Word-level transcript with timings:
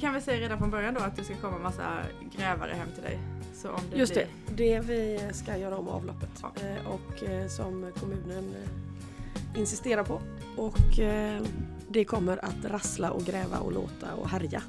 vi 0.00 0.02
kan 0.02 0.12
väl 0.12 0.22
säga 0.22 0.40
redan 0.40 0.58
från 0.58 0.70
början 0.70 0.94
då 0.94 1.00
att 1.00 1.16
det 1.16 1.24
ska 1.24 1.36
komma 1.36 1.58
massa 1.58 2.02
grävare 2.36 2.72
hem 2.72 2.88
till 2.94 3.02
dig. 3.02 3.18
Så 3.54 3.70
om 3.70 3.80
det 3.90 3.96
Just 3.98 4.12
blir... 4.12 4.26
det, 4.46 4.54
det 4.54 4.80
vi 4.80 5.20
ska 5.32 5.56
göra 5.56 5.76
om 5.76 5.88
avloppet 5.88 6.30
Ja. 6.42 6.52
eh, 6.62 6.86
och 6.86 7.22
eh, 7.22 7.48
som 7.48 7.92
kommunen 8.00 8.54
eh, 8.54 9.60
insisterar 9.60 10.04
på. 10.04 10.20
Och 10.56 10.98
det 11.88 12.04
kommer 12.04 12.44
att 12.44 12.64
rassla 12.64 13.10
och 13.10 13.22
gräva 13.22 13.58
och 13.58 13.72
låta 13.72 14.14
och 14.14 14.28
härja 14.28 14.62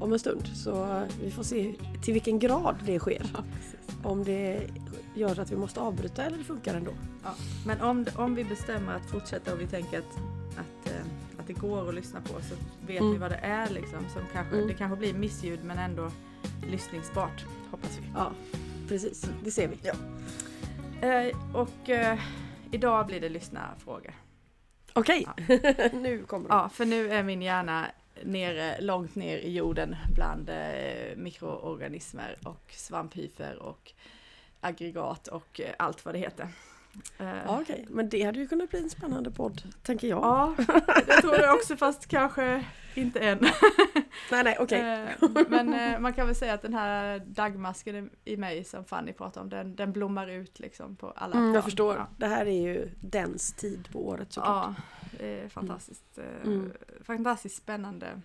om 0.00 0.12
en 0.12 0.18
stund. 0.18 0.46
Så 0.54 1.02
vi 1.22 1.30
får 1.30 1.42
se 1.42 1.74
till 2.02 2.14
vilken 2.14 2.38
grad 2.38 2.76
det 2.86 2.98
sker. 2.98 3.26
Ja. 3.34 3.40
Om 4.02 4.24
det 4.24 4.60
gör 5.14 5.40
att 5.40 5.52
vi 5.52 5.56
måste 5.56 5.80
avbryta 5.80 6.24
eller 6.24 6.38
det 6.38 6.44
funkar 6.44 6.74
ändå. 6.74 6.92
Men 7.66 7.80
om, 7.80 8.06
om 8.16 8.34
vi 8.34 8.44
bestämmer 8.44 8.94
att 8.94 9.10
fortsätta 9.10 9.52
och 9.52 9.60
vi 9.60 9.66
tänker 9.66 9.98
att, 9.98 10.18
att, 11.50 11.60
det 11.60 11.66
går 11.66 11.88
att 11.88 11.94
lyssna 11.94 12.20
på 12.20 12.28
så 12.28 12.54
vet 12.86 13.00
Mm. 13.00 13.12
vi 13.12 13.18
vad 13.18 13.30
det 13.30 13.36
är 13.42 13.70
liksom. 13.70 13.98
Som 14.08 14.22
kanske, 14.32 14.54
Mm. 14.56 14.68
Det 14.68 14.74
kanske 14.74 14.96
blir 14.96 15.14
missljud 15.14 15.64
men 15.64 15.78
ändå 15.78 16.10
lyssningsbart, 16.70 17.44
hoppas 17.70 17.98
vi. 17.98 18.10
Ja, 18.14 18.32
precis. 18.88 19.30
Det 19.44 19.50
ser 19.50 19.68
vi. 19.68 19.78
Eh, 21.00 21.56
och 21.56 21.88
eh, 21.90 22.18
idag 22.72 23.06
blir 23.06 23.20
det 23.20 23.28
lyssnarfrågor. 23.28 24.12
Okej, 24.92 25.26
nu 25.92 26.24
kommer 26.26 26.48
de. 26.48 26.54
Ja, 26.56 26.68
för 26.68 26.84
nu 26.84 27.10
är 27.12 27.22
min 27.22 27.42
hjärna 27.42 27.86
nere, 28.24 28.80
långt 28.80 29.14
ner 29.14 29.38
i 29.38 29.52
jorden 29.56 29.96
bland 30.14 30.48
eh, 30.48 31.16
mikroorganismer 31.16 32.38
och 32.44 32.72
svamphyfer 32.72 33.58
och 33.62 33.92
aggregat 34.60 35.28
och 35.28 35.60
eh, 35.60 35.74
allt 35.78 36.04
vad 36.04 36.14
det 36.14 36.18
heter. 36.18 36.48
Eh, 37.18 37.26
Ja, 37.46 37.60
okej. 37.60 37.86
Men 37.90 38.08
det 38.08 38.22
hade 38.22 38.38
ju 38.38 38.46
kunnat 38.48 38.70
bli 38.70 38.82
en 38.82 38.90
spännande 38.90 39.30
podd, 39.30 39.62
tänker 39.82 40.08
jag. 40.08 40.18
ja, 40.22 40.54
jag 41.06 41.20
tror 41.22 41.32
det 41.38 41.52
också 41.52 41.76
fast 41.76 42.06
kanske 42.06 42.64
inte 42.94 43.20
än. 43.20 43.38
Nej, 44.30 44.44
nej, 44.44 44.56
okej. 44.60 44.80
Eh, 44.80 45.28
Men 45.48 45.74
eh, 45.74 45.98
man 46.00 46.12
kan 46.12 46.26
väl 46.26 46.36
säga 46.36 46.54
att 46.54 46.62
den 46.62 46.74
här 46.74 47.18
dagmasken 47.26 48.10
i 48.24 48.36
mig 48.36 48.64
som 48.64 48.84
Fanny 48.84 49.12
pratade 49.12 49.44
om, 49.44 49.48
den, 49.50 49.76
den 49.76 49.92
blommar 49.92 50.26
ut 50.28 50.58
liksom 50.60 50.96
på 50.96 51.10
alla 51.10 51.36
Mm, 51.36 51.54
jag 51.54 51.64
förstår. 51.64 51.96
Ja. 51.96 52.06
Det 52.16 52.26
här 52.26 52.46
är 52.46 52.62
ju 52.62 52.90
dens 53.00 53.52
tid 53.52 53.88
på 53.92 54.06
året 54.08 54.32
såklart. 54.32 54.74
Ja, 54.78 54.82
det 55.18 55.40
är 55.40 55.48
fantastiskt, 55.48 56.18
eh, 56.18 56.24
Mm. 56.44 56.72
fantastiskt 57.04 57.56
spännande 57.56 58.20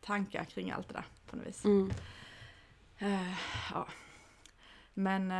tankar 0.00 0.44
kring 0.44 0.70
allt 0.70 0.88
det 0.88 0.94
där 0.94 1.04
på 1.30 1.36
något 1.36 1.46
vis. 1.46 1.64
Mm. 1.64 1.90
Ja. 3.72 3.86
Men, 4.94 5.32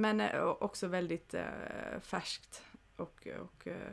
men 0.00 0.20
eh, 0.20 0.44
också 0.44 0.86
väldigt 0.86 1.34
eh, 1.34 1.42
färskt 2.00 2.62
och, 2.96 3.26
och 3.40 3.66
eh, 3.66 3.92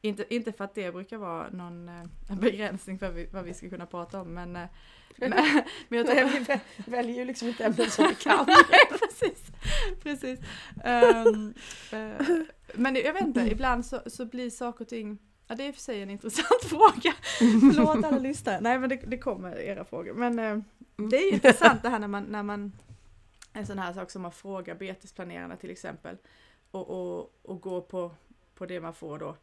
inte, 0.00 0.34
inte 0.34 0.52
för 0.52 0.64
att 0.64 0.74
det 0.74 0.92
brukar 0.92 1.16
vara 1.16 1.50
någon 1.50 1.90
begränsning 2.40 2.98
för 2.98 3.10
vi, 3.10 3.28
vad 3.32 3.44
vi 3.44 3.54
ska 3.54 3.68
kunna 3.68 3.86
prata 3.86 4.20
om 4.20 4.34
men, 4.34 4.52
men, 5.16 5.30
men 5.88 5.98
jag 5.98 6.06
tror, 6.06 6.14
Nej, 6.14 6.24
vi 6.38 6.38
vä- 6.44 6.60
väljer 6.90 7.16
ju 7.16 7.24
liksom 7.24 7.48
inte 7.48 7.64
ämnen 7.64 7.90
som 7.90 8.08
vi 8.08 8.14
kan. 8.14 8.46
precis, 8.98 9.42
precis. 10.02 10.40
Ehm, 10.84 11.54
eh, 11.92 12.26
men 12.74 12.94
jag 12.94 13.12
vet 13.12 13.24
inte, 13.24 13.40
ibland 13.40 13.86
så, 13.86 14.00
så 14.06 14.24
blir 14.26 14.50
saker 14.50 14.84
och 14.84 14.88
ting 14.88 15.18
Ja 15.48 15.54
det 15.54 15.62
är 15.64 15.68
i 15.68 15.70
och 15.70 15.74
för 15.74 15.82
sig 15.82 16.02
en 16.02 16.10
intressant 16.10 16.62
fråga. 16.62 17.14
Förlåt 17.38 18.04
alla 18.04 18.18
lyssnare. 18.18 18.60
Nej 18.60 18.78
men 18.78 18.88
det, 18.88 18.96
det 18.96 19.18
kommer 19.18 19.60
era 19.60 19.84
frågor. 19.84 20.14
Men 20.14 20.38
eh, 20.38 20.58
det 21.10 21.16
är 21.16 21.22
ju 21.22 21.30
intressant 21.30 21.82
det 21.82 21.88
här 21.88 21.98
när 21.98 22.08
man, 22.08 22.24
när 22.24 22.42
man 22.42 22.72
en 23.56 23.66
sån 23.66 23.78
här 23.78 23.92
sak 23.92 24.10
som 24.10 24.24
att 24.24 24.34
fråga 24.34 24.74
betesplanerarna 24.74 25.56
till 25.56 25.70
exempel 25.70 26.16
och, 26.70 26.90
och, 26.90 27.32
och 27.42 27.60
gå 27.60 27.82
på, 27.82 28.14
på 28.54 28.66
det 28.66 28.80
man 28.80 28.94
får 28.94 29.18
då. 29.18 29.36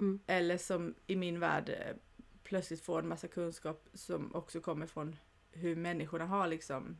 Mm. 0.00 0.20
Eller 0.26 0.58
som 0.58 0.94
i 1.06 1.16
min 1.16 1.40
värld 1.40 1.68
eh, 1.68 1.96
plötsligt 2.42 2.80
får 2.80 2.98
en 2.98 3.08
massa 3.08 3.28
kunskap 3.28 3.88
som 3.94 4.34
också 4.34 4.60
kommer 4.60 4.86
från 4.86 5.16
hur 5.52 5.76
människorna 5.76 6.26
har 6.26 6.48
liksom 6.48 6.96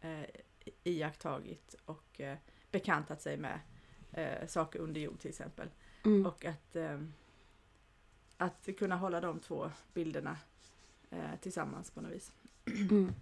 eh, 0.00 0.24
iakttagit 0.84 1.74
och 1.84 2.20
eh, 2.20 2.38
bekantat 2.70 3.22
sig 3.22 3.36
med 3.36 3.60
eh, 4.12 4.46
saker 4.46 4.78
under 4.78 5.00
jord 5.00 5.20
till 5.20 5.30
exempel. 5.30 5.68
Mm. 6.04 6.26
Och 6.26 6.44
att, 6.44 6.76
eh, 6.76 7.00
att 8.36 8.68
kunna 8.78 8.96
hålla 8.96 9.20
de 9.20 9.40
två 9.40 9.70
bilderna 9.94 10.36
eh, 11.10 11.40
tillsammans 11.40 11.90
på 11.90 12.00
något 12.00 12.12
vis. 12.12 12.32
Mm. 12.90 13.12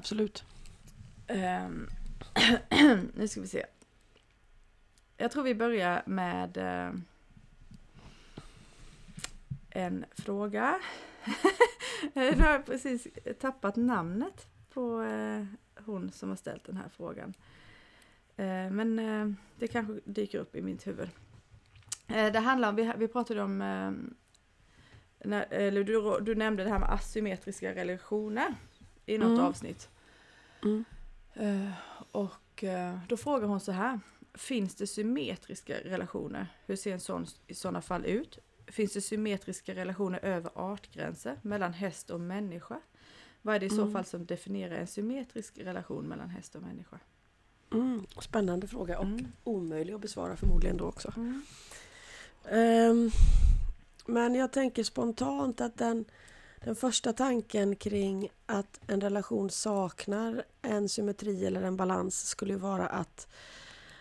Absolut. 0.00 0.44
Ehm, 1.26 1.88
nu 3.14 3.28
ska 3.28 3.40
vi 3.40 3.48
se. 3.48 3.66
Jag 5.16 5.30
tror 5.30 5.42
vi 5.42 5.54
börjar 5.54 6.02
med 6.06 6.56
eh, 6.56 6.92
en 9.70 10.04
fråga. 10.12 10.80
nu 12.14 12.32
har 12.32 12.52
jag 12.52 12.66
precis 12.66 13.08
tappat 13.40 13.76
namnet 13.76 14.46
på 14.70 15.02
eh, 15.02 15.44
hon 15.84 16.12
som 16.12 16.28
har 16.28 16.36
ställt 16.36 16.64
den 16.64 16.76
här 16.76 16.88
frågan. 16.88 17.34
Eh, 18.36 18.70
men 18.70 18.98
eh, 18.98 19.32
det 19.58 19.68
kanske 19.68 20.00
dyker 20.04 20.38
upp 20.38 20.56
i 20.56 20.62
mitt 20.62 20.86
huvud. 20.86 21.10
Eh, 22.08 22.32
det 22.32 22.38
handlar 22.38 22.68
om, 22.68 22.76
vi, 22.76 22.92
vi 22.96 23.08
pratade 23.08 23.42
om, 23.42 23.62
eh, 23.62 23.92
när, 25.28 25.52
eller 25.52 25.84
du, 25.84 26.20
du 26.20 26.34
nämnde 26.34 26.64
det 26.64 26.70
här 26.70 26.78
med 26.78 26.92
asymmetriska 26.92 27.74
relationer 27.74 28.54
i 29.14 29.18
något 29.18 29.28
Mm. 29.38 29.44
avsnitt. 29.44 29.88
Mm. 30.62 30.84
Eh, 31.34 31.72
och 32.12 32.64
eh, 32.64 32.98
då 33.08 33.16
frågar 33.16 33.46
hon 33.48 33.60
så 33.60 33.72
här. 33.72 34.00
Finns 34.34 34.74
det 34.74 34.86
symmetriska 34.86 35.74
relationer? 35.84 36.46
Hur 36.66 36.76
ser 36.76 36.92
en 36.92 37.00
sån 37.00 37.26
i 37.46 37.54
sådana 37.54 37.82
fall 37.82 38.04
ut? 38.04 38.38
Finns 38.66 38.92
det 38.92 39.00
symmetriska 39.00 39.74
relationer 39.74 40.18
över 40.24 40.50
artgränser 40.54 41.38
mellan 41.42 41.72
häst 41.72 42.10
och 42.10 42.20
människa? 42.20 42.80
Vad 43.42 43.54
är 43.54 43.60
det 43.60 43.66
i 43.66 43.70
så 43.70 43.80
Mm. 43.82 43.92
fall 43.92 44.04
som 44.04 44.26
definierar 44.26 44.74
en 44.74 44.86
symmetrisk 44.86 45.58
relation 45.58 46.04
mellan 46.08 46.30
häst 46.30 46.54
och 46.54 46.62
människa? 46.62 46.98
Mm. 47.72 48.06
Spännande 48.20 48.66
fråga 48.66 48.98
och 48.98 49.04
Mm. 49.04 49.26
omöjlig 49.44 49.92
att 49.94 50.00
besvara 50.00 50.36
förmodligen 50.36 50.76
då 50.76 50.84
också. 50.84 51.12
Mm. 51.16 51.42
Ehm, 52.50 53.10
men 54.06 54.34
jag 54.34 54.52
tänker 54.52 54.84
spontant 54.84 55.60
att 55.60 55.76
den, 55.78 56.04
den 56.64 56.76
första 56.76 57.12
tanken 57.12 57.76
kring 57.76 58.28
att 58.46 58.80
en 58.86 59.00
relation 59.00 59.50
saknar 59.50 60.44
en 60.62 60.88
symmetri 60.88 61.46
eller 61.46 61.62
en 61.62 61.76
balans 61.76 62.28
skulle 62.28 62.52
ju 62.52 62.58
vara 62.58 62.86
att, 62.86 63.28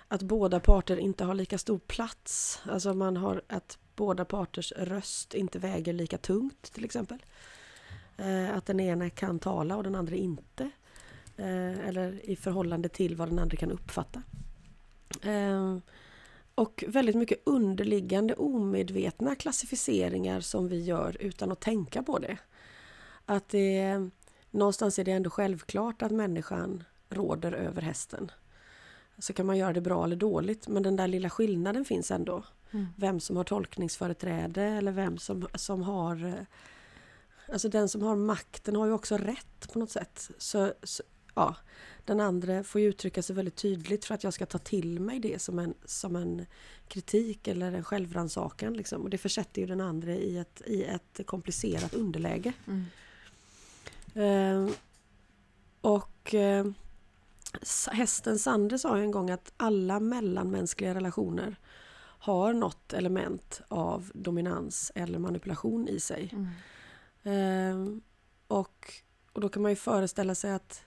att 0.07 0.21
båda 0.21 0.59
parter 0.59 0.97
inte 0.97 1.23
har 1.23 1.33
lika 1.33 1.57
stor 1.57 1.79
plats. 1.79 2.61
Alltså 2.63 2.93
man 2.93 3.17
har 3.17 3.41
att 3.47 3.77
båda 3.95 4.25
parters 4.25 4.73
röst 4.77 5.33
inte 5.33 5.59
väger 5.59 5.93
lika 5.93 6.17
tungt 6.17 6.73
till 6.73 6.85
exempel. 6.85 7.17
Eh, 8.17 8.57
att 8.57 8.65
den 8.65 8.79
ena 8.79 9.09
kan 9.09 9.39
tala 9.39 9.77
och 9.77 9.83
den 9.83 9.95
andra 9.95 10.15
inte. 10.15 10.63
Eh, 11.37 11.87
eller 11.87 12.29
i 12.29 12.35
förhållande 12.35 12.89
till 12.89 13.15
vad 13.15 13.29
den 13.29 13.39
andra 13.39 13.57
kan 13.57 13.71
uppfatta. 13.71 14.23
Eh, 15.21 15.77
och 16.55 16.83
väldigt 16.87 17.15
mycket 17.15 17.41
underliggande 17.45 18.33
omedvetna 18.35 19.35
klassificeringar 19.35 20.41
som 20.41 20.67
vi 20.67 20.83
gör 20.83 21.17
utan 21.19 21.51
att 21.51 21.59
tänka 21.59 22.03
på 22.03 22.19
det. 22.19 22.37
Att 23.29 23.49
det 23.49 24.09
någonstans 24.51 24.99
är 24.99 25.03
det 25.03 25.11
ändå 25.11 25.29
självklart 25.29 26.01
att 26.01 26.11
människan 26.11 26.83
råder 27.09 27.51
över 27.51 27.81
hästen. 27.81 28.31
Så 29.17 29.33
kan 29.33 29.45
man 29.45 29.57
göra 29.57 29.73
det 29.73 29.81
bra 29.81 30.03
eller 30.03 30.15
dåligt 30.15 30.67
men 30.67 30.83
den 30.83 30.95
där 30.95 31.07
lilla 31.07 31.29
skillnaden 31.29 31.85
finns 31.85 32.11
ändå. 32.11 32.43
Mm. 32.71 32.87
Vem 32.95 33.19
som 33.19 33.37
har 33.37 33.43
tolkningsföreträde 33.43 34.63
eller 34.63 34.91
vem 34.91 35.17
som, 35.17 35.47
som 35.55 35.81
har... 35.81 36.25
eh, 36.25 36.33
Alltså 37.51 37.69
den 37.69 37.89
som 37.89 38.01
har 38.01 38.15
makten 38.15 38.75
har 38.75 38.85
ju 38.85 38.91
också 38.91 39.17
rätt 39.17 39.73
på 39.73 39.79
något 39.79 39.91
sätt. 39.91 40.29
Så, 40.37 40.73
så 40.83 41.03
ja, 41.35 41.55
den 42.05 42.19
andra 42.19 42.63
får 42.63 42.81
ju 42.81 42.87
uttrycka 42.87 43.23
sig 43.23 43.35
väldigt 43.35 43.55
tydligt 43.55 44.05
för 44.05 44.15
att 44.15 44.23
jag 44.23 44.33
ska 44.33 44.45
ta 44.45 44.57
till 44.57 44.99
mig 44.99 45.19
det 45.19 45.41
som 45.41 45.59
en, 45.59 45.73
som 45.85 46.15
en 46.15 46.45
kritik 46.87 47.47
eller 47.47 47.71
en 47.71 47.83
självrannsakan. 47.83 48.73
Liksom. 48.73 49.01
Och 49.01 49.09
det 49.09 49.17
försätter 49.17 49.61
ju 49.61 49.67
den 49.67 49.81
andra 49.81 50.11
i 50.11 50.37
ett, 50.37 50.61
i 50.65 50.83
ett 50.83 51.19
komplicerat 51.25 51.93
underläge. 51.93 52.53
Mm. 52.67 52.85
Eh, 54.13 54.67
och 55.81 56.33
eh, 56.33 56.65
hästen 57.91 58.39
Sande 58.39 58.79
sa 58.79 58.97
en 58.97 59.11
gång 59.11 59.29
att 59.29 59.53
alla 59.57 59.99
mellanmänskliga 59.99 60.95
relationer 60.95 61.55
har 62.19 62.53
något 62.53 62.93
element 62.93 63.61
av 63.67 64.11
dominans 64.13 64.91
eller 64.95 65.19
manipulation 65.19 65.87
i 65.87 65.99
sig. 65.99 66.29
Mm. 66.33 66.47
Ehm, 67.23 68.01
och, 68.47 68.93
och 69.33 69.41
då 69.41 69.49
kan 69.49 69.61
man 69.61 69.71
ju 69.71 69.75
föreställa 69.75 70.35
sig 70.35 70.51
att, 70.51 70.83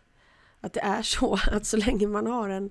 att 0.60 0.72
det 0.72 0.80
är 0.80 1.02
så 1.02 1.34
att 1.52 1.66
så 1.66 1.76
länge 1.76 2.06
man 2.06 2.26
har 2.26 2.48
en, 2.48 2.70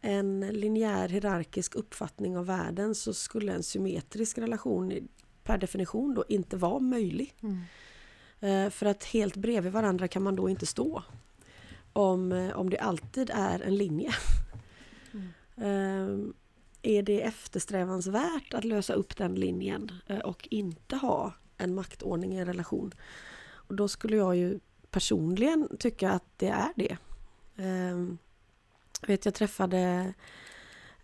en 0.00 0.40
linjär 0.40 1.08
hierarkisk 1.08 1.74
uppfattning 1.74 2.36
av 2.36 2.46
världen 2.46 2.94
så 2.94 3.14
skulle 3.14 3.52
en 3.52 3.62
symmetrisk 3.62 4.38
relation 4.38 5.08
per 5.42 5.58
definition 5.58 6.14
då 6.14 6.24
inte 6.28 6.56
vara 6.56 6.78
möjlig. 6.78 7.34
Mm. 7.42 7.60
Eh, 8.40 8.70
För 8.70 8.86
att 8.86 9.04
helt 9.04 9.36
bredvid 9.36 9.72
varandra 9.72 10.08
kan 10.08 10.22
man 10.22 10.36
då 10.36 10.48
inte 10.48 10.66
stå. 10.66 11.02
Om, 11.92 12.32
eh, 12.32 12.56
om 12.56 12.70
det 12.70 12.78
alltid 12.78 13.30
är 13.34 13.60
en 13.60 13.76
linje. 13.76 14.14
Mm. 15.12 15.28
Eh, 15.56 16.34
Är 16.82 17.02
det 17.02 17.22
eftersträvansvärt 17.22 18.54
att 18.54 18.64
lösa 18.64 18.92
upp 18.92 19.16
den 19.16 19.34
linjen 19.34 19.92
eh, 20.06 20.18
och 20.18 20.48
inte 20.50 20.96
ha 20.96 21.34
en 21.56 21.74
maktordning 21.74 22.34
i 22.34 22.38
en 22.38 22.46
relation. 22.46 22.94
Och 23.50 23.74
då 23.74 23.88
skulle 23.88 24.16
jag 24.16 24.36
ju 24.36 24.60
personligen 24.90 25.68
tycka 25.78 26.10
att 26.10 26.24
det 26.36 26.48
är 26.48 26.72
det. 26.76 26.96
Um, 27.56 28.18
vet, 29.06 29.24
jag 29.24 29.34
träffade, 29.34 30.12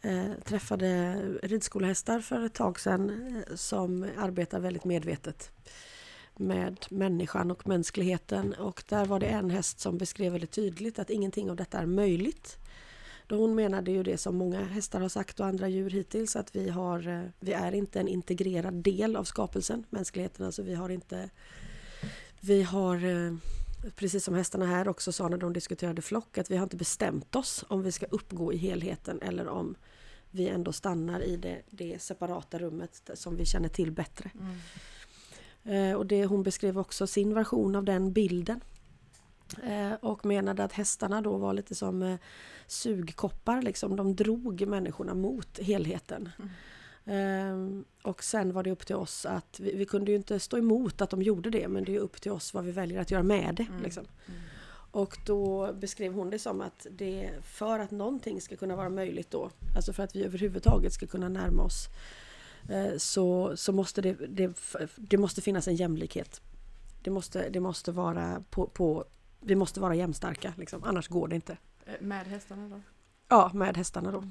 eh, 0.00 0.32
träffade 0.44 1.20
ridskolehästar 1.42 2.20
för 2.20 2.44
ett 2.44 2.54
tag 2.54 2.80
sedan 2.80 3.42
som 3.54 4.06
arbetar 4.18 4.60
väldigt 4.60 4.84
medvetet 4.84 5.52
med 6.36 6.86
människan 6.90 7.50
och 7.50 7.66
mänskligheten 7.66 8.54
och 8.54 8.84
där 8.88 9.04
var 9.06 9.20
det 9.20 9.26
en 9.26 9.50
häst 9.50 9.80
som 9.80 9.98
beskrev 9.98 10.32
väldigt 10.32 10.50
tydligt 10.50 10.98
att 10.98 11.10
ingenting 11.10 11.50
av 11.50 11.56
detta 11.56 11.78
är 11.78 11.86
möjligt. 11.86 12.58
Då 13.26 13.36
hon 13.36 13.54
menade 13.54 13.90
ju 13.90 14.02
det 14.02 14.18
som 14.18 14.36
många 14.36 14.64
hästar 14.64 15.00
har 15.00 15.08
sagt 15.08 15.40
och 15.40 15.46
andra 15.46 15.68
djur 15.68 15.90
hittills 15.90 16.36
att 16.36 16.56
vi, 16.56 16.68
har, 16.68 17.08
eh, 17.08 17.22
vi 17.40 17.52
är 17.52 17.72
inte 17.72 18.00
en 18.00 18.08
integrerad 18.08 18.74
del 18.74 19.16
av 19.16 19.24
skapelsen, 19.24 19.84
mänskligheten. 19.90 20.46
Alltså 20.46 20.62
vi 20.62 20.74
har 20.74 20.88
inte... 20.88 21.30
Vi 22.40 22.62
har, 22.62 23.04
eh, 23.04 23.34
precis 23.96 24.24
som 24.24 24.34
hästarna 24.34 24.66
här 24.66 24.88
också 24.88 25.12
sa 25.12 25.28
när 25.28 25.36
de 25.36 25.52
diskuterade 25.52 26.02
flock, 26.02 26.38
att 26.38 26.50
vi 26.50 26.56
har 26.56 26.62
inte 26.62 26.76
bestämt 26.76 27.36
oss 27.36 27.64
om 27.68 27.82
vi 27.82 27.92
ska 27.92 28.06
uppgå 28.06 28.52
i 28.52 28.56
helheten 28.56 29.22
eller 29.22 29.48
om 29.48 29.76
vi 30.30 30.48
ändå 30.48 30.72
stannar 30.72 31.20
i 31.20 31.36
det, 31.36 31.62
det 31.70 32.02
separata 32.02 32.58
rummet 32.58 33.10
som 33.14 33.36
vi 33.36 33.44
känner 33.44 33.68
till 33.68 33.92
bättre. 33.92 34.30
Mm. 34.34 34.56
Eh, 35.64 35.92
och 35.92 36.06
det, 36.06 36.26
hon 36.26 36.42
beskrev 36.42 36.78
också 36.78 37.06
sin 37.06 37.34
version 37.34 37.76
av 37.76 37.84
den 37.84 38.12
bilden. 38.12 38.60
Eh, 39.62 39.92
och 40.00 40.26
menade 40.26 40.64
att 40.64 40.72
hästarna 40.72 41.20
då 41.20 41.36
var 41.36 41.52
lite 41.52 41.74
som 41.74 42.02
eh, 42.02 42.18
sugkoppar, 42.66 43.62
liksom. 43.62 43.96
de 43.96 44.16
drog 44.16 44.66
människorna 44.66 45.14
mot 45.14 45.58
helheten. 45.58 46.28
Mm. 46.38 46.50
Um, 47.06 47.84
och 48.02 48.24
sen 48.24 48.52
var 48.52 48.62
det 48.62 48.70
upp 48.70 48.86
till 48.86 48.96
oss 48.96 49.26
att, 49.26 49.60
vi, 49.60 49.76
vi, 49.76 49.84
kunde 49.84 50.10
ju 50.10 50.16
inte 50.16 50.40
stå 50.40 50.58
emot 50.58 51.00
att 51.00 51.10
de 51.10 51.22
gjorde 51.22 51.50
det 51.50 51.68
men 51.68 51.84
det 51.84 51.94
är 51.94 51.98
upp 52.00 52.20
till 52.20 52.32
oss 52.32 52.54
vad 52.54 52.64
vi 52.64 52.72
väljer 52.72 53.00
att 53.00 53.10
göra 53.10 53.22
med 53.22 53.54
det. 53.54 53.66
Mm. 53.70 53.82
Liksom. 53.82 54.04
Mm. 54.26 54.40
Och 54.90 55.18
då 55.26 55.72
beskrev 55.72 56.12
hon 56.12 56.30
det 56.30 56.38
som 56.38 56.60
att 56.60 56.86
det 56.90 57.30
för 57.42 57.78
att 57.78 57.90
någonting 57.90 58.40
ska 58.40 58.56
kunna 58.56 58.76
vara 58.76 58.88
möjligt 58.88 59.30
då, 59.30 59.50
alltså 59.76 59.92
för 59.92 60.02
att 60.02 60.16
vi 60.16 60.24
överhuvudtaget 60.24 60.92
ska 60.92 61.06
kunna 61.06 61.28
närma 61.28 61.62
oss 61.62 61.88
så, 62.98 63.56
så 63.56 63.72
måste 63.72 64.02
det, 64.02 64.12
det, 64.12 64.56
det 64.96 65.18
måste 65.18 65.40
finnas 65.40 65.68
en 65.68 65.76
jämlikhet. 65.76 66.40
Det 67.02 67.10
måste, 67.10 67.48
det 67.48 67.60
måste 67.60 67.92
vara 67.92 68.44
på, 68.50 68.66
på 68.66 69.04
vi 69.40 69.54
måste 69.54 69.80
vara 69.80 69.94
jämnstarka, 69.94 70.54
liksom. 70.56 70.84
annars 70.84 71.08
går 71.08 71.28
det 71.28 71.34
inte. 71.34 71.56
Eh, 71.86 71.94
med 72.00 72.26
hästarna 72.26 72.68
då? 72.68 72.80
Ja, 73.28 73.50
med 73.54 73.76
hästarna 73.76 74.12
då. 74.12 74.24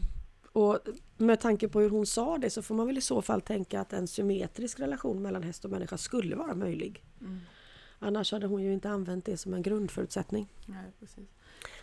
Och 0.52 0.80
med 1.18 1.40
tanke 1.40 1.68
på 1.68 1.80
hur 1.80 1.90
hon 1.90 2.06
sa 2.06 2.38
det 2.38 2.50
så 2.50 2.62
får 2.62 2.76
man 2.76 2.88
väl 2.88 2.98
i 2.98 3.02
så 3.02 3.22
fall 3.22 3.42
tänka 3.42 3.82
att 3.82 3.94
en 3.94 4.08
symmetrisk 4.08 4.80
relation 4.80 5.22
mellan 5.22 5.44
häst 5.44 5.66
och 5.66 5.72
människa 5.72 5.98
skulle 5.98 6.36
vara 6.36 6.56
möjlig. 6.56 7.04
Mm. 7.22 7.40
Annars 8.00 8.32
hade 8.32 8.48
hon 8.48 8.64
ju 8.64 8.74
inte 8.74 8.90
använt 8.90 9.26
det 9.26 9.38
som 9.38 9.54
en 9.54 9.62
grundförutsättning. 9.62 10.54
Nej, 10.66 10.92
precis. 11.00 11.30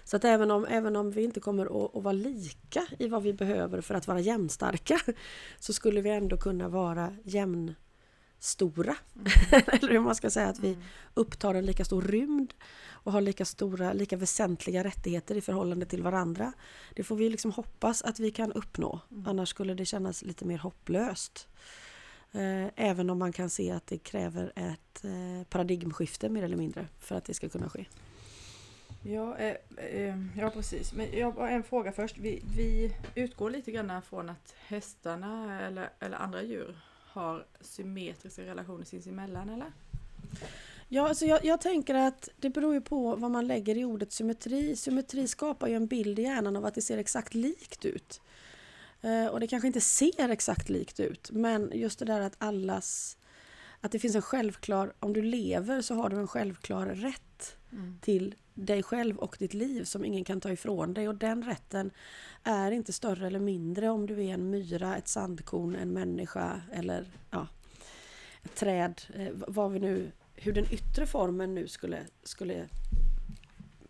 Så 0.04 0.16
att 0.16 0.24
även 0.24 0.50
om, 0.50 0.64
även 0.64 0.96
om 0.96 1.10
vi 1.10 1.24
inte 1.24 1.40
kommer 1.40 1.66
att, 1.66 1.96
att 1.96 2.02
vara 2.02 2.12
lika 2.12 2.86
i 2.98 3.08
vad 3.08 3.22
vi 3.22 3.32
behöver 3.32 3.80
för 3.80 3.94
att 3.94 4.06
vara 4.06 4.20
jämnstarka 4.20 5.00
så 5.58 5.72
skulle 5.72 6.00
vi 6.00 6.10
ändå 6.10 6.36
kunna 6.36 6.68
vara 6.68 7.16
jämnstora. 7.24 8.96
Mm. 9.16 9.26
Eller 9.66 9.88
hur 9.88 10.00
man 10.00 10.14
ska 10.14 10.30
säga, 10.30 10.48
att 10.48 10.58
vi 10.58 10.68
mm. 10.68 10.82
upptar 11.14 11.54
en 11.54 11.66
lika 11.66 11.84
stor 11.84 12.02
rymd 12.02 12.54
och 12.88 13.12
har 13.12 13.20
lika 13.20 13.44
stora, 13.44 13.92
lika 13.92 14.16
väsentliga 14.16 14.84
rättigheter 14.84 15.36
i 15.36 15.40
förhållande 15.40 15.86
till 15.86 16.02
varandra. 16.02 16.52
Det 16.96 17.02
får 17.02 17.16
vi 17.16 17.30
liksom 17.30 17.52
hoppas 17.52 18.02
att 18.02 18.20
vi 18.20 18.30
kan 18.30 18.52
uppnå, 18.52 19.00
mm. 19.10 19.26
annars 19.26 19.48
skulle 19.48 19.74
det 19.74 19.86
kännas 19.86 20.22
lite 20.22 20.44
mer 20.44 20.58
hopplöst. 20.58 21.48
Eh, 22.32 22.66
även 22.76 23.10
om 23.10 23.18
man 23.18 23.32
kan 23.32 23.50
se 23.50 23.70
att 23.70 23.86
det 23.86 23.98
kräver 23.98 24.52
ett 24.56 25.04
eh, 25.04 25.46
paradigmskifte 25.48 26.28
mer 26.28 26.42
eller 26.42 26.56
mindre 26.56 26.86
för 26.98 27.14
att 27.14 27.24
det 27.24 27.34
ska 27.34 27.48
kunna 27.48 27.68
ske. 27.68 27.86
Ja, 29.02 29.36
eh, 29.36 29.56
eh, 29.76 30.16
ja 30.38 30.50
precis. 30.50 30.92
Men 30.92 31.18
jag 31.18 31.30
har 31.30 31.48
en 31.48 31.62
fråga 31.62 31.92
först. 31.92 32.18
Vi, 32.18 32.42
vi 32.56 32.96
utgår 33.14 33.50
lite 33.50 33.72
grann 33.72 34.02
från 34.02 34.28
att 34.28 34.54
hästarna 34.66 35.60
eller, 35.66 35.90
eller 36.00 36.16
andra 36.16 36.42
djur 36.42 36.76
har 37.06 37.46
symmetriska 37.60 38.42
relationer 38.42 38.84
sinsemellan 38.84 39.48
eller? 39.48 39.72
Ja, 40.88 41.08
alltså 41.08 41.26
jag, 41.26 41.44
jag, 41.44 41.60
tänker 41.60 41.94
att 41.94 42.28
det 42.36 42.50
beror 42.50 42.74
ju 42.74 42.80
på 42.80 43.16
vad 43.16 43.30
man 43.30 43.46
lägger 43.46 43.76
i 43.76 43.84
ordet 43.84 44.12
symmetri. 44.12 44.76
Symmetri 44.76 45.28
skapar 45.28 45.68
ju 45.68 45.74
en 45.74 45.86
bild 45.86 46.18
i 46.18 46.22
hjärnan 46.22 46.56
av 46.56 46.64
att 46.64 46.74
det 46.74 46.82
ser 46.82 46.98
exakt 46.98 47.34
likt 47.34 47.84
ut. 47.84 48.20
Eh, 49.00 49.26
och 49.26 49.40
det 49.40 49.46
kanske 49.46 49.66
inte 49.66 49.80
ser 49.80 50.28
exakt 50.28 50.68
likt 50.68 51.00
ut, 51.00 51.30
men 51.30 51.70
just 51.74 51.98
det 51.98 52.04
där 52.04 52.20
att 52.20 52.34
allas... 52.38 53.16
Att 53.80 53.92
det 53.92 53.98
finns 53.98 54.14
en 54.14 54.22
självklar... 54.22 54.92
Om 55.00 55.12
du 55.12 55.22
lever 55.22 55.80
så 55.80 55.94
har 55.94 56.08
du 56.08 56.16
en 56.16 56.28
självklar 56.28 56.86
rätt 56.86 57.56
mm. 57.72 57.98
till 58.02 58.34
dig 58.66 58.82
själv 58.82 59.16
och 59.16 59.36
ditt 59.38 59.54
liv 59.54 59.84
som 59.84 60.04
ingen 60.04 60.24
kan 60.24 60.40
ta 60.40 60.50
ifrån 60.50 60.94
dig 60.94 61.08
och 61.08 61.14
den 61.14 61.42
rätten 61.42 61.90
är 62.42 62.70
inte 62.70 62.92
större 62.92 63.26
eller 63.26 63.40
mindre 63.40 63.88
om 63.88 64.06
du 64.06 64.24
är 64.24 64.34
en 64.34 64.50
myra, 64.50 64.96
ett 64.96 65.08
sandkorn, 65.08 65.76
en 65.76 65.92
människa 65.92 66.60
eller 66.72 67.06
ja, 67.30 67.46
ett 68.42 68.54
träd. 68.54 69.02
Eh, 69.14 69.28
vad 69.32 69.72
vi 69.72 69.78
nu, 69.78 70.10
hur 70.34 70.52
den 70.52 70.64
yttre 70.72 71.06
formen 71.06 71.54
nu 71.54 71.68
skulle, 71.68 72.00
skulle 72.22 72.68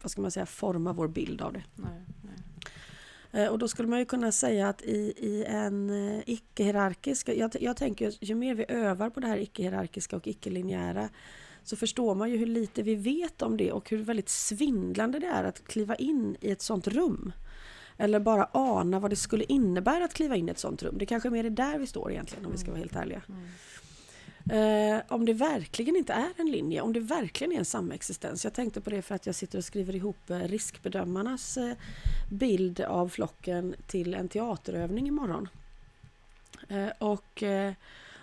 vad 0.02 0.11
ska 0.11 0.22
man 0.22 0.31
säga, 0.31 0.46
forma 0.46 0.93
vår 0.93 1.08
bild 1.08 1.43
av 1.43 1.52
det. 1.52 1.62
Nej, 1.75 2.06
nej. 2.22 2.34
Eh, 3.32 3.49
och 3.49 3.58
då 3.58 3.69
skulle 3.69 3.88
man 3.88 3.99
ju 3.99 4.05
kunna 4.05 4.32
säga 4.32 4.69
att 4.69 4.82
i, 4.82 5.14
i 5.17 5.44
en 5.44 5.90
eh, 5.90 6.22
icke-hierarkisk, 6.26 7.28
jag, 7.28 7.56
jag 7.61 7.76
tänker 7.76 8.25
ju 8.25 8.34
mer 8.34 8.55
vi 8.55 8.64
övar 8.69 9.11
på 9.11 9.20
det 9.20 9.26
här 9.26 9.37
icke-hierarkiska 9.37 10.17
och 10.17 10.26
icke-linjära 10.26 11.08
så 11.62 11.77
förstår 11.77 12.15
man 12.15 12.31
ju 12.31 12.37
hur 12.37 12.47
lite 12.47 12.83
vi 12.83 12.95
vet 12.95 13.43
om 13.43 13.57
det 13.57 13.73
och 13.73 13.91
hur 13.91 13.99
väldigt 14.03 14.29
svindlande 14.29 15.19
det 15.19 15.27
är 15.27 15.45
att 15.45 15.65
kliva 15.69 15.95
in 15.95 16.37
i 16.41 16.51
ett 16.51 16.62
sånt 16.62 16.89
rum. 16.89 17.33
Eller 17.97 18.21
bara 18.21 18.49
ana 18.53 18.99
vad 18.99 19.11
det 19.11 19.17
skulle 19.17 19.45
innebära 19.45 20.05
att 20.05 20.15
kliva 20.15 20.37
in 20.37 20.49
i 20.49 20.51
ett 20.51 20.59
sånt 20.59 20.83
rum. 20.83 20.99
Det 20.99 21.07
kanske 21.07 21.31
mer 21.31 21.45
är 21.45 21.51
där 21.51 21.79
vi 21.79 21.87
står 21.87 22.11
egentligen 22.11 22.47
om 22.47 22.53
vi 22.53 22.59
ska 22.59 22.71
vara 22.71 22.79
helt 22.79 22.97
ärliga. 22.97 23.23
Mm. 23.29 23.41
Eh, 24.51 25.03
om 25.09 25.27
det 25.27 25.33
verkligen 25.33 25.97
inte 25.97 26.12
är 26.12 26.33
en 26.37 26.51
linje, 26.51 26.81
om 26.81 26.93
det 26.93 27.01
verkligen 27.01 27.53
är 27.53 27.59
en 27.59 27.65
samexistens. 27.65 28.45
Jag 28.45 28.55
tänkte 28.55 28.81
på 28.81 28.91
det 28.91 29.03
för 29.03 29.15
att 29.15 29.27
jag 29.27 29.35
sitter 29.35 29.59
och 29.59 29.65
skriver 29.65 29.97
ihop 29.97 30.31
eh, 30.31 30.39
riskbedömarnas 30.39 31.56
eh, 31.56 31.77
bild 32.31 32.81
av 32.81 33.09
flocken 33.09 33.75
till 33.87 34.15
en 34.15 34.29
teaterövning 34.29 35.09
imorgon. 35.09 35.49
Eh, 36.69 36.89
och 36.99 37.43
eh, 37.43 37.73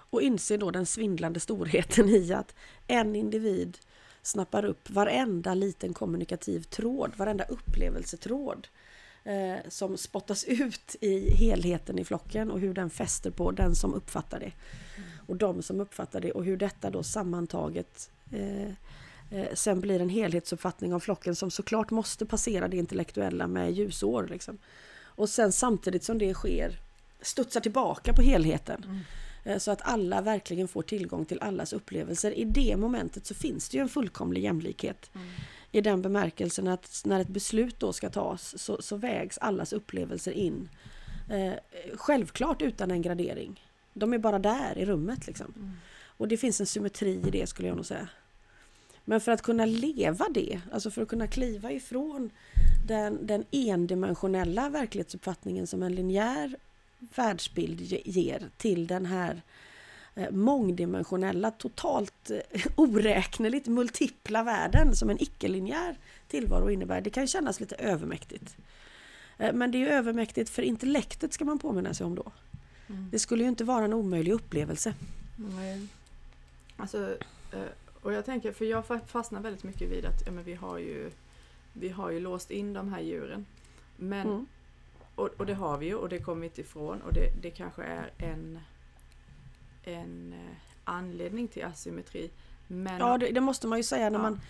och 0.09 0.21
inser 0.21 0.57
då 0.57 0.71
den 0.71 0.85
svindlande 0.85 1.39
storheten 1.39 2.09
i 2.09 2.33
att 2.33 2.55
en 2.87 3.15
individ 3.15 3.77
snappar 4.21 4.65
upp 4.65 4.89
varenda 4.89 5.53
liten 5.53 5.93
kommunikativ 5.93 6.61
tråd, 6.61 7.11
varenda 7.17 7.43
upplevelsetråd 7.43 8.67
eh, 9.23 9.55
som 9.69 9.97
spottas 9.97 10.43
ut 10.43 10.95
i 11.01 11.29
helheten 11.35 11.99
i 11.99 12.05
flocken 12.05 12.51
och 12.51 12.59
hur 12.59 12.73
den 12.73 12.89
fäster 12.89 13.31
på 13.31 13.51
den 13.51 13.75
som 13.75 13.93
uppfattar 13.93 14.39
det. 14.39 14.51
Och 15.27 15.35
de 15.35 15.61
som 15.61 15.81
uppfattar 15.81 16.21
det 16.21 16.31
och 16.31 16.45
hur 16.45 16.57
detta 16.57 16.89
då 16.89 17.03
sammantaget 17.03 18.09
eh, 18.31 18.67
eh, 19.31 19.53
sen 19.53 19.81
blir 19.81 20.01
en 20.01 20.09
helhetsuppfattning 20.09 20.93
av 20.93 20.99
flocken 20.99 21.35
som 21.35 21.51
såklart 21.51 21.91
måste 21.91 22.25
passera 22.25 22.67
det 22.67 22.77
intellektuella 22.77 23.47
med 23.47 23.73
ljusår. 23.73 24.27
Liksom. 24.27 24.57
Och 25.03 25.29
sen 25.29 25.51
samtidigt 25.51 26.03
som 26.03 26.17
det 26.17 26.33
sker 26.33 26.79
studsar 27.21 27.61
tillbaka 27.61 28.13
på 28.13 28.21
helheten. 28.21 28.83
Mm. 28.83 28.99
Eh, 29.47 29.57
så 29.57 29.71
att 29.71 29.81
alla 29.81 30.21
verkligen 30.21 30.67
får 30.67 30.81
tillgång 30.81 31.25
till 31.25 31.41
allas 31.41 31.73
upplevelser. 31.73 32.31
I 32.31 32.43
det 32.43 32.77
momentet 32.77 33.25
så 33.25 33.33
finns 33.33 33.69
det 33.69 33.77
ju 33.77 33.81
en 33.81 33.89
fullkomlig 33.89 34.43
jämlikhet. 34.43 35.09
Mm. 35.15 35.27
I 35.71 35.81
den 35.81 36.01
bemärkelsen 36.01 36.67
att 36.67 37.01
när 37.05 37.19
ett 37.19 37.27
beslut 37.27 37.79
då 37.79 37.93
ska 37.93 38.09
tas 38.09 38.61
så, 38.61 38.81
så 38.81 38.95
vägs 38.95 39.37
allas 39.37 39.73
upplevelser 39.73 40.31
in. 40.31 40.69
Eh, 41.29 41.53
självklart 41.95 42.61
utan 42.61 42.91
en 42.91 43.01
gradering. 43.01 43.65
De 43.93 44.13
är 44.13 44.17
bara 44.17 44.39
där 44.39 44.77
i 44.77 44.85
rummet 44.85 45.27
liksom. 45.27 45.53
Mm. 45.55 45.71
Och 46.17 46.27
det 46.27 46.37
finns 46.37 46.59
en 46.59 46.65
symmetri 46.65 47.23
i 47.27 47.31
det 47.31 47.49
skulle 47.49 47.67
jag 47.67 47.75
nog 47.75 47.85
säga. 47.85 48.09
Men 49.05 49.21
för 49.21 49.31
att 49.31 49.41
kunna 49.41 49.65
leva 49.65 50.25
det, 50.33 50.61
alltså 50.71 50.91
för 50.91 51.01
att 51.01 51.07
kunna 51.07 51.27
kliva 51.27 51.71
ifrån 51.71 52.29
den, 52.87 53.27
den 53.27 53.45
endimensionella 53.51 54.69
verklighetsuppfattningen 54.69 55.67
som 55.67 55.83
en 55.83 55.95
linjär 55.95 56.55
världsbild 56.99 57.81
ger 58.05 58.49
till 58.57 58.87
den 58.87 59.05
här 59.05 59.41
eh, 60.15 60.31
mångdimensionella, 60.31 61.51
totalt 61.51 62.29
eh, 62.29 62.61
oräkneligt 62.75 63.67
multipla 63.67 64.43
världen 64.43 64.95
som 64.95 65.09
en 65.09 65.21
icke-linjär 65.23 65.97
tillvaro 66.27 66.69
innebär. 66.69 67.01
Det 67.01 67.09
kan 67.09 67.27
kännas 67.27 67.59
lite 67.59 67.75
övermäktigt. 67.75 68.57
Eh, 69.37 69.53
men 69.53 69.71
det 69.71 69.83
är 69.83 69.87
övermäktigt 69.87 70.49
för 70.49 70.61
intellektet 70.61 71.33
ska 71.33 71.45
man 71.45 71.59
påminna 71.59 71.93
sig 71.93 72.05
om 72.05 72.15
då. 72.15 72.31
Mm. 72.89 73.09
Det 73.11 73.19
skulle 73.19 73.43
ju 73.43 73.49
inte 73.49 73.63
vara 73.63 73.85
en 73.85 73.93
omöjlig 73.93 74.31
upplevelse. 74.31 74.93
Nej. 75.35 75.87
Alltså, 76.77 77.17
och 78.01 78.13
jag 78.13 78.25
tänker, 78.25 78.51
för 78.51 78.65
jag 78.65 78.83
fastnar 79.07 79.41
väldigt 79.41 79.63
mycket 79.63 79.89
vid 79.91 80.05
att 80.05 80.25
ja, 80.25 80.31
men 80.31 80.43
vi, 80.43 80.53
har 80.53 80.77
ju, 80.77 81.11
vi 81.73 81.89
har 81.89 82.11
ju 82.11 82.19
låst 82.19 82.51
in 82.51 82.73
de 82.73 82.93
här 82.93 83.01
djuren. 83.01 83.45
Men 83.95 84.27
mm. 84.27 84.47
Och, 85.17 85.29
och, 85.37 85.45
det 85.45 85.53
har 85.53 85.77
vi 85.77 85.85
ju 85.85 85.95
och 85.95 86.09
det 86.09 86.19
kommer 86.19 86.41
vi 86.41 86.47
inte 86.47 86.61
ifrån 86.61 87.01
och 87.01 87.13
det, 87.13 87.29
det 87.41 87.51
kanske 87.51 87.83
är 87.83 88.11
en, 88.17 88.59
en, 89.83 90.33
anledning 90.83 91.47
till 91.47 91.63
asymmetri. 91.65 92.29
Men 92.67 92.99
Ja, 92.99 93.17
det, 93.17 93.31
det 93.31 93.41
måste 93.41 93.67
man 93.67 93.79
ju 93.79 93.83
säga 93.83 94.09
när 94.09 94.19
Ja. 94.19 94.23
man 94.23 94.41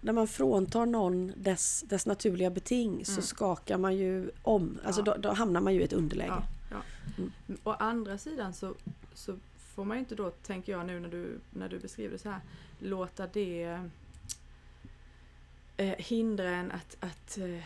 när 0.00 0.12
man 0.12 0.28
fråntar 0.28 0.86
någon 0.86 1.32
dess, 1.36 1.84
dess 1.86 2.06
naturliga 2.06 2.50
beting 2.50 3.04
så 3.04 3.12
Mm. 3.12 3.22
skakar 3.22 3.78
man 3.78 3.96
ju 3.96 4.30
om. 4.42 4.78
Alltså 4.84 5.00
Ja. 5.00 5.04
då, 5.04 5.16
då 5.16 5.32
hamnar 5.32 5.60
man 5.60 5.74
ju 5.74 5.80
i 5.80 5.84
ett 5.84 5.92
underläge. 5.92 6.28
Ja, 6.28 6.42
ja. 6.70 6.82
Mm. 7.18 7.32
Å 7.64 7.70
andra 7.72 8.18
sidan 8.18 8.54
så, 8.54 8.74
så 9.14 9.38
får 9.74 9.84
man 9.84 9.96
ju 9.96 9.98
inte 10.00 10.14
då, 10.14 10.30
tänker 10.30 10.72
jag 10.72 10.86
nu 10.86 11.00
när 11.00 11.08
du, 11.08 11.38
när 11.50 11.68
du 11.68 11.78
beskriver 11.78 12.12
det 12.12 12.18
så 12.18 12.28
här, 12.30 12.40
låta 12.78 13.26
det 13.26 13.80
eh, 15.76 15.94
hindra 15.98 16.48
en 16.50 16.72
att, 16.72 16.96
att 17.00 17.38
eh, 17.38 17.64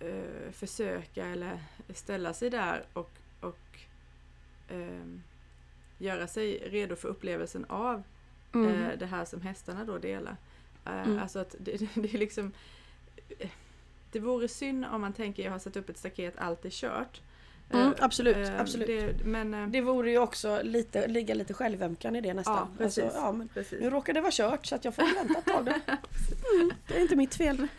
eh, 0.00 0.52
försöka 0.52 1.26
eller 1.26 1.58
ställa 1.94 2.34
sig 2.34 2.50
där 2.50 2.84
och, 2.92 3.10
och 3.40 3.78
eh, 4.68 5.06
göra 5.98 6.26
sig 6.26 6.58
redo 6.58 6.96
för 6.96 7.08
upplevelsen 7.08 7.64
av 7.68 8.02
Mm. 8.54 8.82
eh, 8.82 8.98
det 8.98 9.06
här 9.06 9.24
som 9.24 9.40
hästarna 9.40 9.84
då 9.84 9.98
delar. 9.98 10.36
Eh, 10.86 10.92
Mm. 11.06 11.18
Alltså 11.18 11.38
att 11.38 11.54
det, 11.58 11.76
det, 11.76 11.88
det 12.02 12.14
är 12.14 12.18
liksom 12.18 12.52
Det 14.12 14.20
vore 14.20 14.48
synd 14.48 14.84
om 14.92 15.00
man 15.00 15.12
tänker 15.12 15.42
jag 15.44 15.50
har 15.52 15.58
satt 15.58 15.76
upp 15.76 15.88
ett 15.88 15.98
staket, 15.98 16.34
allt 16.36 16.64
är 16.64 16.70
kört. 16.70 17.20
Mm, 17.70 17.86
Eh, 17.86 17.92
absolut, 18.00 18.36
eh, 18.48 18.60
absolut. 18.60 18.86
Det, 18.86 19.24
men, 19.24 19.54
eh, 19.54 19.66
Det 19.68 19.80
vore 19.80 20.10
ju 20.10 20.18
också 20.18 20.60
lite, 20.62 21.08
ligga 21.08 21.34
lite 21.34 21.54
självömkan 21.54 22.16
i 22.16 22.20
det 22.20 22.34
nästan. 22.34 22.54
Ja, 22.56 22.68
precis. 22.84 23.04
Alltså, 23.04 23.18
ja, 23.18 23.32
men 23.32 23.48
precis. 23.48 23.80
nu 23.80 23.90
råkar 23.90 24.12
det 24.12 24.20
vara 24.20 24.32
kört 24.32 24.66
så 24.66 24.74
att 24.74 24.84
jag 24.84 24.94
får 24.94 25.14
vänta 25.14 25.38
ett 25.38 25.46
tag. 25.46 25.64
då. 25.64 25.72
Mm, 26.56 26.70
det 26.86 26.94
är 26.96 27.00
inte 27.00 27.16
mitt 27.16 27.34
fel. 27.34 27.66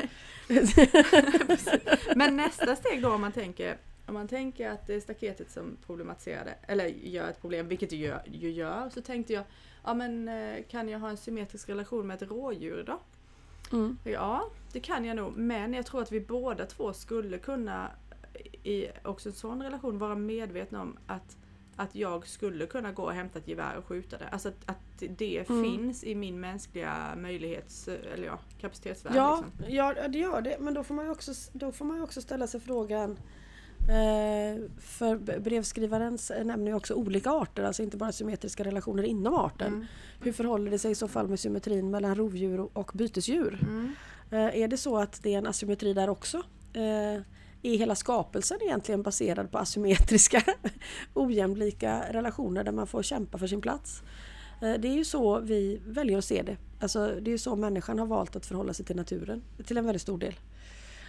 Men 2.15 2.37
nästa 2.37 2.75
steg 2.75 3.01
då 3.01 3.13
om 3.13 3.21
man 3.21 3.31
tänker 3.31 3.77
om 4.07 4.13
man 4.13 4.27
tänker 4.27 4.69
att 4.69 4.87
det 4.87 4.93
är 4.93 4.99
staketet 4.99 5.51
som 5.51 5.77
problematiserade, 5.85 6.55
eller 6.67 6.85
gör 6.85 7.29
ett 7.29 7.41
problem, 7.41 7.67
vilket 7.67 7.89
det 7.89 7.95
gör, 7.95 8.21
ju 8.25 8.51
gör, 8.51 8.89
så 8.89 9.01
tänkte 9.01 9.33
jag, 9.33 9.43
ja 9.83 9.93
men 9.93 10.27
eh, 10.27 10.63
kan 10.69 10.89
jag 10.89 10.99
ha 10.99 11.09
en 11.09 11.17
symmetrisk 11.17 11.69
relation 11.69 12.07
med 12.07 12.21
ett 12.21 12.29
rådjur 12.29 12.83
då? 12.83 12.99
Mm. 13.77 13.97
Ja, 14.03 14.49
det 14.71 14.79
kan 14.79 15.05
jag 15.05 15.15
nog, 15.15 15.37
men 15.37 15.73
jag 15.73 15.85
tror 15.85 16.01
att 16.01 16.11
vi 16.11 16.19
båda 16.19 16.65
två 16.65 16.93
skulle 16.93 17.37
kunna 17.37 17.91
i 18.63 18.87
också 19.03 19.29
en 19.29 19.35
sån 19.35 19.63
relation 19.63 19.97
vara 19.97 20.15
medvetna 20.15 20.81
om 20.81 20.97
att, 21.07 21.37
att 21.75 21.96
jag 21.96 22.27
skulle 22.27 22.65
kunna 22.65 22.91
gå 22.91 23.03
och 23.03 23.13
hämta 23.13 23.39
ett 23.39 23.48
gevär 23.48 23.75
och 23.77 23.86
skjuta 23.86 24.17
det. 24.17 24.27
Alltså 24.27 24.50
att, 24.50 24.55
att 24.65 24.77
det 25.17 25.50
Mm. 25.50 25.63
finns 25.63 26.03
i 26.03 26.15
min 26.15 26.39
mänskliga 26.39 27.13
möjlighets, 27.17 27.88
eller 27.88 28.25
ja, 28.25 28.39
kapacitetsvärld. 28.62 29.15
Ja, 29.15 29.44
Liksom. 29.58 29.75
ja, 29.75 29.94
det 30.08 30.20
gör 30.20 30.41
det. 30.41 30.58
Men 30.60 30.74
då 30.74 30.84
får 30.84 30.96
man 30.96 31.05
ju 31.05 31.12
också, 31.12 31.32
då 31.53 31.72
får 31.72 31.86
man 31.86 32.01
också 32.01 32.22
ställa 32.22 32.48
sig 32.48 32.60
frågan 32.60 33.12
eh, 33.79 34.70
för 34.79 35.39
brevskrivaren 35.39 36.15
s- 36.15 36.32
nämner 36.44 36.67
ju 36.72 36.74
också 36.77 36.94
olika 36.94 37.29
arter, 37.32 37.63
alltså 37.63 37.84
inte 37.84 37.98
bara 37.98 38.12
symmetriska 38.12 38.63
relationer 38.63 39.03
inom 39.03 39.34
arten. 39.34 39.67
Mm. 39.74 39.86
Hur 40.22 40.32
förhåller 40.32 40.72
det 40.72 40.79
sig 40.79 40.91
i 40.91 40.96
så 40.96 41.08
fall 41.08 41.27
med 41.27 41.39
symmetrin 41.39 41.91
mellan 41.91 42.15
rovdjur 42.15 42.60
och- 42.60 42.77
och 42.77 42.91
bytesdjur? 42.94 43.60
Mm. 43.62 43.91
Eh, 44.32 44.62
är 44.62 44.67
det 44.67 44.77
så 44.77 44.98
att 44.98 45.24
det 45.24 45.34
är 45.34 45.38
en 45.38 45.48
asymmetri 45.48 45.94
där 45.94 46.10
också? 46.10 46.44
Är 47.65 47.77
hela 47.77 47.95
skapelsen 47.95 48.57
egentligen 48.62 49.01
baserad 49.01 49.51
på 49.51 49.57
asymmetriska 49.57 50.43
ojämlika 51.13 52.13
relationer 52.13 52.63
där 52.63 52.72
man 52.72 52.88
får 52.88 53.03
kämpa 53.03 53.38
för 53.38 53.48
sin 53.48 53.62
plats? 53.62 54.03
Eh, 54.62 54.74
det 54.74 54.88
är 54.88 54.93
ju 54.93 55.05
så 55.05 55.39
vi 55.39 55.81
väljer 55.86 56.17
att 56.17 56.25
se 56.25 56.41
det. 56.41 56.57
Alltså, 56.79 57.07
det 57.07 57.29
är 57.29 57.31
ju 57.31 57.38
så 57.38 57.55
människan 57.55 58.00
har 58.00 58.05
valt 58.05 58.36
att 58.36 58.45
förhålla 58.45 58.74
sig 58.74 58.86
till 58.86 58.95
naturen 58.95 59.41
till 59.65 59.77
en 59.77 59.86
väldigt 59.86 60.01
stor 60.01 60.17
del. 60.17 60.34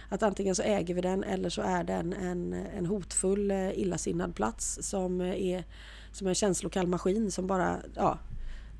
Att 0.09 0.23
antingen 0.23 0.55
så 0.55 0.61
äger 0.63 0.93
vi 0.93 1.01
den 1.01 1.23
eller 1.23 1.49
så 1.49 1.61
är 1.61 1.83
den 1.83 2.13
en, 2.13 2.53
en 2.53 2.85
hotfull, 2.85 3.51
eh, 3.51 3.79
illasinnad 3.79 4.35
plats 4.35 4.79
som 4.81 5.21
är 5.21 5.63
som 6.11 6.27
en 6.27 6.35
känslokall 6.35 6.87
maskin 6.87 7.31
som 7.31 7.47
bara, 7.47 7.77
ja, 7.95 8.19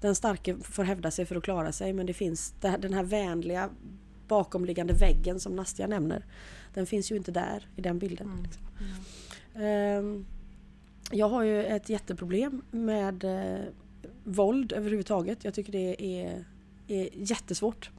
den 0.02 0.16
starke 0.16 0.56
får 0.62 0.84
hävda 0.84 1.12
sig 1.12 1.26
för 1.26 1.36
att 1.36 1.44
klara 1.44 1.72
sig 1.72 1.94
men 1.94 2.06
det 2.06 2.14
finns 2.14 2.54
den 2.60 2.94
här 2.94 3.04
vänliga 3.04 3.70
bakomliggande 4.28 4.94
väggen 4.94 5.40
som 5.40 5.56
Nastja 5.56 5.88
nämner. 5.88 6.26
Den 6.78 6.86
finns 6.86 7.12
ju 7.12 7.16
inte 7.16 7.32
där 7.32 7.68
i 7.76 7.82
den 7.82 8.00
bilden. 8.00 8.28
Mm. 8.28 8.44
Liksom. 8.44 8.64
Ehm, 9.64 10.26
Jag 11.12 11.30
har 11.30 11.44
ju 11.44 11.64
ett 11.66 11.90
jätteproblem 11.90 12.62
med 12.72 13.24
eh, 13.24 13.66
våld 14.24 14.72
överhuvudtaget. 14.74 15.44
Jag 15.44 15.54
tycker 15.54 15.72
det 15.72 16.04
är, 16.22 16.46
är 16.88 17.10
jättesvårt. 17.14 17.90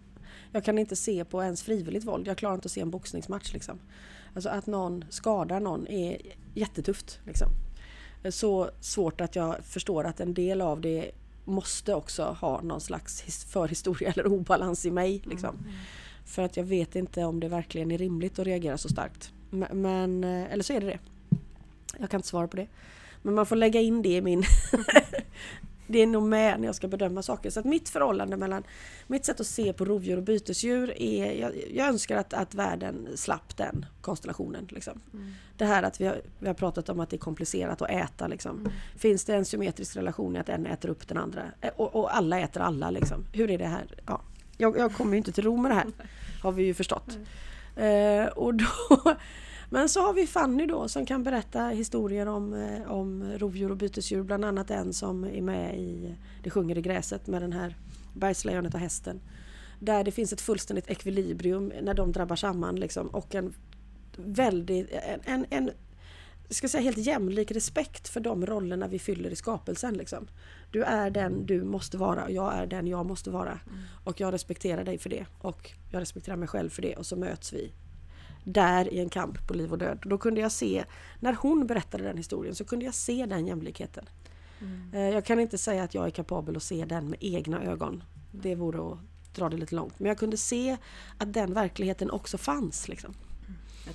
Jag 0.52 0.64
kan 0.64 0.78
inte 0.78 0.96
se 0.96 1.24
på 1.24 1.42
ens 1.42 1.62
frivilligt 1.62 2.04
våld. 2.04 2.26
Jag 2.26 2.36
klarar 2.38 2.54
inte 2.54 2.66
att 2.66 2.72
se 2.72 2.80
en 2.80 2.90
boxningsmatch. 2.90 3.52
Liksom. 3.52 3.78
Alltså 4.34 4.48
att 4.48 4.66
någon 4.66 5.04
skadar 5.10 5.60
någon 5.60 5.86
är 5.86 6.18
jättetufft. 6.54 7.20
Liksom. 7.26 7.48
Så 8.30 8.70
svårt 8.80 9.20
att 9.20 9.36
jag 9.36 9.56
förstår 9.64 10.04
att 10.04 10.20
en 10.20 10.34
del 10.34 10.60
av 10.60 10.80
det 10.80 11.10
måste 11.44 11.94
också 11.94 12.22
ha 12.40 12.60
någon 12.62 12.80
slags 12.80 13.22
his- 13.22 13.46
förhistoria 13.46 14.10
eller 14.12 14.26
obalans 14.26 14.86
i 14.86 14.90
mig. 14.90 15.22
Liksom. 15.24 15.56
För 16.28 16.42
att 16.42 16.56
jag 16.56 16.64
vet 16.64 16.96
inte 16.96 17.24
om 17.24 17.40
det 17.40 17.48
verkligen 17.48 17.90
är 17.90 17.98
rimligt 17.98 18.38
att 18.38 18.46
reagera 18.46 18.78
så 18.78 18.88
starkt. 18.88 19.32
Men, 19.50 20.24
eh, 20.24 20.52
eller 20.52 20.62
så 20.62 20.72
är 20.72 20.80
det 20.80 20.86
det. 20.86 20.98
Jag 21.98 22.10
kan 22.10 22.18
inte 22.18 22.28
svara 22.28 22.48
på 22.48 22.56
det. 22.56 22.66
Men 23.22 23.34
man 23.34 23.46
får 23.46 23.56
lägga 23.56 23.80
in 23.80 24.02
det 24.02 24.16
i 24.16 24.20
min... 24.20 24.42
det 25.86 25.98
är 25.98 26.06
nog 26.06 26.22
med 26.22 26.60
när 26.60 26.68
jag 26.68 26.74
ska 26.74 26.88
bedöma 26.88 27.22
saker. 27.22 27.50
Så 27.50 27.60
att 27.60 27.66
mitt 27.66 27.88
förhållande 27.88 28.36
mellan... 28.36 28.62
Mitt 29.06 29.24
sätt 29.24 29.40
att 29.40 29.46
se 29.46 29.72
på 29.72 29.84
rovdjur 29.84 30.16
och 30.16 30.22
bytesdjur 30.22 31.02
är... 31.02 31.32
Jag, 31.32 31.52
jag 31.74 31.88
önskar 31.88 32.16
att, 32.16 32.34
att 32.34 32.54
världen 32.54 33.08
slapp 33.14 33.56
den 33.56 33.86
konstellationen. 34.00 34.68
Liksom. 34.70 35.00
Mm. 35.12 35.34
Det 35.56 35.64
här 35.64 35.82
att 35.82 36.00
vi 36.00 36.06
har, 36.06 36.20
vi 36.38 36.46
har 36.46 36.54
pratat 36.54 36.88
om 36.88 37.00
att 37.00 37.10
det 37.10 37.16
är 37.16 37.18
komplicerat 37.18 37.82
att 37.82 37.90
äta. 37.90 38.26
Liksom. 38.26 38.68
Finns 38.96 39.24
det 39.24 39.34
en 39.34 39.44
symmetrisk 39.44 39.96
relation 39.96 40.36
i 40.36 40.38
att 40.38 40.48
en 40.48 40.66
äter 40.66 40.88
upp 40.88 41.08
den 41.08 41.18
andra? 41.18 41.42
Eh, 41.60 41.70
Och, 41.76 41.94
och 41.94 42.16
alla 42.16 42.40
äter 42.40 42.62
alla. 42.62 42.90
Liksom. 42.90 43.24
Hur 43.32 43.50
är 43.50 43.58
det 43.58 43.66
här? 43.66 43.86
Ja. 44.06 44.20
Jag, 44.58 44.78
jag 44.78 44.92
kommer 44.92 45.12
ju 45.12 45.18
inte 45.18 45.32
till 45.32 45.44
ro 45.44 45.56
med 45.56 45.70
det 45.70 45.74
här. 45.74 45.86
Har 46.42 46.52
vi 46.52 46.62
ju 46.62 46.74
förstått. 46.74 47.18
Eh, 47.76 48.26
och 48.26 48.54
då, 48.54 48.66
men 49.70 49.88
så 49.88 50.00
har 50.00 50.12
vi 50.12 50.26
Fanny 50.26 50.66
då 50.66 50.88
som 50.88 51.06
kan 51.06 51.22
berätta 51.22 51.68
historier 51.68 52.26
om, 52.26 52.54
eh, 52.54 52.92
om 52.92 53.32
rovdjur 53.38 53.70
och 53.70 53.76
bytesdjur. 53.76 54.22
Bland 54.22 54.44
annat 54.44 54.70
en 54.70 54.92
som 54.92 55.24
är 55.24 55.42
med 55.42 55.78
i 55.78 56.14
Det 56.42 56.50
sjunger 56.50 56.78
i 56.78 56.82
gräset 56.82 57.26
med 57.26 57.42
den 57.42 57.52
här 57.52 57.76
bergslejonet 58.14 58.74
och 58.74 58.80
hästen. 58.80 59.20
Där 59.80 60.04
det 60.04 60.10
finns 60.10 60.32
ett 60.32 60.40
fullständigt 60.40 60.90
ekvilibrium 60.90 61.72
när 61.82 61.94
de 61.94 62.12
drabbar 62.12 62.36
samman 62.36 62.76
liksom, 62.76 63.06
och 63.06 63.34
en 63.34 63.54
väldigt, 64.16 64.90
en, 64.90 65.20
en, 65.24 65.46
en 65.50 65.70
ska 66.50 66.68
säga 66.68 66.82
helt 66.82 66.98
jämlik 66.98 67.50
respekt 67.50 68.08
för 68.08 68.20
de 68.20 68.46
rollerna 68.46 68.88
vi 68.88 68.98
fyller 68.98 69.30
i 69.30 69.36
skapelsen. 69.36 69.94
Liksom. 69.94 70.28
Du 70.70 70.82
är 70.82 71.10
den 71.10 71.46
du 71.46 71.64
måste 71.64 71.96
vara 71.96 72.24
och 72.24 72.30
jag 72.30 72.54
är 72.54 72.66
den 72.66 72.86
jag 72.86 73.06
måste 73.06 73.30
vara. 73.30 73.60
Och 74.04 74.20
jag 74.20 74.34
respekterar 74.34 74.84
dig 74.84 74.98
för 74.98 75.10
det 75.10 75.26
och 75.38 75.70
jag 75.90 76.00
respekterar 76.00 76.36
mig 76.36 76.48
själv 76.48 76.70
för 76.70 76.82
det 76.82 76.96
och 76.96 77.06
så 77.06 77.16
möts 77.16 77.52
vi 77.52 77.72
där 78.44 78.94
i 78.94 78.98
en 78.98 79.08
kamp 79.08 79.48
på 79.48 79.54
liv 79.54 79.72
och 79.72 79.78
död. 79.78 79.98
Och 80.02 80.08
då 80.10 80.18
kunde 80.18 80.40
jag 80.40 80.52
se, 80.52 80.84
när 81.20 81.32
hon 81.32 81.66
berättade 81.66 82.04
den 82.04 82.16
historien 82.16 82.54
så 82.54 82.64
kunde 82.64 82.84
jag 82.84 82.94
se 82.94 83.26
den 83.26 83.46
jämlikheten. 83.46 84.04
Mm. 84.60 84.90
Eh, 84.94 85.14
Jag 85.14 85.24
kan 85.24 85.40
inte 85.40 85.58
säga 85.58 85.82
att 85.82 85.94
jag 85.94 86.06
är 86.06 86.10
kapabel 86.10 86.56
att 86.56 86.62
se 86.62 86.84
den 86.84 87.10
med 87.10 87.18
egna 87.20 87.62
ögon. 87.62 88.02
Det 88.32 88.54
vore 88.54 88.92
att 88.92 88.98
dra 89.34 89.48
det 89.48 89.56
lite 89.56 89.74
långt. 89.74 89.98
Men 89.98 90.08
jag 90.08 90.18
kunde 90.18 90.36
se 90.36 90.76
att 91.18 91.32
den 91.32 91.54
verkligheten 91.54 92.10
också 92.10 92.38
fanns. 92.38 92.88
Liksom. 92.88 93.14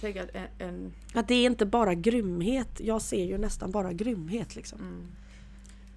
Tänker 0.01 0.23
att 0.23 0.35
en, 0.35 0.47
en 0.67 0.93
Att 1.13 1.27
det 1.27 1.33
är 1.35 1.45
inte 1.45 1.65
bara 1.65 1.93
grymhet. 1.93 2.79
Jag 2.79 3.01
ser 3.01 3.25
ju 3.25 3.37
nästan 3.37 3.71
bara 3.71 3.93
grymhet. 3.93 4.55
Liksom. 4.55 4.79
mm, 4.79 5.07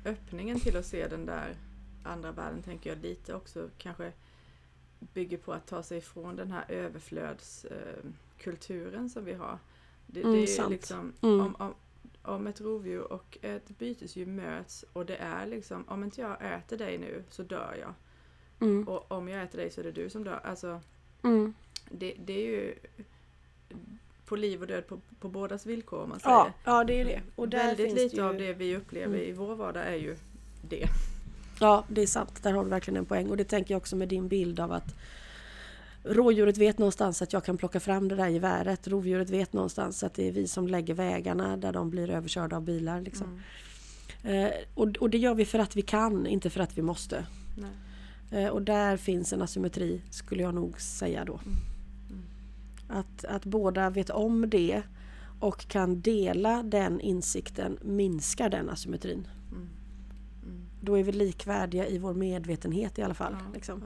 öppningen 0.07 0.61
till 0.61 0.77
att 0.77 0.87
se 0.87 1.09
den 1.09 1.27
där 1.27 1.57
andra 2.05 2.33
världen 2.33 2.63
tänker 2.63 2.91
jag 2.91 2.99
lite 2.99 3.35
också 3.35 3.71
kanske 3.79 4.13
bygger 4.99 5.39
på 5.39 5.53
att 5.53 5.67
ta 5.67 5.83
sig 5.83 5.99
ifrån 5.99 6.37
den 6.37 6.53
här 6.53 6.65
överflödskulturen 6.69 9.11
som 9.11 9.25
vi 9.25 9.33
har. 9.35 9.59
Det, 10.07 10.21
Mm, 10.21 10.33
det 10.37 10.43
är 10.43 10.47
sant. 10.47 10.71
liksom 10.71 11.13
Mm. 11.23 11.41
om, 11.41 11.55
om, 11.59 11.75
om 12.23 12.47
ett 12.47 12.61
rovdjur 12.61 13.13
och 13.13 13.39
ett 13.43 13.69
bytesdjur 13.79 14.27
möts 14.27 14.85
och 14.93 15.07
det 15.07 15.17
är 15.17 15.47
liksom 15.47 15.89
om 15.89 16.05
inte 16.05 16.21
jag 16.21 16.55
äter 16.55 16.79
dig 16.79 16.99
nu 16.99 17.25
så 17.31 17.43
dör 17.43 17.77
jag. 17.81 17.95
Mm. 18.69 18.89
Och 18.89 19.13
om 19.13 19.29
jag 19.29 19.43
äter 19.43 19.59
dig 19.59 19.71
så 19.71 19.81
är 19.81 19.85
det 19.85 19.93
du 19.93 20.11
som 20.11 20.25
dör. 20.25 20.41
Alltså 20.45 20.81
Mm. 21.23 21.55
det, 21.91 22.15
det 22.25 22.33
är 22.33 22.47
ju 22.47 22.75
på 24.26 24.37
liv 24.37 24.61
och 24.61 24.66
död 24.66 24.87
på, 24.87 25.00
på 25.21 25.28
bådas 25.28 25.66
villkor 25.66 26.02
om 26.02 26.09
man 26.09 26.21
säger. 26.21 26.37
Ja, 26.37 26.52
ja, 26.64 26.85
det 26.85 27.00
är 27.00 27.04
det. 27.04 27.21
Och 27.37 27.49
där 27.49 27.59
Väldigt 27.66 27.87
finns 27.87 27.99
lite 27.99 28.16
ju... 28.16 28.23
av 28.23 28.37
det 28.38 28.52
vi 28.52 28.76
upplever 28.76 29.14
Mm. 29.16 29.28
i 29.28 29.33
vår 29.33 29.54
vardag 29.54 29.87
är 29.87 29.97
ju 29.97 30.16
det. 30.68 30.88
Ja, 31.61 31.85
det 31.88 32.02
är 32.02 32.06
sant. 32.06 32.42
Där 32.42 32.52
har 32.52 32.64
du 32.64 32.71
verkligen 32.71 32.97
en 32.97 33.04
poäng. 33.06 33.30
Och 33.30 33.37
det 33.37 33.45
tänker 33.45 33.75
jag 33.75 33.78
också 33.78 33.97
med 33.97 34.09
din 34.09 34.28
bild 34.28 34.61
av 34.61 34.73
att 34.73 34.95
rådjuret 36.04 36.59
vet 36.59 36.78
någonstans 36.78 37.23
att 37.23 37.33
jag 37.33 37.45
kan 37.45 37.56
plocka 37.56 37.80
fram 37.80 38.09
det 38.09 38.16
där 38.16 38.28
geväret. 38.28 38.88
Rovdjuret 38.88 39.30
vet 39.30 39.52
någonstans 39.52 40.02
att 40.02 40.14
det 40.14 40.28
är 40.28 40.33
vi 40.33 40.49
som 40.49 40.68
lägger 40.68 40.95
vägarna 40.95 41.56
där 41.56 41.73
de 41.73 41.90
blir 41.90 42.11
överkörda 42.11 42.56
av 42.56 42.62
bilar. 42.62 43.00
Liksom. 43.00 43.40
Mm. 44.23 44.47
Eh, 44.47 44.52
och, 44.75 44.97
och 44.97 45.11
det 45.11 45.18
gör 45.18 45.35
vi 45.35 45.45
för 45.45 45.59
att 45.59 45.76
vi 45.76 45.83
kan, 45.83 46.26
inte 46.26 46.50
för 46.50 46.61
att 46.61 46.78
vi 46.78 46.83
måste. 46.83 47.26
Eh, 48.30 48.49
och 48.49 48.62
där 48.62 48.97
finns 48.97 49.33
en 49.33 49.42
asymmetri, 49.42 50.00
skulle 50.11 50.42
jag 50.42 50.54
nog 50.54 50.80
säga 50.80 51.25
då. 51.25 51.40
Mm. 51.45 51.56
Att, 52.88 53.25
att 53.25 53.45
båda 53.45 53.90
vet 53.90 54.11
om 54.11 54.50
det 54.50 54.83
och 55.40 55.69
kan 55.69 56.00
dela 56.00 56.62
den 56.62 57.00
insikten 57.00 57.78
minskar 57.83 58.49
den 58.49 58.71
asymmetrin. 58.71 59.28
Mm. 59.52 59.69
Mm. 60.43 60.66
då 60.81 60.99
är 60.99 61.02
vi 61.02 61.12
likvärdiga 61.12 61.87
i 61.87 61.99
vår 61.99 62.14
medvetenhet 62.14 62.99
i 62.99 63.02
alla 63.02 63.14
fall. 63.14 63.37
Ja, 63.47 63.52
liksom. 63.55 63.83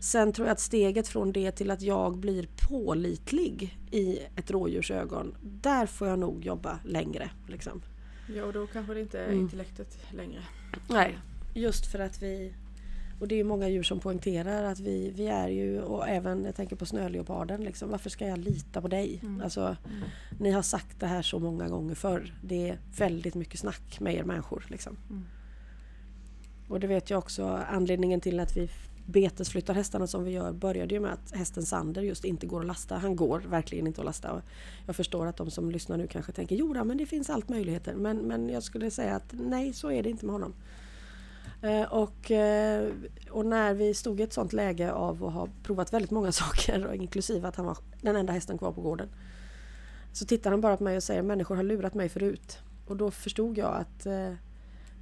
Sen 0.00 0.32
tror 0.32 0.46
jag 0.48 0.52
att 0.52 0.60
steget 0.60 1.08
från 1.08 1.32
det 1.32 1.52
till 1.52 1.70
att 1.70 1.82
jag 1.82 2.16
blir 2.18 2.48
pålitlig 2.68 3.78
i 3.90 4.18
ett 4.36 4.50
rådjurs 4.50 4.90
ögon, 4.90 5.36
där 5.42 5.86
får 5.86 6.08
jag 6.08 6.18
nog 6.18 6.44
jobba 6.44 6.78
längre. 6.84 7.30
Liksom. 7.48 7.82
Ja, 8.36 8.44
och 8.44 8.52
då 8.52 8.66
kanske 8.66 8.94
det 8.94 9.00
inte 9.00 9.20
är 9.20 9.28
Mm. 9.28 9.40
intellektet 9.40 9.98
längre. 10.12 10.42
Nej, 10.88 11.18
just 11.54 11.86
för 11.86 11.98
att 11.98 12.22
vi... 12.22 12.54
Och 13.20 13.28
det 13.28 13.40
är 13.40 13.44
många 13.44 13.68
djur 13.68 13.82
som 13.82 14.00
poängterar 14.00 14.64
att 14.64 14.80
vi, 14.80 15.12
vi 15.16 15.26
är 15.26 15.48
ju, 15.48 15.80
och 15.80 16.08
även 16.08 16.44
jag 16.44 16.54
tänker 16.54 16.76
på 16.76 16.86
snöleoparden, 16.86 17.60
liksom, 17.64 17.90
varför 17.90 18.10
ska 18.10 18.26
jag 18.26 18.38
lita 18.38 18.80
på 18.80 18.88
dig? 18.88 19.20
Mm. 19.22 19.40
Alltså, 19.40 19.60
Mm. 19.60 20.08
ni 20.38 20.50
har 20.50 20.62
sagt 20.62 21.00
det 21.00 21.06
här 21.06 21.22
så 21.22 21.38
många 21.38 21.68
gånger 21.68 21.94
förr. 21.94 22.34
Det 22.42 22.68
är 22.68 22.78
väldigt 22.98 23.34
mycket 23.34 23.60
snack 23.60 24.00
med 24.00 24.14
er 24.14 24.24
människor. 24.24 24.66
Liksom. 24.68 24.96
Mm. 25.10 25.24
Och 26.68 26.80
det 26.80 26.86
vet 26.86 27.10
jag 27.10 27.18
också 27.18 27.46
anledningen 27.70 28.20
till 28.20 28.40
att 28.40 28.56
vi 28.56 28.70
betesflyttar 29.06 29.74
hästarna 29.74 30.06
som 30.06 30.24
vi 30.24 30.30
gör 30.30 30.52
började 30.52 30.94
ju 30.94 31.00
med 31.00 31.12
att 31.12 31.32
hästen 31.32 31.62
Sander 31.62 32.02
just 32.02 32.24
inte 32.24 32.46
går 32.46 32.60
att 32.60 32.66
lasta. 32.66 32.96
Han 32.96 33.16
går 33.16 33.40
verkligen 33.40 33.86
inte 33.86 34.00
att 34.00 34.04
lasta. 34.04 34.32
Och 34.32 34.40
jag 34.86 34.96
förstår 34.96 35.26
att 35.26 35.36
de 35.36 35.50
som 35.50 35.70
lyssnar 35.70 35.96
nu 35.96 36.06
kanske 36.06 36.32
tänker 36.32 36.56
jo 36.56 36.84
men 36.84 36.96
det 36.96 37.06
finns 37.06 37.30
allt 37.30 37.48
möjligheter. 37.48 37.94
Men, 37.94 38.16
men 38.16 38.48
jag 38.48 38.62
skulle 38.62 38.90
säga 38.90 39.16
att 39.16 39.32
nej, 39.32 39.72
så 39.72 39.90
är 39.90 40.02
det 40.02 40.10
inte 40.10 40.26
med 40.26 40.32
honom. 40.32 40.54
Eh, 41.64 41.92
och, 41.92 42.30
eh, 42.30 42.92
och 43.30 43.46
när 43.46 43.74
vi 43.74 43.94
stod 43.94 44.20
i 44.20 44.22
ett 44.22 44.32
sånt 44.32 44.52
läge 44.52 44.92
av 44.92 45.24
att 45.24 45.32
ha 45.32 45.48
provat 45.62 45.92
väldigt 45.92 46.10
många 46.10 46.32
saker, 46.42 46.86
och 46.86 46.94
inklusive 46.94 47.48
att 47.48 47.56
han 47.56 47.66
var 47.66 47.78
den 48.00 48.16
enda 48.16 48.32
hästen 48.32 48.58
kvar 48.58 48.72
på 48.72 48.80
gården. 48.80 49.08
Så 50.12 50.26
tittar 50.26 50.50
han 50.50 50.60
bara 50.60 50.76
på 50.76 50.84
mig 50.84 50.96
och 50.96 51.02
säger 51.02 51.22
människor 51.22 51.56
har 51.56 51.62
lurat 51.62 51.94
mig 51.94 52.08
förut. 52.08 52.58
Och 52.86 52.96
då 52.96 53.10
förstod 53.10 53.58
jag 53.58 53.74
att 53.74 54.06
eh, 54.06 54.32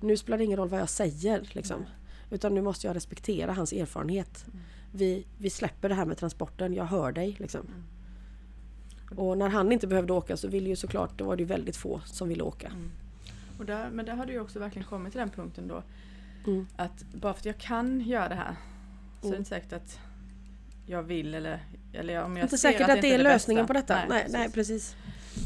nu 0.00 0.16
spelar 0.16 0.38
det 0.38 0.44
ingen 0.44 0.58
roll 0.58 0.68
vad 0.68 0.80
jag 0.80 0.88
säger. 0.88 1.48
Liksom. 1.52 1.80
Nej. 1.80 1.90
Utan 2.30 2.54
nu 2.54 2.62
måste 2.62 2.86
jag 2.86 2.96
respektera 2.96 3.52
hans 3.52 3.72
erfarenhet. 3.72 4.44
Vi, 4.92 5.26
vi 5.38 5.50
släpper 5.50 5.88
det 5.88 5.94
här 5.94 6.04
med 6.04 6.16
transporten, 6.16 6.74
jag 6.74 6.84
hör 6.84 7.12
dig. 7.12 7.36
Liksom. 7.38 7.60
Mm. 7.60 9.18
Och 9.18 9.38
när 9.38 9.48
han 9.48 9.72
inte 9.72 9.86
behövde 9.86 10.12
åka 10.12 10.36
så 10.36 10.48
ville 10.48 10.68
ju 10.68 10.76
såklart, 10.76 11.18
då 11.18 11.24
var 11.24 11.36
det 11.36 11.42
ju 11.42 11.46
väldigt 11.46 11.76
få 11.76 12.00
som 12.04 12.28
ville 12.28 12.42
åka. 12.42 12.66
Mm. 12.66 12.90
Och 13.58 13.64
där, 13.64 13.90
men 13.90 14.06
där 14.06 14.14
har 14.14 14.26
du 14.26 14.32
ju 14.32 14.40
också 14.40 14.58
verkligen 14.58 14.88
kommit 14.88 15.12
till 15.12 15.18
den 15.18 15.30
punkten 15.30 15.68
då 15.68 15.82
Mm. 16.46 16.66
att 16.76 17.04
bara 17.14 17.32
för 17.34 17.40
att 17.40 17.46
jag 17.46 17.58
kan 17.58 18.00
göra 18.00 18.28
det 18.28 18.34
här 18.34 18.56
så 19.20 19.26
är 19.26 19.30
det 19.30 19.36
Mm. 19.36 19.38
inte 19.38 19.48
säkert 19.48 19.72
att 19.72 19.98
jag 20.86 21.02
vill 21.02 21.34
eller, 21.34 21.60
eller 21.92 22.24
om 22.24 22.36
jag 22.36 22.44
Inte 22.44 22.58
ser 22.58 22.68
säkert 22.72 22.88
att 22.88 23.02
det 23.02 23.08
är 23.08 23.12
inte 23.12 23.22
lösningen 23.22 23.66
bästa. 23.66 23.74
på 23.74 23.92
detta. 23.94 24.08
Nej, 24.08 24.22
precis. 24.22 24.32
nej, 24.38 24.50
precis. 24.50 24.96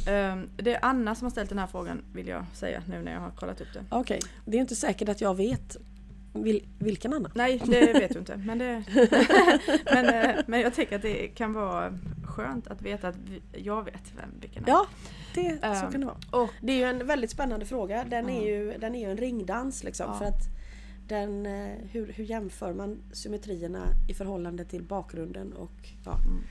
Ehm, 0.08 0.48
det 0.56 0.74
är 0.74 0.78
Anna 0.84 1.14
som 1.14 1.24
har 1.24 1.30
ställt 1.30 1.48
den 1.48 1.58
här 1.58 1.66
frågan 1.66 2.02
vill 2.12 2.28
jag 2.28 2.44
säga 2.54 2.82
nu 2.88 3.02
när 3.02 3.12
jag 3.12 3.20
har 3.20 3.30
kollat 3.30 3.60
upp 3.60 3.72
det. 3.74 3.84
Okej, 3.88 4.20
det 4.44 4.56
är 4.56 4.60
inte 4.60 4.76
säkert 4.76 5.08
att 5.08 5.20
jag 5.20 5.34
vet 5.34 5.76
vil, 6.32 6.68
vilken 6.78 7.12
Anna. 7.12 7.30
Nej, 7.34 7.62
det 7.64 7.92
vet 7.92 8.12
du 8.12 8.18
inte. 8.18 8.36
Men, 8.36 8.58
det, 8.58 8.82
men, 9.92 10.06
eh, 10.06 10.36
men 10.46 10.60
jag 10.60 10.74
tänker 10.74 10.96
att 10.96 11.02
det 11.02 11.28
kan 11.28 11.52
vara 11.52 11.98
skönt 12.24 12.66
att 12.66 12.82
veta 12.82 13.08
att 13.08 13.16
jag 13.52 13.84
vet 13.84 14.12
vem 14.16 14.30
vilken 14.40 14.64
är. 14.64 14.68
Ja, 14.68 14.86
det, 15.34 15.58
så 15.60 15.66
Ehm, 15.66 15.92
kan 15.92 16.00
det 16.00 16.06
vara. 16.06 16.42
Och, 16.42 16.50
Det 16.60 16.72
är 16.72 16.76
ju 16.76 16.84
en 16.84 17.06
väldigt 17.06 17.30
spännande 17.30 17.66
fråga. 17.66 18.04
Den 18.04 18.28
är 18.28 18.38
Mm. 18.40 18.44
ju, 18.44 18.78
den 18.78 18.94
är 18.94 19.00
ju 19.00 19.10
en 19.10 19.16
ringdans 19.16 19.84
liksom. 19.84 20.06
Ja. 20.12 20.18
För 20.18 20.24
att 20.24 20.42
den, 21.08 21.46
eh, 21.46 21.74
hur, 21.90 22.12
hur 22.12 22.24
jämför 22.24 22.72
man 22.74 22.98
symmetrierna 23.12 23.86
i 24.08 24.14
förhållande 24.14 24.64
till 24.64 24.82
bakgrunden? 24.82 25.52
Och, 25.52 25.88
ja, 26.04 26.12
Mm. 26.26 26.42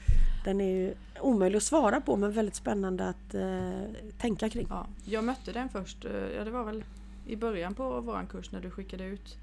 Den 0.45 0.61
är 0.61 0.71
ju 0.75 0.93
omöjlig 1.21 1.57
att 1.57 1.63
svara 1.63 2.01
på 2.01 2.15
men 2.15 2.31
väldigt 2.31 2.55
spännande 2.55 3.09
att 3.09 3.33
eh, 3.35 3.81
tänka 4.17 4.49
kring. 4.49 4.67
ja, 4.69 4.87
jag 5.05 5.23
mötte 5.23 5.51
den 5.51 5.69
först, 5.69 6.05
eh, 6.05 6.11
ja 6.11 6.43
det 6.43 6.51
var 6.51 6.63
väl 6.63 6.83
i 7.27 7.35
början 7.35 7.73
på 7.75 8.01
våran 8.01 8.27
kurs 8.27 8.51
när 8.51 8.61
du 8.61 8.71
skickade 8.71 9.03
ut 9.03 9.37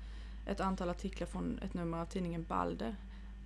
ett 0.46 0.60
antal 0.60 0.88
artiklar 0.90 1.26
från 1.26 1.58
ett 1.62 1.74
nummer 1.74 1.98
av 1.98 2.06
tidningen 2.06 2.44
Balder. 2.48 2.96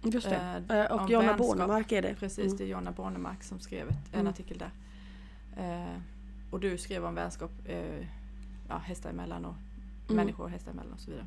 Just 0.02 0.28
det. 0.28 0.62
Eh, 0.68 0.76
Eh, 0.80 0.92
och 0.92 1.10
Jonna. 1.10 1.36
Bornemark 1.36 1.92
är 1.92 2.02
det. 2.02 2.14
Precis, 2.14 2.44
Mm. 2.44 2.56
det 2.56 2.64
är 2.64 2.68
Jonna 2.68 2.92
Bornemark 2.92 3.42
som 3.44 3.60
skrev 3.60 3.88
ett, 3.88 3.94
en 4.12 4.20
Mm. 4.20 4.32
artikel 4.32 4.58
där. 4.58 4.70
Eh, 5.56 5.96
och 6.50 6.60
du 6.60 6.78
skrev 6.78 7.04
om 7.04 7.14
vänskap 7.14 7.50
ja, 8.68 8.76
hästar 8.78 9.10
emellan 9.10 9.44
och 9.44 9.54
Mm. 10.08 10.16
människor 10.16 10.44
och 10.44 10.50
hästar 10.50 10.70
emellan 10.72 10.92
och 10.92 11.00
så 11.00 11.10
vidare. 11.10 11.26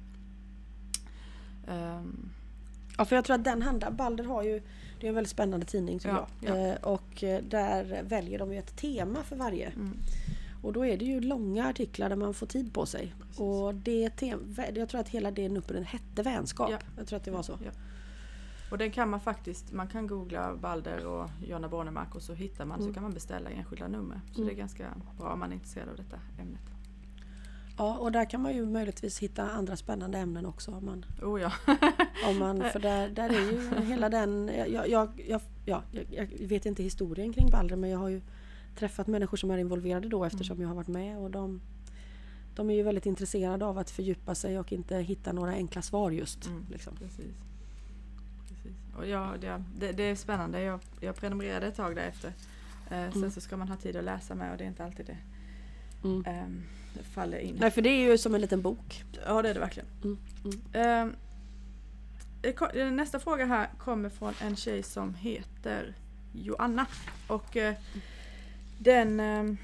Ehm, 1.70 2.30
Ja, 2.98 3.06
för 3.06 3.16
jag 3.16 3.26
tror 3.26 3.36
att 3.36 3.44
den 3.44 3.62
handlar, 3.62 3.92
Balder 3.92 4.24
har 4.24 4.44
ju, 4.44 4.62
det 5.00 5.08
är 5.08 5.10
en 5.10 5.16
väldigt 5.16 5.32
spännande 5.32 5.66
tidning 5.66 6.00
tycker 6.00 6.16
Ja, 6.16 6.28
jag. 6.42 6.58
ja. 6.58 6.68
Eh, 6.74 6.76
och 6.84 7.24
eh, 7.24 7.44
där 7.44 8.04
väljer 8.04 8.40
de 8.40 8.54
ju 8.54 8.60
ett 8.60 8.78
tema 8.78 9.24
för 9.24 9.36
varje. 9.36 9.68
mm, 9.68 9.98
Och 10.62 10.74
då 10.74 10.86
är 10.86 10.98
det 10.98 11.06
ju 11.06 11.22
långa 11.22 11.68
artiklar 11.70 12.10
där 12.10 12.16
man 12.16 12.34
får 12.34 12.48
tid 12.48 12.74
på 12.74 12.86
sig. 12.86 13.14
Precis. 13.20 13.40
Och 13.40 13.76
det 13.76 14.12
jag 14.76 14.90
tror 14.90 15.02
att 15.02 15.10
hela 15.10 15.32
den 15.32 15.54
nuppen 15.54 15.84
hette 15.84 16.24
vänskap. 16.24 16.70
Ja. 16.72 16.78
Jag 16.98 17.08
tror 17.08 17.18
att 17.18 17.24
det 17.26 17.32
var 17.32 17.44
så. 17.44 17.58
Och 18.72 18.78
den 18.78 18.92
kan 18.92 19.10
man 19.10 19.20
faktiskt, 19.20 19.72
man 19.74 19.88
kan 19.88 20.08
googla 20.08 20.56
Balder 20.56 21.06
och 21.06 21.30
Jonna 21.48 21.68
Bornemark 21.70 22.16
och 22.16 22.22
så 22.22 22.34
hittar 22.34 22.66
man, 22.66 22.78
så 22.78 22.84
Mm. 22.84 22.94
kan 22.94 23.04
man 23.04 23.14
beställa 23.14 23.50
enskilda 23.50 23.88
nummer. 23.88 24.22
Så 24.32 24.42
Mm. 24.42 24.48
det 24.48 24.54
är 24.54 24.58
ganska 24.58 24.88
bra 25.18 25.34
om 25.34 25.40
man 25.40 25.50
är 25.52 25.54
intresserad 25.56 25.90
av 25.90 25.96
detta 25.96 26.18
ämnet. 26.42 26.62
Ja, 27.80 27.98
och 27.98 28.12
där 28.12 28.26
kan 28.30 28.42
man 28.42 28.54
ju 28.54 28.66
möjligtvis 28.66 29.20
hitta 29.20 29.50
andra 29.50 29.76
spännande 29.78 30.18
ämnen 30.18 30.46
också. 30.46 30.72
Om 30.72 30.86
man, 30.86 31.06
Oh 31.22 31.42
ja. 31.42 31.52
om 32.30 32.40
man, 32.40 32.64
för 32.72 32.80
där, 32.80 33.10
där 33.10 33.30
är 33.30 33.52
ju 33.52 33.86
hela 33.86 34.10
den... 34.10 34.52
Jag, 34.68 34.90
jag, 34.90 35.24
jag, 35.28 35.42
ja, 35.66 35.84
jag, 36.12 36.28
vet 36.40 36.66
inte 36.66 36.84
historien 36.84 37.34
kring 37.34 37.50
Balder 37.50 37.76
men 37.76 37.90
jag 37.90 38.00
har 38.00 38.10
ju 38.10 38.22
träffat 38.76 39.08
människor 39.08 39.38
som 39.38 39.52
är 39.52 39.58
involverade 39.58 40.08
då 40.10 40.26
eftersom 40.26 40.54
Mm. 40.58 40.62
jag 40.62 40.70
har 40.70 40.76
varit 40.76 40.88
med. 40.88 41.18
Och 41.18 41.32
de, 41.32 41.62
de 42.56 42.70
är 42.70 42.74
ju 42.74 42.84
väldigt 42.84 43.06
intresserade 43.06 43.66
av 43.66 43.78
att 43.78 43.90
fördjupa 43.90 44.36
sig 44.36 44.60
och 44.60 44.74
inte 44.74 44.98
hitta 44.98 45.32
några 45.34 45.52
enkla 45.52 45.82
svar 45.82 46.12
just. 46.12 46.46
Mm. 46.48 46.66
Liksom. 46.72 46.96
Precis. 46.96 47.36
Precis. 48.50 48.78
Och 48.98 49.08
ja, 49.08 49.34
det, 49.42 49.64
det, 49.80 49.92
det 49.92 50.04
är 50.04 50.16
spännande. 50.16 50.62
Jag, 50.62 50.80
jag 51.00 51.16
prenumererade 51.16 51.68
ett 51.68 51.76
tag 51.76 51.96
därefter. 51.96 52.34
Eh, 52.90 53.12
sen 53.12 53.14
Mm. 53.14 53.32
så 53.32 53.42
ska 53.42 53.58
man 53.58 53.68
ha 53.68 53.76
tid 53.76 53.96
att 53.96 54.04
läsa 54.04 54.36
med 54.36 54.52
och 54.52 54.58
det 54.58 54.64
är 54.64 54.68
inte 54.68 54.84
alltid 54.84 55.06
det 55.06 55.18
Mm. 56.04 56.24
ehm, 56.28 56.64
faller 57.14 57.40
in. 57.40 57.58
Nej, 57.60 57.72
för 57.72 57.82
det 57.82 57.90
är 57.90 58.10
ju 58.12 58.18
som 58.18 58.36
en 58.36 58.42
liten 58.42 58.62
bok. 58.62 59.04
Ja 59.26 59.42
det 59.42 59.50
är 59.50 59.54
det 59.54 59.60
verkligen. 59.60 59.90
Mm. 60.04 61.16
Eh, 62.74 62.92
nästa 62.92 63.20
fråga 63.20 63.46
här 63.46 63.70
kommer 63.78 64.10
från 64.10 64.34
en 64.42 64.56
tjej 64.56 64.84
som 64.84 65.14
heter 65.16 65.94
Joanna. 66.34 66.86
Och 67.28 67.58
eh, 67.58 67.74
den 68.78 69.20
ehm, 69.20 69.58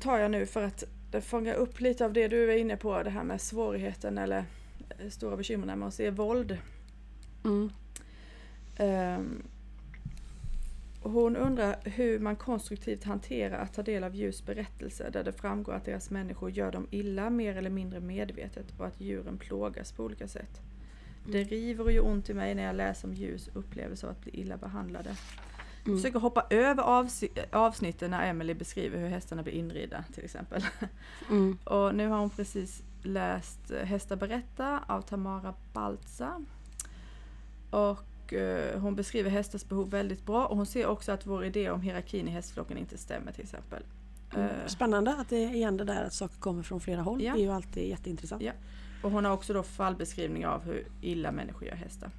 tar 0.00 0.18
jag 0.18 0.30
nu 0.30 0.46
för 0.46 0.62
att 0.62 0.84
det 1.10 1.20
fångar 1.20 1.54
upp 1.54 1.80
lite 1.80 2.04
av 2.04 2.12
det 2.12 2.28
du 2.28 2.52
är 2.52 2.56
inne 2.56 2.76
på. 2.76 3.02
Det 3.02 3.10
här 3.10 3.24
med 3.24 3.40
svårigheten 3.40 4.18
eller 4.18 4.44
eh, 4.98 5.10
stora 5.10 5.36
bekymren 5.36 5.78
med 5.78 5.88
att 5.88 5.94
se 5.94 6.10
våld. 6.10 6.58
Mm. 7.44 7.72
Och 8.78 8.80
hon 11.10 11.36
undrar 11.36 11.76
hur 11.84 12.18
man 12.18 12.36
konstruktivt 12.36 13.04
hanterar 13.04 13.58
att 13.58 13.74
ta 13.74 13.82
del 13.82 14.04
av 14.04 14.14
djurs 14.14 14.42
berättelser 14.44 15.10
där 15.10 15.24
det 15.24 15.32
framgår 15.32 15.72
att 15.72 15.84
deras 15.84 16.10
människor 16.10 16.50
gör 16.50 16.72
dem 16.72 16.86
illa 16.90 17.30
mer 17.30 17.56
eller 17.56 17.70
mindre 17.70 18.00
medvetet 18.00 18.66
och 18.78 18.86
att 18.86 19.00
djuren 19.00 19.38
plågas 19.38 19.92
på 19.92 20.04
olika 20.04 20.28
sätt. 20.28 20.60
Det 21.26 21.42
river 21.44 21.84
och 21.84 21.92
gör 21.92 22.06
ont 22.06 22.30
i 22.30 22.34
mig 22.34 22.54
när 22.54 22.62
jag 22.62 22.76
läser 22.76 23.08
om 23.08 23.14
djurs 23.14 23.48
upplevelser 23.54 24.06
av 24.06 24.12
att 24.12 24.20
bli 24.20 24.40
illa 24.40 24.56
behandlade. 24.56 25.16
Mm. 25.86 25.98
försöker 25.98 26.18
hoppa 26.18 26.46
över 26.50 26.82
avsi- 26.82 27.44
avsnitten 27.52 28.10
när 28.10 28.30
Emily 28.30 28.54
beskriver 28.54 28.98
hur 28.98 29.08
hästarna 29.08 29.42
blir 29.42 29.52
inridda 29.52 30.04
till 30.14 30.24
exempel. 30.24 30.62
Mm. 31.30 31.58
Och 31.64 31.94
nu 31.94 32.08
har 32.08 32.18
hon 32.18 32.30
precis 32.30 32.82
läst 33.02 33.72
Hästar 33.84 34.16
berätta 34.16 34.80
av 34.86 35.02
Tamara 35.02 35.54
Baltza. 35.72 36.44
Och 37.70 37.98
eh, 38.32 38.80
hon 38.80 38.94
beskriver 38.94 39.30
hästars 39.30 39.64
behov 39.64 39.90
väldigt 39.90 40.26
bra 40.26 40.46
och 40.46 40.56
hon 40.56 40.66
ser 40.66 40.86
också 40.86 41.12
att 41.12 41.26
vår 41.26 41.44
idé 41.44 41.70
om 41.70 41.80
hierarkin 41.80 42.28
i 42.28 42.30
hästflocken 42.30 42.78
inte 42.78 42.98
stämmer 42.98 43.32
till 43.32 43.42
exempel. 43.44 43.82
Mm. 44.34 44.46
Eh, 44.46 44.66
Spännande 44.66 45.14
att 45.14 45.28
det 45.28 45.44
är 45.44 45.50
igen 45.54 45.76
det 45.76 45.84
där 45.84 46.04
att 46.04 46.12
saker 46.14 46.36
kommer 46.40 46.62
från 46.62 46.80
flera 46.80 47.00
håll. 47.02 47.22
Ja. 47.22 47.32
Det 47.32 47.40
är 47.40 47.42
ju 47.44 47.52
alltid 47.52 47.88
jätteintressant. 47.88 48.42
Ja. 48.42 48.52
Och 49.02 49.10
hon 49.10 49.24
har 49.24 49.32
också 49.32 49.52
då 49.52 49.62
fallbeskrivning 49.62 50.46
av 50.46 50.64
hur 50.64 50.86
illa 51.00 51.32
människor 51.32 51.68
gör 51.68 51.74
hästar. 51.74 52.10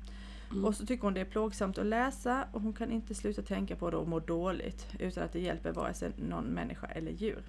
Mm. 0.52 0.65
Och 0.65 0.76
så 0.76 0.86
tycker 0.86 1.04
hon 1.04 1.13
det 1.13 1.22
är 1.22 1.26
plågsamt 1.26 1.78
att 1.78 1.86
läsa 1.86 2.48
och 2.52 2.62
hon 2.62 2.74
kan 2.74 2.91
inte 2.91 3.15
sluta 3.15 3.41
tänka 3.41 3.76
på 3.76 3.89
det 3.91 3.98
och 3.98 4.08
må 4.08 4.19
dåligt 4.19 4.88
utan 5.00 5.24
att 5.24 5.34
det 5.34 5.39
hjälper 5.39 5.72
vare 5.72 5.93
sig 5.93 6.12
någon 6.30 6.43
människa 6.45 6.88
eller 6.88 7.12
djur. 7.12 7.43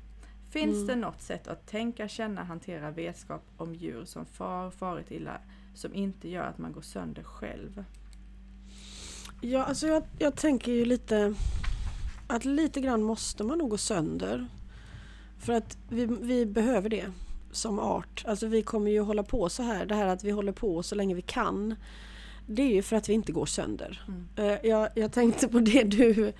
Finns 0.50 0.74
Mm. 0.76 0.86
det 0.86 0.96
något 0.96 1.22
sätt 1.22 1.48
att 1.48 1.66
tänka, 1.66 2.08
känna, 2.08 2.44
hantera 2.44 2.90
vetskap 2.90 3.42
om 3.56 3.74
djur 3.74 4.04
som 4.04 4.26
far, 4.26 4.70
farit 4.70 5.10
illa 5.10 5.38
som 5.74 5.94
inte 5.94 6.28
gör 6.28 6.42
att 6.44 6.58
man 6.58 6.72
går 6.72 6.80
sönder 6.82 7.22
själv? 7.22 7.84
Ja, 9.40 9.64
alltså 9.64 9.86
jag, 9.86 10.02
jag 10.18 10.36
tänker 10.36 10.72
ju 10.72 10.84
lite 10.84 11.34
att 12.26 12.44
lite 12.44 12.80
grann 12.80 13.02
måste 13.02 13.44
man 13.44 13.58
nog 13.58 13.70
gå 13.70 13.78
sönder. 13.78 14.46
För 15.38 15.52
att 15.52 15.78
vi, 15.88 16.06
vi 16.06 16.46
behöver 16.46 16.88
det 16.88 17.06
som 17.52 17.78
art. 17.78 18.24
Alltså 18.26 18.46
vi 18.46 18.62
kommer 18.62 18.90
ju 18.90 19.00
hålla 19.00 19.22
på 19.22 19.48
så 19.48 19.62
här. 19.62 19.86
Det 19.86 19.94
här 19.94 20.06
att 20.06 20.24
vi 20.24 20.30
håller 20.30 20.52
på 20.52 20.82
så 20.82 20.94
länge 20.94 21.14
vi 21.14 21.22
kan. 21.22 21.74
Det 22.46 22.62
är 22.62 22.74
ju 22.74 22.82
för 22.82 22.96
att 22.96 23.08
vi 23.08 23.12
inte 23.12 23.32
går 23.32 23.46
sönder. 23.46 24.04
Mm. 24.08 24.26
Eh, 24.36 24.70
Jag, 24.70 24.88
jag 24.94 25.12
tänkte 25.12 25.48
på 25.48 25.58
det 25.58 25.82
du 25.82 26.32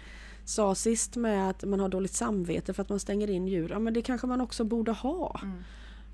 sa 0.44 0.74
sist 0.74 1.16
med 1.16 1.50
att 1.50 1.64
man 1.64 1.80
har 1.80 1.88
dåligt 1.88 2.14
samvete 2.14 2.74
för 2.74 2.82
att 2.82 2.88
man 2.88 3.00
stänger 3.00 3.30
in 3.30 3.48
djur. 3.48 3.70
Ja 3.70 3.78
men 3.78 3.94
det 3.94 4.02
kanske 4.02 4.26
man 4.26 4.40
också 4.40 4.64
borde 4.64 4.92
ha. 4.92 5.40
Mm. 5.42 5.64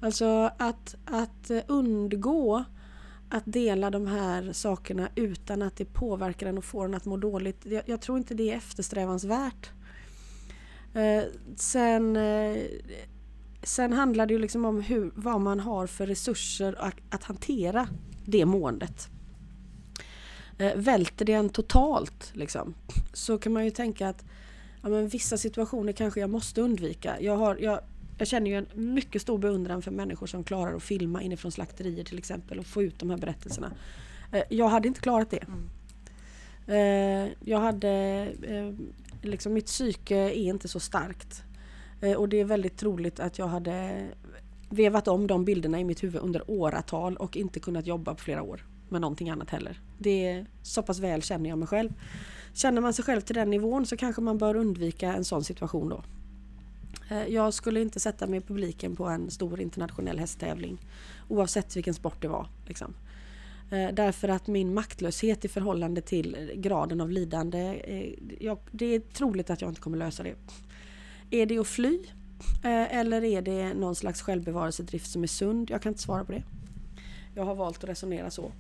Alltså 0.00 0.50
att, 0.58 0.94
att 1.04 1.50
undgå 1.66 2.64
att 3.28 3.42
dela 3.46 3.90
de 3.90 4.06
här 4.06 4.52
sakerna 4.52 5.08
utan 5.14 5.62
att 5.62 5.76
det 5.76 5.84
påverkar 5.84 6.46
en 6.46 6.58
och 6.58 6.64
får 6.64 6.84
en 6.84 6.94
att 6.94 7.04
må 7.04 7.16
dåligt. 7.16 7.66
Jag, 7.66 7.82
jag 7.86 8.00
tror 8.00 8.18
inte 8.18 8.34
det 8.34 8.52
är 8.52 8.56
eftersträvansvärt. 8.56 9.70
Eh, 10.94 11.24
sen, 11.56 12.16
eh, 12.16 12.56
sen 13.62 13.92
handlar 13.92 14.26
det 14.26 14.34
ju 14.34 14.40
liksom 14.40 14.64
om 14.64 14.80
hur, 14.80 15.10
vad 15.14 15.40
man 15.40 15.60
har 15.60 15.86
för 15.86 16.06
resurser 16.06 16.74
att, 16.78 16.94
att 17.10 17.24
hantera 17.24 17.88
det 18.24 18.44
måendet. 18.44 19.08
Eh, 20.58 20.76
välter 20.76 21.24
det 21.24 21.32
en 21.32 21.48
totalt 21.48 22.30
liksom, 22.34 22.74
så 23.12 23.38
kan 23.38 23.52
man 23.52 23.64
ju 23.64 23.70
tänka 23.70 24.08
att 24.08 24.24
ja, 24.82 24.88
men 24.88 25.08
vissa 25.08 25.36
situationer 25.36 25.92
kanske 25.92 26.20
jag 26.20 26.30
måste 26.30 26.60
undvika. 26.60 27.20
Jag, 27.20 27.36
har, 27.36 27.56
jag, 27.56 27.80
jag 28.18 28.28
känner 28.28 28.50
ju 28.50 28.56
en 28.56 28.94
mycket 28.94 29.22
stor 29.22 29.38
beundran 29.38 29.82
för 29.82 29.90
människor 29.90 30.26
som 30.26 30.44
klarar 30.44 30.74
att 30.76 30.82
filma 30.82 31.22
inifrån 31.22 31.52
slakterier 31.52 32.04
till 32.04 32.18
exempel 32.18 32.58
och 32.58 32.66
få 32.66 32.82
ut 32.82 32.98
de 32.98 33.10
här 33.10 33.16
berättelserna. 33.16 33.72
Eh, 34.32 34.42
jag 34.50 34.68
hade 34.68 34.88
inte 34.88 35.00
klarat 35.00 35.30
det. 35.30 35.44
Mm. 35.46 35.68
Eh, 36.66 37.32
jag 37.40 37.58
hade 37.58 37.90
eh, 38.42 38.74
liksom 39.22 39.52
mitt 39.52 39.66
psyke 39.66 40.16
är 40.16 40.48
inte 40.48 40.68
så 40.68 40.80
starkt. 40.80 41.42
Och 42.18 42.28
det 42.28 42.40
är 42.40 42.44
väldigt 42.44 42.76
troligt 42.76 43.20
att 43.20 43.38
jag 43.38 43.46
hade 43.46 44.06
vevat 44.68 45.08
om 45.08 45.26
de 45.26 45.44
bilderna 45.44 45.80
i 45.80 45.84
mitt 45.84 46.02
huvud 46.02 46.22
under 46.22 46.50
åratal 46.50 47.16
och 47.16 47.36
inte 47.36 47.60
kunnat 47.60 47.86
jobba 47.86 48.14
på 48.14 48.20
flera 48.20 48.42
år 48.42 48.64
med 48.88 49.00
någonting 49.00 49.30
annat 49.30 49.50
heller. 49.50 49.80
Det 49.98 50.26
är 50.26 50.46
så 50.62 50.82
pass 50.82 50.98
väl 50.98 51.22
känner 51.22 51.50
jag 51.50 51.58
mig 51.58 51.68
själv. 51.68 51.92
Känner 52.54 52.80
man 52.80 52.92
sig 52.92 53.04
själv 53.04 53.20
till 53.20 53.34
den 53.34 53.50
nivån 53.50 53.86
så 53.86 53.96
kanske 53.96 54.22
man 54.22 54.38
bör 54.38 54.56
undvika 54.56 55.14
en 55.14 55.24
sån 55.24 55.44
situation 55.44 55.88
då. 55.88 56.02
Eh, 57.10 57.26
jag 57.26 57.54
skulle 57.54 57.80
inte 57.80 58.00
sätta 58.00 58.26
mig 58.26 58.38
i 58.38 58.42
publiken 58.42 58.96
på 58.96 59.04
en 59.04 59.30
stor 59.30 59.60
internationell 59.60 60.18
hästtävling 60.18 60.78
oavsett 61.28 61.76
vilken 61.76 61.94
sport 61.94 62.22
det 62.22 62.28
var. 62.28 62.48
Liksom. 62.66 62.94
Eh, 63.70 63.88
därför 63.92 64.28
att 64.28 64.46
min 64.46 64.74
maktlöshet 64.74 65.44
i 65.44 65.48
förhållande 65.48 66.00
till 66.00 66.52
graden 66.54 67.00
av 67.00 67.10
lidande, 67.10 67.82
eh, 67.84 68.12
jag, 68.40 68.58
det 68.70 68.86
är 68.86 69.00
troligt 69.00 69.50
att 69.50 69.60
jag 69.60 69.70
inte 69.70 69.80
kommer 69.80 69.98
lösa 69.98 70.22
det. 70.22 70.34
Är 71.30 71.46
det 71.46 71.58
att 71.58 71.66
fly? 71.66 71.98
Eller 72.62 73.24
är 73.24 73.42
det 73.42 73.74
någon 73.74 73.94
slags 73.94 74.22
självbevarelsedrift 74.22 75.10
som 75.10 75.22
är 75.22 75.26
sund? 75.26 75.70
Jag 75.70 75.82
kan 75.82 75.90
inte 75.90 76.02
svara 76.02 76.24
på 76.24 76.32
det. 76.32 76.42
Jag 77.34 77.44
har 77.44 77.54
valt 77.54 77.84
att 77.84 77.90
resonera 77.90 78.30
så. 78.30 78.52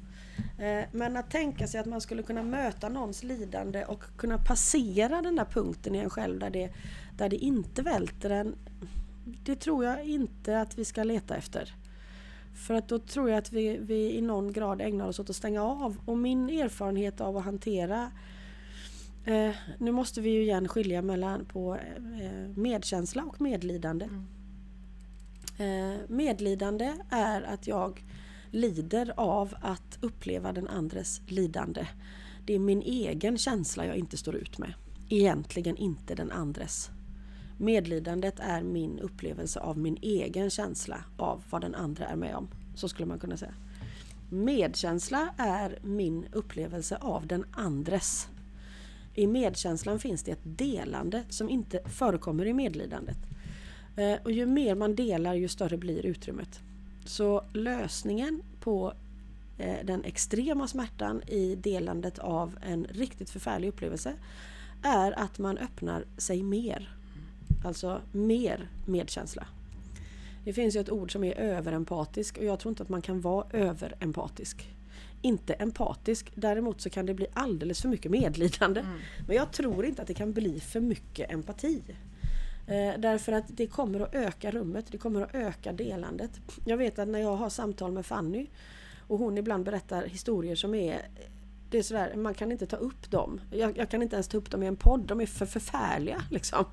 Men 0.92 1.16
att 1.16 1.30
tänka 1.30 1.66
sig 1.66 1.80
att 1.80 1.86
man 1.86 2.00
skulle 2.00 2.22
kunna 2.22 2.42
möta 2.42 2.88
någons 2.88 3.22
lidande 3.22 3.84
och 3.84 4.02
kunna 4.16 4.38
passera 4.38 5.22
den 5.22 5.36
där 5.36 5.44
punkten 5.44 5.94
i 5.94 5.98
en 5.98 6.10
själv 6.10 6.38
där 6.38 6.50
det 6.50 6.72
där 7.16 7.28
det 7.28 7.36
inte 7.36 7.82
välter 7.82 8.30
en, 8.30 8.54
det 9.24 9.56
tror 9.56 9.84
jag 9.84 10.04
inte 10.04 10.60
att 10.60 10.78
vi 10.78 10.84
ska 10.84 11.04
leta 11.04 11.36
efter. 11.36 11.74
För 12.54 12.74
att 12.74 12.88
då 12.88 12.98
tror 12.98 13.30
jag 13.30 13.38
att 13.38 13.52
vi, 13.52 13.78
vi 13.80 14.16
i 14.16 14.20
någon 14.20 14.52
grad 14.52 14.80
ägnar 14.80 15.08
oss 15.08 15.18
åt 15.18 15.30
att 15.30 15.36
stänga 15.36 15.62
av. 15.62 15.96
Och 16.04 16.18
min 16.18 16.50
erfarenhet 16.50 17.20
av 17.20 17.36
att 17.36 17.44
hantera 17.44 18.10
eh, 19.24 19.50
Nu 19.78 19.92
måste 19.92 20.20
vi 20.20 20.30
ju 20.30 20.42
igen 20.42 20.68
skilja 20.68 21.02
mellan 21.02 21.44
på 21.44 21.74
eh, 21.74 22.48
medkänsla 22.54 23.24
och 23.24 23.40
medlidande. 23.40 24.04
Mm. 24.04 24.26
Eh, 25.58 26.00
medlidande 26.08 26.94
är 27.10 27.42
att 27.42 27.66
jag 27.66 28.04
lider 28.50 29.12
av 29.16 29.54
att 29.60 29.98
uppleva 30.00 30.52
den 30.52 30.68
andres 30.68 31.20
lidande. 31.26 31.86
Det 32.46 32.54
är 32.54 32.58
min 32.58 32.82
egen 32.82 33.38
känsla 33.38 33.86
jag 33.86 33.96
inte 33.96 34.16
står 34.16 34.36
ut 34.36 34.58
med. 34.58 34.74
Egentligen 35.08 35.76
inte 35.76 36.14
den 36.14 36.32
andres. 36.32 36.90
Medlidandet 37.58 38.40
är 38.40 38.62
min 38.62 38.98
upplevelse 38.98 39.60
av 39.60 39.78
min 39.78 39.98
egen 40.02 40.50
känsla 40.50 41.04
av 41.16 41.44
vad 41.50 41.60
den 41.60 41.74
andra 41.74 42.06
är 42.06 42.16
med 42.16 42.36
om. 42.36 42.48
Så 42.74 42.88
skulle 42.88 43.06
man 43.06 43.18
kunna 43.18 43.36
säga. 43.36 43.54
Medkänsla 44.30 45.28
är 45.36 45.78
min 45.82 46.26
upplevelse 46.32 46.96
av 46.96 47.26
den 47.26 47.44
andres. 47.52 48.28
I 49.14 49.26
medkänslan 49.26 49.98
finns 49.98 50.22
det 50.22 50.30
ett 50.32 50.38
delande 50.42 51.24
som 51.28 51.50
inte 51.50 51.80
förekommer 51.84 52.46
i 52.46 52.52
medlidandet. 52.52 53.18
Eh, 53.96 54.16
och 54.24 54.32
ju 54.32 54.46
mer 54.46 54.74
man 54.74 54.94
delar 54.94 55.34
ju 55.34 55.48
större 55.48 55.76
blir 55.76 56.06
utrymmet. 56.06 56.60
Så 57.04 57.44
lösningen 57.52 58.42
på 58.60 58.92
eh, 59.58 59.84
den 59.84 60.04
extrema 60.04 60.68
smärtan 60.68 61.22
i 61.26 61.54
delandet 61.54 62.18
av 62.18 62.58
en 62.62 62.84
riktigt 62.84 63.30
förfärlig 63.30 63.68
upplevelse 63.68 64.12
är 64.82 65.18
att 65.18 65.38
man 65.38 65.58
öppnar 65.58 66.04
sig 66.18 66.42
mer 66.42 66.95
Alltså 67.64 68.00
mer 68.12 68.68
medkänsla. 68.86 69.46
Det 70.44 70.52
finns 70.52 70.76
ju 70.76 70.80
ett 70.80 70.90
ord 70.90 71.12
som 71.12 71.24
är 71.24 71.34
överempatisk 71.34 72.38
och 72.38 72.44
jag 72.44 72.58
tror 72.58 72.70
inte 72.70 72.82
att 72.82 72.88
man 72.88 73.02
kan 73.02 73.20
vara 73.20 73.46
överempatisk. 73.52 74.68
Inte 75.22 75.52
empatisk, 75.54 76.32
däremot 76.34 76.80
så 76.80 76.90
kan 76.90 77.06
det 77.06 77.14
bli 77.14 77.26
alldeles 77.32 77.82
för 77.82 77.88
mycket 77.88 78.10
medlidande. 78.10 78.80
Mm. 78.80 78.98
Men 79.26 79.36
jag 79.36 79.52
tror 79.52 79.86
inte 79.86 80.02
att 80.02 80.08
det 80.08 80.14
kan 80.14 80.32
bli 80.32 80.60
för 80.60 80.80
mycket 80.80 81.32
empati. 81.32 81.82
Eh, 82.66 83.00
därför 83.00 83.32
att 83.32 83.44
det 83.48 83.66
kommer 83.66 84.00
att 84.00 84.14
öka 84.14 84.50
rummet, 84.50 84.86
det 84.90 84.98
kommer 84.98 85.22
att 85.22 85.34
öka 85.34 85.72
delandet. 85.72 86.30
Jag 86.64 86.76
vet 86.76 86.98
att 86.98 87.08
när 87.08 87.18
jag 87.18 87.36
har 87.36 87.50
samtal 87.50 87.92
med 87.92 88.06
Fanny 88.06 88.46
och 89.06 89.18
hon 89.18 89.38
ibland 89.38 89.64
berättar 89.64 90.06
historier 90.06 90.56
som 90.56 90.74
är 90.74 91.08
det 91.70 91.78
är 91.78 91.82
sådär, 91.82 92.16
man 92.16 92.34
kan 92.34 92.52
inte 92.52 92.66
ta 92.66 92.76
upp 92.76 93.10
dem. 93.10 93.40
Jag, 93.50 93.78
jag, 93.78 93.90
kan 93.90 94.02
inte 94.02 94.16
ens 94.16 94.28
ta 94.28 94.36
upp 94.36 94.50
dem 94.50 94.62
i 94.62 94.66
en 94.66 94.76
podd, 94.76 95.00
de 95.00 95.20
är 95.20 95.26
för 95.26 95.46
förfärliga. 95.46 96.22
Liksom. 96.30 96.64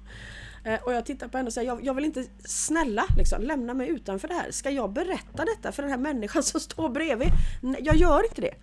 Eh, 0.64 0.84
och 0.84 0.94
jag 0.94 1.06
tittar 1.06 1.28
på 1.28 1.38
henne 1.38 1.48
och 1.48 1.54
säger, 1.54 1.68
jag, 1.68 1.86
jag 1.86 1.94
vill 1.94 2.06
inte, 2.06 2.26
snälla 2.46 3.06
liksom, 3.18 3.42
lämna 3.42 3.74
mig 3.74 3.90
utanför 3.90 4.28
det 4.28 4.34
här. 4.34 4.52
Ska 4.52 4.70
jag 4.70 4.94
berätta 4.94 5.46
detta 5.46 5.72
för 5.72 5.84
den 5.84 5.92
här 5.92 5.98
människan 5.98 6.44
som 6.44 6.60
står 6.60 6.90
bredvid? 6.90 7.30
Nej, 7.62 7.82
jag 7.84 7.96
gör 7.96 8.24
inte 8.24 8.42
det. 8.42 8.56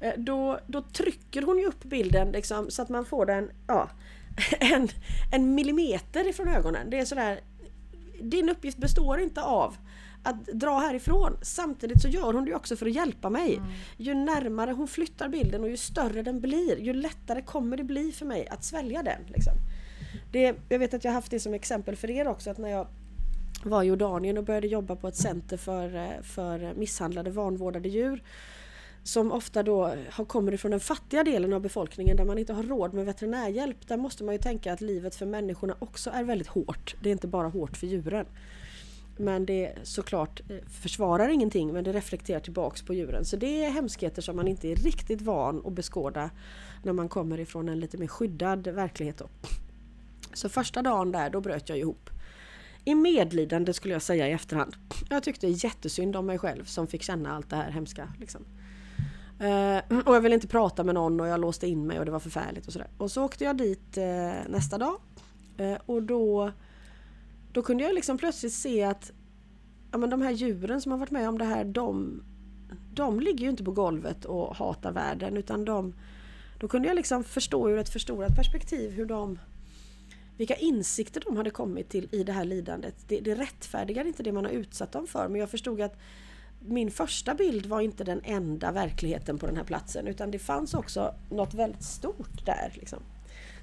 Eh, 0.00 0.12
då, 0.16 0.58
då 0.66 0.82
trycker 0.82 1.42
hon 1.42 1.58
ju 1.58 1.66
upp 1.66 1.84
bilden 1.84 2.32
liksom, 2.32 2.70
så 2.70 2.82
att 2.82 2.88
man 2.88 3.04
får 3.04 3.26
den 3.26 3.50
ja, 3.66 3.90
en, 4.60 4.88
en 5.32 5.54
millimeter 5.54 6.28
ifrån 6.28 6.48
ögonen. 6.48 6.90
Det 6.90 6.98
är 6.98 7.04
sådär, 7.04 7.40
din 8.20 8.48
uppgift 8.48 8.78
består 8.78 9.20
inte 9.20 9.42
av 9.42 9.76
att 10.22 10.46
dra 10.46 10.78
härifrån. 10.78 11.36
Samtidigt 11.42 12.02
så 12.02 12.08
gör 12.08 12.32
hon 12.32 12.44
det 12.44 12.54
också 12.54 12.76
för 12.76 12.86
att 12.86 12.94
hjälpa 12.94 13.30
mig. 13.30 13.56
Mm. 13.56 13.68
Ju 13.96 14.14
närmare 14.14 14.72
hon 14.72 14.88
flyttar 14.88 15.28
bilden 15.28 15.62
och 15.62 15.68
ju 15.68 15.76
större 15.76 16.22
den 16.22 16.40
blir, 16.40 16.80
ju 16.80 16.92
lättare 16.92 17.42
kommer 17.42 17.76
det 17.76 17.84
bli 17.84 18.12
för 18.12 18.26
mig 18.26 18.48
att 18.48 18.64
svälja 18.64 19.02
den. 19.02 19.20
Liksom. 19.26 19.52
Det, 20.32 20.54
jag 20.68 20.78
vet 20.78 20.94
att 20.94 21.04
jag 21.04 21.12
haft 21.12 21.30
det 21.30 21.40
som 21.40 21.54
exempel 21.54 21.96
för 21.96 22.10
er 22.10 22.28
också 22.28 22.50
att 22.50 22.58
när 22.58 22.68
jag 22.68 22.86
var 23.64 23.82
i 23.82 23.86
Jordanien 23.86 24.38
och 24.38 24.44
började 24.44 24.66
jobba 24.66 24.96
på 24.96 25.08
ett 25.08 25.16
center 25.16 25.56
för, 25.56 25.96
eh, 25.96 26.22
för 26.22 26.74
misshandlade 26.74 27.30
vanvårdade 27.30 27.88
djur 27.88 28.22
som 29.02 29.32
ofta 29.32 29.62
då 29.62 29.94
har, 30.10 30.24
kommer 30.24 30.54
ifrån 30.54 30.70
den 30.70 30.80
fattiga 30.80 31.24
delen 31.24 31.52
av 31.52 31.60
befolkningen 31.60 32.16
där 32.16 32.24
man 32.24 32.38
inte 32.38 32.52
har 32.52 32.62
råd 32.62 32.94
med 32.94 33.06
veterinärhjälp. 33.06 33.88
Där 33.88 33.96
måste 33.96 34.24
man 34.24 34.34
ju 34.34 34.38
tänka 34.38 34.72
att 34.72 34.80
livet 34.80 35.14
för 35.14 35.26
människorna 35.26 35.76
också 35.78 36.10
är 36.10 36.24
väldigt 36.24 36.48
hårt. 36.48 36.96
Det 37.02 37.08
är 37.08 37.12
inte 37.12 37.26
bara 37.26 37.48
hårt 37.48 37.76
för 37.76 37.86
djuren. 37.86 38.26
Men 39.16 39.46
det 39.46 39.74
såklart 39.82 40.40
eh, 40.50 40.56
försvarar 40.68 41.28
ingenting 41.28 41.72
men 41.72 41.84
det 41.84 41.92
reflekterar 41.92 42.40
tillbaks 42.40 42.82
på 42.82 42.94
djuren. 42.94 43.24
Så 43.24 43.36
det 43.36 43.64
är 43.64 43.70
hemskheter 43.70 44.22
som 44.22 44.36
man 44.36 44.48
inte 44.48 44.68
är 44.68 44.76
riktigt 44.76 45.22
van 45.22 45.62
att 45.66 45.72
beskåda 45.72 46.30
när 46.82 46.92
man 46.92 47.08
kommer 47.08 47.40
ifrån 47.40 47.68
en 47.68 47.80
lite 47.80 47.98
mer 47.98 48.06
skyddad 48.06 48.68
verklighet. 48.68 49.18
Då. 49.18 49.28
Så 50.38 50.48
första 50.48 50.82
dagen 50.82 51.12
där, 51.12 51.30
då 51.30 51.40
bröt 51.40 51.68
jag 51.68 51.78
ihop. 51.78 52.10
I 52.84 52.94
medlidande 52.94 53.72
skulle 53.72 53.94
jag 53.94 54.02
säga 54.02 54.28
i 54.28 54.32
efterhand. 54.32 54.76
Jag 55.10 55.22
tyckte 55.22 55.46
jättesynd 55.46 56.16
om 56.16 56.26
mig 56.26 56.38
själv 56.38 56.64
som 56.64 56.86
fick 56.86 57.02
känna 57.02 57.36
allt 57.36 57.50
det 57.50 57.56
här 57.56 57.70
hemska. 57.70 58.12
Liksom. 58.20 58.44
Uh, 59.40 59.98
och 60.06 60.16
jag 60.16 60.20
ville 60.20 60.34
inte 60.34 60.48
prata 60.48 60.84
med 60.84 60.94
någon 60.94 61.20
och 61.20 61.26
jag 61.26 61.40
låste 61.40 61.66
in 61.66 61.86
mig 61.86 61.98
och 61.98 62.04
det 62.04 62.10
var 62.10 62.20
förfärligt 62.20 62.66
och 62.66 62.72
sådär. 62.72 62.88
Och 62.98 63.10
så 63.10 63.24
åkte 63.24 63.44
jag 63.44 63.56
dit 63.56 63.98
uh, 63.98 64.04
nästa 64.48 64.78
dag. 64.78 64.94
Uh, 65.60 65.76
och 65.86 66.02
då, 66.02 66.52
då 67.52 67.62
kunde 67.62 67.84
jag 67.84 67.94
liksom 67.94 68.18
plötsligt 68.18 68.52
se 68.52 68.82
att 68.82 69.12
ja, 69.92 69.98
men 69.98 70.10
de 70.10 70.22
här 70.22 70.30
djuren 70.30 70.80
som 70.80 70.92
har 70.92 70.98
varit 70.98 71.10
med 71.10 71.28
om 71.28 71.38
det 71.38 71.44
här, 71.44 71.64
de, 71.64 72.22
de 72.94 73.20
ligger 73.20 73.44
ju 73.44 73.50
inte 73.50 73.64
på 73.64 73.72
golvet 73.72 74.24
och 74.24 74.56
hatar 74.56 74.92
världen 74.92 75.36
utan 75.36 75.64
de, 75.64 75.94
då 76.60 76.68
kunde 76.68 76.88
jag 76.88 76.94
liksom 76.94 77.24
förstå 77.24 77.70
ur 77.70 77.78
ett 77.78 77.88
förstorat 77.88 78.36
perspektiv 78.36 78.90
hur 78.90 79.06
de 79.06 79.38
vilka 80.38 80.54
insikter 80.54 81.22
de 81.26 81.36
hade 81.36 81.50
kommit 81.50 81.88
till 81.88 82.08
i 82.12 82.24
det 82.24 82.32
här 82.32 82.44
lidandet. 82.44 82.94
Det, 83.08 83.20
det 83.20 83.34
rättfärdigar 83.34 84.04
inte 84.04 84.22
det 84.22 84.32
man 84.32 84.44
har 84.44 84.52
utsatt 84.52 84.92
dem 84.92 85.06
för 85.06 85.28
men 85.28 85.40
jag 85.40 85.50
förstod 85.50 85.80
att 85.80 85.96
min 86.60 86.90
första 86.90 87.34
bild 87.34 87.66
var 87.66 87.80
inte 87.80 88.04
den 88.04 88.20
enda 88.24 88.72
verkligheten 88.72 89.38
på 89.38 89.46
den 89.46 89.56
här 89.56 89.64
platsen 89.64 90.06
utan 90.06 90.30
det 90.30 90.38
fanns 90.38 90.74
också 90.74 91.14
något 91.30 91.54
väldigt 91.54 91.82
stort 91.82 92.46
där. 92.46 92.72
Liksom. 92.74 93.02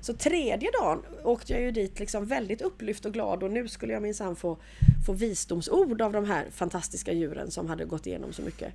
Så 0.01 0.13
tredje 0.13 0.71
dagen 0.81 1.01
åkte 1.23 1.53
jag 1.53 1.61
ju 1.61 1.71
dit 1.71 1.99
liksom 1.99 2.25
väldigt 2.25 2.61
upplyft 2.61 3.05
och 3.05 3.13
glad 3.13 3.43
och 3.43 3.51
nu 3.51 3.67
skulle 3.67 3.93
jag 3.93 4.01
minsann 4.01 4.35
få, 4.35 4.57
få 5.05 5.13
visdomsord 5.13 6.01
av 6.01 6.11
de 6.11 6.25
här 6.25 6.45
fantastiska 6.51 7.13
djuren 7.13 7.51
som 7.51 7.69
hade 7.69 7.85
gått 7.85 8.07
igenom 8.07 8.33
så 8.33 8.41
mycket. 8.41 8.73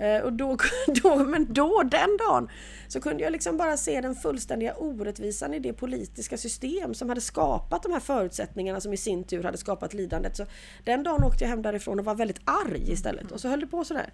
Eh, 0.00 0.20
och 0.20 0.32
då, 0.32 0.56
då, 1.02 1.16
men 1.16 1.52
då, 1.52 1.82
den 1.82 2.16
dagen, 2.16 2.48
så 2.88 3.00
kunde 3.00 3.22
jag 3.22 3.32
liksom 3.32 3.56
bara 3.56 3.76
se 3.76 4.00
den 4.00 4.14
fullständiga 4.14 4.74
orättvisan 4.74 5.54
i 5.54 5.58
det 5.58 5.72
politiska 5.72 6.36
system 6.36 6.94
som 6.94 7.08
hade 7.08 7.20
skapat 7.20 7.82
de 7.82 7.92
här 7.92 8.00
förutsättningarna 8.00 8.80
som 8.80 8.92
i 8.92 8.96
sin 8.96 9.24
tur 9.24 9.42
hade 9.42 9.58
skapat 9.58 9.94
lidandet. 9.94 10.36
Så 10.36 10.46
den 10.84 11.02
dagen 11.02 11.24
åkte 11.24 11.44
jag 11.44 11.48
hem 11.48 11.62
därifrån 11.62 11.98
och 11.98 12.04
var 12.04 12.14
väldigt 12.14 12.40
arg 12.44 12.92
istället. 12.92 13.32
Och 13.32 13.40
så 13.40 13.48
höll 13.48 13.60
det 13.60 13.66
på 13.66 13.84
sådär. 13.84 14.12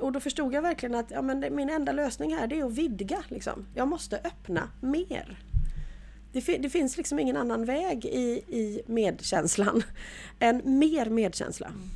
Och 0.00 0.12
då 0.12 0.20
förstod 0.20 0.54
jag 0.54 0.62
verkligen 0.62 0.94
att 0.94 1.10
ja, 1.10 1.22
men 1.22 1.54
min 1.54 1.70
enda 1.70 1.92
lösning 1.92 2.36
här 2.36 2.46
det 2.46 2.60
är 2.60 2.64
att 2.64 2.72
vidga. 2.72 3.22
Liksom. 3.28 3.66
Jag 3.74 3.88
måste 3.88 4.16
öppna 4.16 4.70
mer. 4.80 5.38
Det, 6.32 6.40
det, 6.40 6.70
finns 6.70 6.96
liksom 6.96 7.18
ingen 7.18 7.36
annan 7.36 7.64
väg 7.64 8.04
i, 8.04 8.42
i 8.48 8.82
medkänslan 8.86 9.82
än 10.38 10.62
mer 10.64 11.10
medkänsla. 11.10 11.66
Mm. 11.66 11.90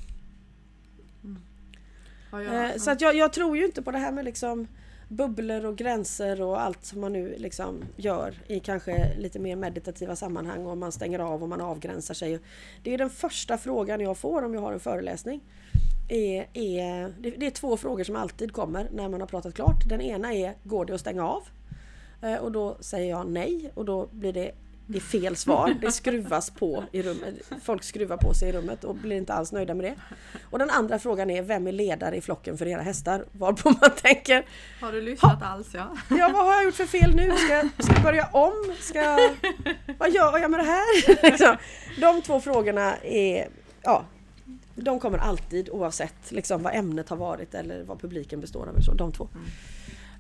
Ja, 2.33 2.43
ja, 2.43 2.55
ja. 2.55 2.79
Så 2.79 2.91
att 2.91 3.01
jag, 3.01 3.15
jag, 3.17 3.33
tror 3.33 3.57
ju 3.57 3.65
inte 3.65 3.83
på 3.83 3.91
det 3.91 3.99
här 3.99 4.13
med 4.13 4.25
liksom 4.25 4.69
bubblor 5.09 5.65
och 5.65 5.77
gränser 5.77 6.43
och 6.43 6.61
allt 6.61 6.85
som 6.85 7.01
man 7.01 7.13
nu 7.13 7.35
liksom 7.39 7.85
gör 7.97 8.35
i 8.47 8.61
kanske 8.61 9.17
lite 9.19 9.39
mer 9.39 9.57
meditativa 9.57 10.17
sammanhang 10.17 10.67
och 10.67 10.79
man 10.79 10.93
stänger 10.93 11.19
av 11.19 11.43
och 11.43 11.49
man 11.49 11.61
avgränsar 11.61 12.15
sig. 12.15 12.41
Det 12.83 12.95
är 12.95 12.99
den 12.99 13.11
första 13.11 13.59
frågan 13.59 14.01
jag 14.01 14.19
får 14.19 14.45
om 14.45 14.55
jag 14.55 14.61
har 14.61 14.73
en 14.73 14.81
föreläsning. 14.81 15.41
Är, 16.09 16.47
är, 16.53 17.15
det 17.39 17.47
är 17.47 17.51
två 17.51 17.77
frågor 17.77 18.05
som 18.05 18.17
alltid 18.17 18.53
kommer 18.53 18.89
när 18.93 19.09
man 19.09 19.21
har 19.21 19.29
pratat 19.29 19.55
klart. 19.55 19.89
Den 19.89 20.01
ena 20.01 20.35
är, 20.35 20.55
går 20.63 20.85
det 20.85 20.95
att 20.95 21.01
stänga 21.01 21.29
av? 21.29 21.43
Eh, 22.23 22.37
och 22.37 22.53
då 22.53 22.77
säger 22.81 23.11
jag 23.11 23.29
nej 23.29 23.71
och 23.75 23.85
då 23.85 24.09
blir 24.11 24.33
det 24.33 24.53
det 24.87 24.99
är 24.99 25.01
fel 25.01 25.37
svar. 25.37 25.77
Det 25.81 25.93
skruvas 25.93 26.51
på 26.51 26.85
i 26.93 27.03
rummet. 27.03 27.35
Folk 27.63 27.83
skruvar 27.83 28.17
på 28.17 28.35
sig 28.35 28.49
i 28.49 28.53
rummet 28.53 28.85
och 28.85 28.95
blir 28.95 29.17
inte 29.17 29.35
alls 29.35 29.53
nöjda 29.53 29.75
med 29.75 29.85
det. 29.85 29.95
Och 30.51 30.59
den 30.59 30.71
andra 30.71 30.99
frågan 30.99 31.31
är 31.31 31.43
Vem 31.43 31.67
är 31.67 31.73
ledare 31.73 32.17
i 32.17 32.21
flocken 32.21 32.59
för 32.59 32.67
era 32.67 32.83
hästar? 32.83 33.25
Varpå 33.33 33.71
man 33.81 33.91
tänker 34.03 34.47
Har 34.81 34.93
du 34.93 35.01
lyssnat 35.01 35.43
alls 35.43 35.75
ja? 35.75 35.97
Ja 36.11 36.31
vad 36.35 36.47
har 36.47 36.53
jag 36.53 36.65
gjort 36.65 36.75
för 36.75 36.87
fel 36.87 37.15
nu? 37.15 37.31
Ska, 37.37 37.69
ska 37.85 37.93
jag 37.93 38.03
börja 38.03 38.27
om? 38.27 38.75
Ska, 38.81 39.19
vad 39.99 40.11
gör 40.11 40.39
jag 40.39 40.51
med 40.51 40.61
det 40.61 40.67
här? 40.67 41.23
Liksom. 41.31 41.57
De 42.01 42.23
två 42.23 42.41
frågorna 42.41 42.97
är 42.97 43.49
Ja 43.83 44.05
De 44.75 45.01
kommer 45.01 45.19
alltid 45.19 45.69
oavsett 45.71 46.31
liksom, 46.33 46.63
vad 46.63 46.75
ämnet 46.75 47.09
har 47.09 47.17
varit 47.17 47.55
eller 47.55 47.83
vad 47.83 48.01
publiken 48.01 48.41
består 48.41 48.67
av. 48.69 48.81
Så, 48.81 48.95
de 48.95 49.13
två. 49.13 49.29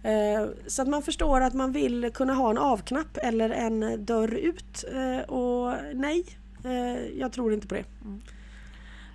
Eh, 0.03 0.47
så 0.67 0.83
att 0.83 0.89
man 0.89 1.03
förstår 1.03 1.41
att 1.41 1.55
man 1.55 1.73
vill 1.73 2.11
kunna 2.15 2.35
ha 2.35 2.51
en 2.51 2.59
avknapp 2.59 3.17
eller 3.23 3.51
en 3.51 4.05
dörr 4.05 4.35
ut. 4.35 4.85
Eh, 4.93 5.31
och 5.31 5.75
nej, 5.95 6.25
eh, 6.65 7.19
jag 7.19 7.33
tror 7.33 7.53
inte 7.53 7.67
på 7.67 7.75
det. 7.75 7.85
Mm. 8.05 8.23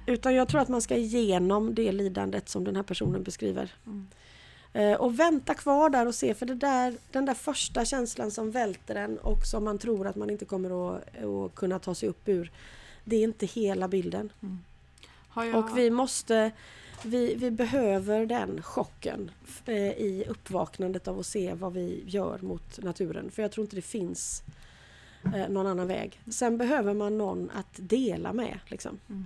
Utan 0.06 0.36
jag 0.36 0.48
tror 0.48 0.62
att 0.62 0.70
man 0.70 0.82
ska 0.82 0.96
igenom 0.96 1.76
det 1.76 1.92
lidandet 1.92 2.50
som 2.50 2.64
den 2.64 2.76
här 2.76 2.84
personen 2.84 3.24
beskriver. 3.24 3.74
Mm. 3.86 4.08
Och 5.00 5.20
vänta 5.20 5.54
kvar 5.54 5.90
där 5.90 6.08
och 6.08 6.16
se 6.16 6.34
för 6.34 6.46
det 6.46 6.56
där, 6.56 6.96
den 7.12 7.26
där 7.26 7.34
första 7.34 7.86
känslan 7.86 8.32
som 8.32 8.52
välter 8.52 8.96
en 8.96 9.18
och 9.18 9.46
som 9.46 9.64
man 9.64 9.78
tror 9.78 10.08
att 10.08 10.16
man 10.16 10.30
inte 10.30 10.46
kommer 10.46 10.96
att, 10.96 11.24
att 11.24 11.56
kunna 11.56 11.80
ta 11.80 11.96
sig 11.96 12.10
upp 12.10 12.28
ur. 12.28 12.52
Det 13.06 13.16
är 13.16 13.24
inte 13.24 13.46
hela 13.46 13.88
bilden. 13.88 14.32
Mm. 14.42 14.58
Jag... 15.36 15.56
Och 15.56 15.78
vi 15.78 15.90
måste 15.90 16.52
vi, 17.06 17.36
vi 17.36 17.52
behöver 17.52 18.26
den 18.26 18.62
chocken 18.62 19.32
eh, 19.66 19.76
i 19.76 20.26
uppvaknandet 20.30 21.08
av 21.08 21.20
att 21.20 21.26
se 21.26 21.54
vad 21.54 21.74
vi 21.74 22.04
gör 22.08 22.40
mot 22.42 22.84
naturen. 22.84 23.32
För 23.32 23.42
jag 23.42 23.52
tror 23.52 23.66
inte 23.66 23.76
det 23.76 23.82
finns 23.82 24.44
eh, 25.36 25.50
någon 25.50 25.68
annan 25.68 25.88
väg. 25.88 26.22
Sen 26.32 26.58
behöver 26.58 26.94
man 26.94 27.18
någon 27.18 27.50
att 27.50 27.74
dela 27.76 28.34
med. 28.34 28.60
Liksom. 28.68 29.00
Mm. 29.10 29.26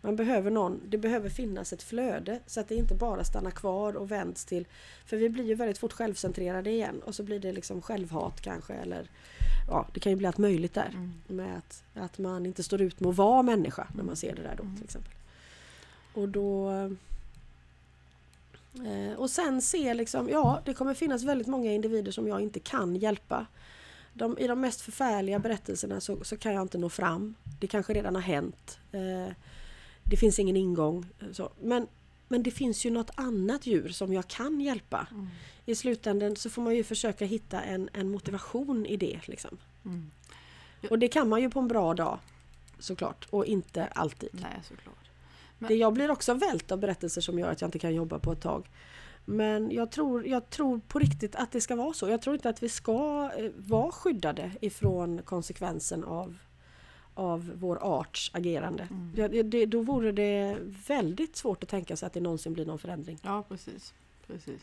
Man 0.00 0.16
behöver 0.16 0.50
någon, 0.50 0.80
det 0.88 0.98
behöver 0.98 1.28
finnas 1.28 1.72
ett 1.72 1.82
flöde 1.82 2.40
så 2.46 2.60
att 2.60 2.68
det 2.68 2.74
inte 2.74 2.94
bara 2.94 3.24
stannar 3.24 3.50
kvar 3.50 3.96
och 3.96 4.10
vänds 4.10 4.44
till... 4.44 4.66
För 5.06 5.16
vi 5.16 5.28
blir 5.28 5.44
ju 5.44 5.54
väldigt 5.54 5.78
fort 5.78 5.92
självcentrerade 5.92 6.70
igen 6.70 7.00
och 7.04 7.14
så 7.14 7.22
blir 7.22 7.40
det 7.40 7.52
liksom 7.52 7.82
självhat 7.82 8.40
kanske 8.40 8.74
eller... 8.74 9.10
Ja, 9.68 9.88
det 9.94 10.00
kan 10.00 10.12
ju 10.12 10.16
bli 10.16 10.26
allt 10.26 10.38
möjligt 10.38 10.74
där. 10.74 10.88
Mm. 10.88 11.12
Med 11.26 11.58
att, 11.58 11.84
att 11.94 12.18
man 12.18 12.46
inte 12.46 12.62
står 12.62 12.80
ut 12.82 13.00
med 13.00 13.10
att 13.10 13.16
vara 13.16 13.42
människa 13.42 13.86
när 13.94 14.04
man 14.04 14.16
ser 14.16 14.34
det 14.34 14.42
där 14.42 14.54
då 14.56 14.62
mm. 14.62 14.76
till 14.76 14.84
exempel. 14.84 15.12
Och 16.14 16.28
då... 16.28 16.70
Eh, 18.74 19.12
och 19.16 19.30
sen 19.30 19.62
se 19.62 19.94
liksom, 19.94 20.28
ja 20.28 20.62
det 20.64 20.74
kommer 20.74 20.94
finnas 20.94 21.22
väldigt 21.22 21.46
många 21.46 21.72
individer 21.72 22.12
som 22.12 22.28
jag 22.28 22.40
inte 22.40 22.60
kan 22.60 22.96
hjälpa. 22.96 23.46
De, 24.12 24.38
I 24.38 24.46
de 24.46 24.60
mest 24.60 24.80
förfärliga 24.80 25.38
berättelserna 25.38 26.00
så, 26.00 26.24
så, 26.24 26.36
kan 26.36 26.54
jag 26.54 26.62
inte 26.62 26.78
nå 26.78 26.88
fram. 26.88 27.34
Det 27.60 27.66
kanske 27.66 27.94
redan 27.94 28.14
har 28.14 28.22
hänt. 28.22 28.78
Eh, 28.92 29.32
det 30.04 30.16
finns 30.16 30.38
ingen 30.38 30.56
ingång. 30.56 31.06
Eh, 31.20 31.32
så. 31.32 31.50
Men, 31.60 31.86
men 32.28 32.42
det 32.42 32.50
finns 32.50 32.86
ju 32.86 32.90
något 32.90 33.10
annat 33.14 33.66
djur 33.66 33.88
som 33.88 34.12
jag 34.12 34.28
kan 34.28 34.60
hjälpa. 34.60 35.06
Mm. 35.10 35.28
I 35.66 35.74
slutändan 35.74 36.36
så 36.36 36.50
får 36.50 36.62
man 36.62 36.74
ju 36.76 36.84
försöka 36.84 37.24
hitta 37.24 37.62
en, 37.62 37.88
en 37.92 38.10
motivation 38.10 38.86
i 38.86 38.96
det. 38.96 39.20
Liksom. 39.28 39.58
Mm. 39.84 40.10
Och 40.90 40.98
det 40.98 41.08
kan 41.08 41.28
man 41.28 41.40
ju 41.40 41.50
på 41.50 41.60
en 41.60 41.68
bra 41.68 41.94
dag 41.94 42.18
såklart 42.78 43.26
och 43.30 43.46
inte 43.46 43.86
alltid. 43.86 44.28
Nej, 44.32 44.60
såklart. 44.68 45.03
Det, 45.68 45.74
jag 45.74 45.92
blir 45.92 46.10
också 46.10 46.34
vält 46.34 46.72
av 46.72 46.78
berättelser 46.78 47.20
som 47.20 47.38
gör 47.38 47.50
att 47.50 47.60
jag 47.60 47.68
inte 47.68 47.78
kan 47.78 47.94
jobba 47.94 48.18
på 48.18 48.32
ett 48.32 48.40
tag. 48.40 48.68
Men 49.24 49.70
jag 49.70 49.90
tror, 49.90 50.26
jag 50.26 50.50
tror 50.50 50.80
på 50.88 50.98
riktigt 50.98 51.36
att 51.36 51.52
det 51.52 51.60
ska 51.60 51.76
vara 51.76 51.92
så. 51.92 52.08
Jag 52.08 52.22
tror 52.22 52.34
inte 52.34 52.48
att 52.48 52.62
vi 52.62 52.68
ska 52.68 53.30
eh, 53.38 53.50
vara 53.56 53.92
skyddade 53.92 54.50
ifrån 54.60 55.22
konsekvensen 55.22 56.04
av, 56.04 56.38
av 57.14 57.52
vår 57.54 57.78
arts 57.82 58.30
agerande. 58.34 58.88
Mm. 58.90 59.12
Ja, 59.16 59.42
det, 59.42 59.66
då 59.66 59.82
vore 59.82 60.12
det 60.12 60.58
väldigt 60.86 61.36
svårt 61.36 61.62
att 61.62 61.68
tänka 61.68 61.96
sig 61.96 62.06
att 62.06 62.12
det 62.12 62.20
någonsin 62.20 62.52
blir 62.52 62.66
någon 62.66 62.78
förändring. 62.78 63.18
Ja 63.22 63.44
precis. 63.48 63.94
precis. 64.26 64.60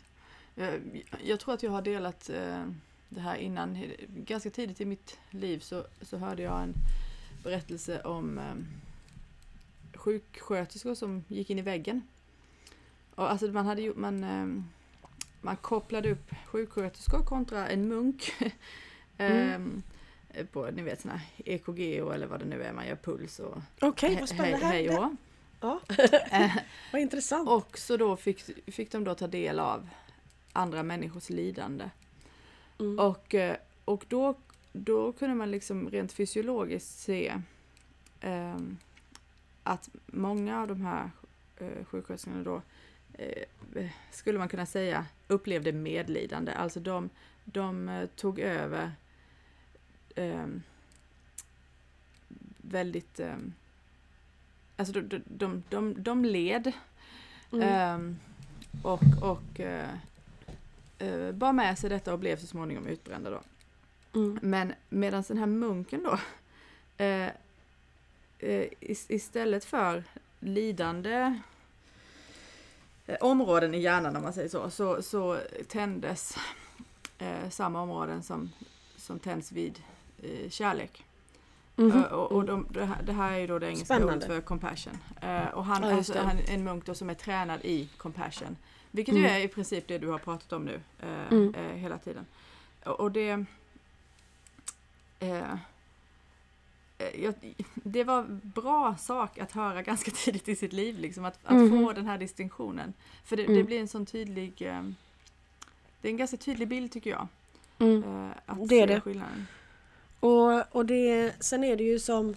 Jag, 0.56 1.04
jag 1.24 1.40
tror 1.40 1.54
att 1.54 1.64
jag 1.64 1.72
har 1.72 1.82
delat 1.82 2.30
eh, 2.30 2.64
det 3.10 3.22
här 3.22 3.36
innan. 3.36 3.84
Ganska 4.08 4.50
tidigt 4.50 4.82
i 4.82 4.86
mitt 4.86 5.18
liv 5.30 5.60
så, 5.60 5.84
så 6.02 6.18
hörde 6.18 6.42
jag 6.44 6.64
en 6.64 6.74
berättelse 7.44 8.02
om 8.02 8.38
eh, 8.38 8.44
sjuksköterskor 10.02 10.96
som 10.96 11.24
gick 11.28 11.50
in 11.50 11.60
i 11.60 11.62
väggen. 11.62 12.02
Och 13.16 13.32
alltså 13.32 13.48
man 13.48 13.66
hade 13.66 13.82
ju, 13.82 13.94
man, 13.96 14.24
ehm, 14.24 14.66
man 15.42 15.58
kopplade 15.58 16.12
upp 16.12 16.32
sjuksköterskor 16.46 17.26
kontra 17.26 17.68
en 17.68 17.88
munk. 17.88 18.34
mm. 19.18 19.50
Ehm, 19.50 19.84
på 20.52 20.72
ni 20.72 20.82
vet 20.82 21.02
såna 21.02 21.22
EKG 21.46 21.98
eller 21.98 22.28
vad 22.28 22.40
det 22.40 22.46
nu 22.46 22.64
är, 22.64 22.74
man 22.74 22.88
gör 22.88 22.96
puls 22.96 23.40
och 23.40 23.58
Okej, 23.82 23.90
okay, 24.10 24.20
vad 24.20 24.30
spännande 24.30 24.66
hej, 24.66 24.88
hej 24.88 24.98
och. 24.98 25.12
Ja, 25.62 25.80
vad 26.92 27.02
intressant. 27.02 27.50
Och 27.50 27.78
så 27.78 27.98
då 27.98 28.18
fick, 28.18 28.72
fick 28.72 28.92
de 28.92 29.04
då 29.04 29.16
ta 29.16 29.28
del 29.28 29.60
av 29.60 29.90
andra 30.54 30.84
människors 30.84 31.30
lidande. 31.30 31.90
Mm. 32.80 33.00
Och, 33.00 33.36
eh, 33.36 33.56
och 33.86 34.06
då, 34.08 34.36
då 34.74 35.12
kunde 35.12 35.36
man 35.36 35.52
liksom 35.52 35.90
rent 35.90 36.14
fysiologiskt 36.14 37.00
se 37.00 37.42
um, 38.24 38.78
att 39.64 39.90
många 40.06 40.62
av 40.62 40.68
de 40.68 40.82
här 40.82 41.12
eh, 41.58 41.86
sjuksköterskorna 41.86 42.44
då 42.44 42.62
eh, 43.14 43.90
skulle 44.12 44.40
man 44.40 44.50
kunna 44.50 44.66
säga 44.66 45.06
upplevde 45.28 45.72
medlidande. 45.72 46.52
Alltså 46.52 46.80
de, 46.80 47.10
de 47.46 47.90
eh, 47.90 48.06
tog 48.06 48.40
över 48.40 48.92
eh, 50.16 50.46
väldigt 52.58 53.20
eh, 53.20 53.36
Alltså 54.82 55.02
de, 55.02 55.22
de, 55.26 55.64
de, 55.70 56.04
de 56.04 56.26
led 56.26 56.72
mm. 57.52 57.68
Ehm, 57.68 58.18
och, 58.82 59.04
och 59.22 59.60
eh, 59.60 59.90
eh, 60.98 61.32
bar 61.32 61.54
med 61.54 61.80
sig 61.80 61.90
detta 61.90 62.14
och 62.14 62.20
blev 62.20 62.38
så 62.38 62.48
småningom 62.48 62.88
utbrända 62.88 63.30
då. 63.30 63.42
Mm. 64.20 64.40
Men 64.42 64.74
medan 64.90 65.24
den 65.28 65.38
här 65.38 65.46
munken 65.46 66.04
då 66.04 66.20
istället 68.82 69.66
för 69.66 70.04
lidande 70.40 71.40
eh, 73.08 73.18
områden 73.22 73.74
i 73.74 73.80
hjärnan 73.80 74.16
om 74.16 74.24
man 74.24 74.34
säger 74.34 74.50
så, 74.50 74.70
så, 74.70 75.02
så 75.02 75.38
tändes 75.68 76.38
eh, 77.18 77.50
samma 77.50 77.82
områden 77.82 78.24
som, 78.24 78.52
som 78.96 79.20
tänds 79.20 79.52
vid 79.52 79.80
eh, 80.24 80.50
kärlek. 80.50 81.06
Mm 81.78 81.92
-hmm. 81.92 82.08
och, 82.08 82.32
och 82.32 82.46
de, 82.46 82.68
det, 82.70 82.86
här, 82.86 83.04
det, 83.04 83.14
här, 83.14 83.34
är 83.34 83.38
ju 83.38 83.48
då 83.48 83.60
det 83.60 83.68
engelska 83.68 83.86
Spännande. 83.86 84.14
ordet 84.16 84.28
för 84.28 84.42
compassion. 84.42 84.98
Uh, 85.24 85.48
och 85.48 85.66
han, 85.66 85.84
ja, 85.84 85.96
alltså, 85.96 86.20
han 86.20 86.38
är 86.38 86.54
en 86.54 86.64
munk 86.64 86.86
då 86.86 86.94
som 86.94 87.10
är 87.10 87.14
tränad 87.14 87.60
i 87.64 87.90
compassion. 87.98 88.58
Vilket 88.92 89.16
mm. 89.16 89.24
ju 89.24 89.30
är 89.30 89.40
i 89.40 89.48
princip 89.48 89.88
det 89.88 89.98
du 89.98 90.08
har 90.08 90.20
pratat 90.20 90.54
om 90.54 90.66
nu 90.66 90.74
uh, 91.04 91.32
mm. 91.32 91.56
uh, 91.56 91.76
hela 91.76 91.98
tiden. 91.98 92.26
Och, 92.84 93.00
och 93.00 93.12
det 93.12 93.46
Eh, 95.22 95.56
jag, 97.24 97.34
det 97.74 98.04
var 98.04 98.24
bra 98.44 98.96
sak 99.00 99.40
att 99.40 99.52
höra 99.52 99.82
ganska 99.92 100.12
tidigt 100.12 100.50
i 100.50 100.56
sitt 100.56 100.74
liv, 100.74 101.00
liksom, 101.00 101.26
att, 101.26 101.40
att 101.44 101.52
mm. 101.52 101.70
få 101.70 101.94
den 101.94 102.06
här 102.06 102.18
distinktionen. 102.18 102.94
För 103.26 103.38
det, 103.38 103.44
mm. 103.44 103.58
det, 103.58 103.64
blir 103.64 103.80
en 103.80 103.88
sån 103.88 104.06
tydlig, 104.06 104.62
eh, 104.62 104.84
det 106.02 106.08
är 106.08 106.12
en 106.12 106.18
ganska 106.18 106.38
tydlig 106.38 106.68
bild 106.68 106.92
tycker 106.92 107.10
jag. 107.10 107.28
Mm. 107.80 108.04
Eh, 108.04 108.32
att 108.46 108.70
det 108.70 108.80
är 108.80 108.88
det. 108.88 109.02
Skillnaden. 109.02 109.48
Och, 110.20 110.76
och 110.76 110.86
det, 110.86 111.34
sen 111.40 111.64
är 111.64 111.76
det 111.76 111.84
ju 111.84 112.00
som, 112.00 112.36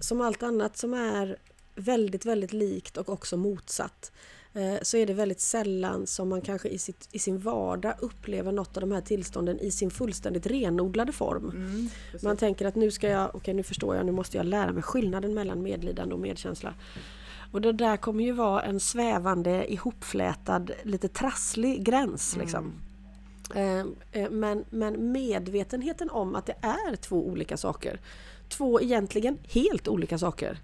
som 0.00 0.20
allt 0.20 0.42
annat 0.42 0.76
som 0.76 0.94
är 0.94 1.36
väldigt, 1.74 2.24
väldigt 2.24 2.52
likt 2.52 2.96
och 2.96 3.08
också 3.08 3.36
motsatt. 3.36 4.12
Eh, 4.56 4.78
så 4.82 4.96
är 4.96 5.06
det 5.06 5.14
väldigt 5.14 5.40
sällan 5.40 6.06
som 6.06 6.28
man 6.28 6.40
kanske 6.40 6.68
i, 6.68 6.78
sitt, 6.78 7.08
i 7.12 7.18
sin 7.18 7.38
vardag 7.38 7.94
upplever 7.98 8.52
något 8.52 8.76
av 8.76 8.80
de 8.80 8.92
här 8.92 9.00
tillstånden 9.00 9.60
i 9.60 9.70
sin 9.70 9.90
fullständigt 9.90 10.46
renodlade 10.46 11.12
form. 11.12 11.50
Mm. 11.50 11.88
Man 12.22 12.36
tänker 12.36 12.66
att 12.66 12.74
nu 12.74 12.90
ska 12.90 13.08
jag, 13.08 13.34
okej 13.34 13.54
nu 13.54 13.62
förstår 13.62 13.96
jag, 13.96 14.06
nu 14.06 14.12
måste 14.12 14.36
jag 14.36 14.46
lära 14.46 14.72
mig 14.72 14.82
skillnaden 14.82 15.34
mellan 15.34 15.62
medlidande 15.62 16.14
och 16.14 16.20
medkänsla. 16.20 16.74
Och 17.52 17.60
det 17.60 17.72
där 17.72 17.96
kommer 17.96 18.24
ju 18.24 18.32
vara 18.32 18.62
en 18.62 18.80
svävande, 18.80 19.72
ihopflätad, 19.72 20.70
lite 20.82 21.08
trasslig 21.08 21.84
gräns. 21.84 22.34
Mm. 22.34 22.44
Liksom. 22.44 22.72
Eh, 23.54 23.80
eh, 24.22 24.30
Men, 24.30 24.64
men 24.70 25.12
medvetenheten 25.12 26.10
om 26.10 26.34
att 26.34 26.46
det 26.46 26.56
är 26.60 26.96
två 26.96 27.26
olika 27.26 27.56
saker, 27.56 28.00
två 28.48 28.80
egentligen 28.80 29.38
helt 29.42 29.88
olika 29.88 30.18
saker, 30.18 30.58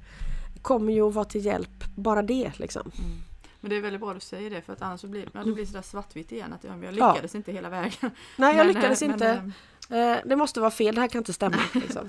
kommer 0.62 0.92
ju 0.92 1.08
att 1.08 1.14
vara 1.14 1.24
till 1.24 1.44
hjälp, 1.44 1.84
bara 1.96 2.22
det 2.22 2.52
liksom. 2.56 2.90
Mm. 2.98 3.18
Men 3.64 3.70
det 3.70 3.76
är 3.76 3.80
väldigt 3.80 4.00
bra 4.00 4.10
att 4.10 4.16
du 4.16 4.20
säger 4.20 4.50
det 4.50 4.62
för 4.62 4.72
att 4.72 4.82
annars 4.82 5.00
så 5.00 5.06
blir 5.06 5.28
ja, 5.32 5.44
det 5.44 5.52
blir 5.52 5.66
sådär 5.66 5.82
svartvitt 5.82 6.32
igen 6.32 6.52
att 6.52 6.64
ja, 6.64 6.70
men 6.76 6.82
jag 6.82 6.94
Ja. 6.94 7.12
lyckades 7.12 7.34
inte 7.34 7.52
hela 7.52 7.68
vägen. 7.68 8.10
Nej, 8.36 8.56
jag 8.56 8.66
Men, 8.66 8.74
lyckades 8.74 9.02
eh, 9.02 9.08
men, 9.08 9.14
inte. 9.14 9.28
eh, 9.28 9.48
Eh, 9.90 10.18
Det 10.24 10.36
måste 10.36 10.60
vara 10.60 10.70
fel, 10.70 10.94
det 10.94 11.00
här 11.00 11.08
kan 11.08 11.18
inte 11.18 11.32
stämma. 11.32 11.56
Liksom. 11.74 12.06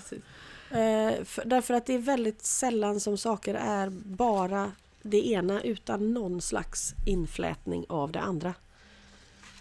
Eh, 0.70 1.24
för, 1.24 1.46
därför 1.46 1.74
att 1.74 1.86
det 1.86 1.94
är 1.94 2.00
väldigt 2.00 2.46
sällan 2.46 3.00
som 3.00 3.18
saker 3.18 3.56
är 3.56 3.90
bara 3.90 4.72
det 5.02 5.28
ena 5.28 5.62
utan 5.62 6.14
någon 6.14 6.42
slags 6.42 6.94
inflätning 7.06 7.86
av 7.90 8.12
det 8.12 8.20
andra. 8.22 8.54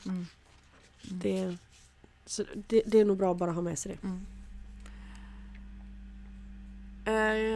Mm. 0.07 0.27
Det, 1.03 1.57
så 2.27 2.45
det, 2.55 2.83
det 2.87 2.99
är 3.01 3.05
nog 3.05 3.17
bra 3.17 3.31
att 3.33 3.39
bara 3.39 3.51
ha 3.53 3.63
med 3.63 3.79
sig 3.79 3.99
det. 4.03 4.07
Mm. 4.09 4.27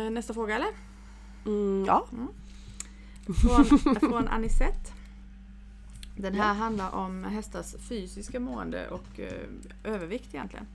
Eh, 0.06 0.10
nästa 0.10 0.34
fråga 0.34 0.56
eller? 0.56 0.68
Mm, 1.46 1.84
ja. 1.86 2.06
Från, 3.34 3.94
från 4.00 4.28
Anisette. 4.28 4.92
Den 6.16 6.34
här 6.34 6.48
Ja. 6.48 6.52
handlar 6.52 6.94
om 6.94 7.24
hästars 7.24 7.74
fysiska 7.88 8.40
mående 8.40 8.88
och 8.88 9.20
eh, 9.20 9.32
övervikt 9.84 10.34
egentligen. 10.34 10.66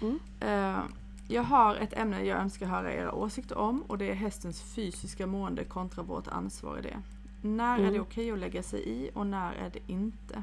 Mm. 0.00 0.18
Eh, 0.40 0.80
jag 1.28 1.42
har 1.42 1.76
ett 1.76 1.92
ämne 1.92 2.24
jag 2.24 2.38
önskar 2.40 2.66
höra 2.66 2.92
era 2.94 3.12
åsikter 3.12 3.58
om 3.58 3.82
och 3.82 3.98
det 3.98 4.10
är 4.10 4.14
hästens 4.14 4.62
fysiska 4.62 5.26
mående 5.26 5.64
kontra 5.64 6.02
vårt 6.02 6.28
ansvar 6.28 6.78
i 6.78 6.82
det. 6.82 7.02
När 7.42 7.78
är 7.78 7.82
det 7.82 7.88
Mm. 7.88 8.00
okej 8.02 8.32
att 8.32 8.38
lägga 8.38 8.62
sig 8.62 8.88
i 8.88 9.10
och 9.14 9.26
när 9.26 9.52
är 9.52 9.70
det 9.72 9.92
inte? 9.92 10.42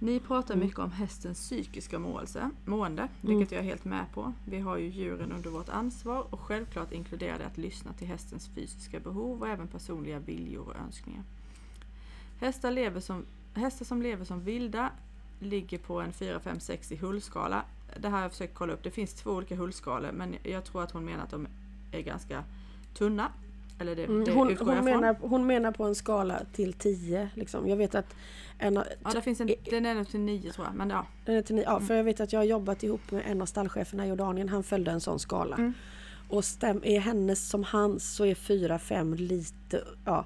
Ni 0.00 0.20
pratar 0.20 0.54
Mm. 0.54 0.66
mycket 0.66 0.78
om 0.78 0.90
hästens 0.90 1.38
psykiska 1.40 1.98
måelse, 1.98 2.50
mående, 2.64 3.02
Mm. 3.02 3.36
vilket 3.38 3.52
jag 3.52 3.58
är 3.60 3.64
helt 3.64 3.84
med 3.84 4.04
på. 4.14 4.32
Vi 4.44 4.58
har 4.60 4.76
ju 4.76 4.88
djuren 4.88 5.32
under 5.32 5.50
vårt 5.50 5.68
ansvar 5.68 6.26
och 6.30 6.40
självklart 6.40 6.92
inkluderar 6.92 7.38
det 7.38 7.46
att 7.46 7.58
lyssna 7.58 7.92
till 7.92 8.06
hästens 8.06 8.48
fysiska 8.54 9.00
behov 9.00 9.40
och 9.42 9.48
även 9.48 9.68
personliga 9.68 10.18
viljor 10.18 10.66
och 10.68 10.76
önskningar. 10.86 11.22
Hästar, 12.40 12.70
lever 12.70 13.00
som, 13.00 13.24
hästar 13.54 13.84
som 13.84 14.02
lever 14.02 14.24
som 14.24 14.44
vilda 14.44 14.90
ligger 15.40 15.78
på 15.78 16.00
en 16.00 16.12
4, 16.12 16.40
5, 16.40 16.60
6 16.60 16.92
i 16.92 16.96
hullskala. 16.96 17.64
Det 18.00 18.08
här 18.08 18.14
har 18.16 18.22
jag 18.22 18.30
försökt 18.32 18.54
kolla 18.54 18.72
upp. 18.72 18.82
Det 18.82 18.90
finns 18.90 19.14
två 19.14 19.30
olika 19.30 19.56
hullskalor 19.56 20.12
men 20.12 20.34
jag 20.42 20.64
tror 20.64 20.82
att 20.82 20.90
hon 20.90 21.04
menar 21.04 21.24
att 21.24 21.30
de 21.30 21.46
är 21.92 22.00
ganska 22.00 22.44
tunna. 22.94 23.32
Eller 23.80 23.96
det, 23.96 24.04
Mm, 24.04 24.24
det 24.24 24.32
hon, 24.32 24.56
hon, 24.60 24.84
menar, 24.84 25.16
hon 25.20 25.46
menar 25.46 25.72
på 25.72 25.84
en 25.84 25.94
skala 25.94 26.40
till 26.52 26.72
10. 26.72 27.30
Liksom. 27.34 27.68
Jag 27.68 27.76
vet 27.76 27.94
att 27.94 28.14
en 28.58 28.74
Ja, 29.04 29.10
det 29.14 29.22
finns 29.22 29.40
en, 29.40 29.50
den 29.70 29.86
är 29.86 29.94
nog 29.94 30.08
till 30.08 30.20
9 30.20 30.52
tror 30.52 30.66
jag. 30.66 30.74
Men 30.74 30.90
ja. 30.90 31.06
den 31.24 31.36
är 31.36 31.42
till 31.42 31.54
nio, 31.54 31.64
ja, 31.64 31.76
Mm. 31.76 31.86
för 31.86 31.94
jag 31.94 32.04
vet 32.04 32.20
att 32.20 32.32
jag 32.32 32.40
har 32.40 32.44
jobbat 32.44 32.82
ihop 32.82 33.10
med 33.10 33.22
en 33.26 33.42
av 33.42 33.46
stallcheferna 33.46 34.06
i 34.06 34.08
Jordanien. 34.08 34.48
Han 34.48 34.62
följde 34.62 34.90
en 34.90 35.00
sån 35.00 35.18
skala. 35.18 35.56
Mm. 35.56 35.72
Och 36.28 36.44
stäm, 36.44 36.80
är 36.84 37.00
hennes 37.00 37.48
som 37.48 37.64
hans 37.64 38.14
så 38.14 38.24
är 38.24 38.34
4-5 38.34 39.16
lite 39.16 39.84
ja, 40.04 40.24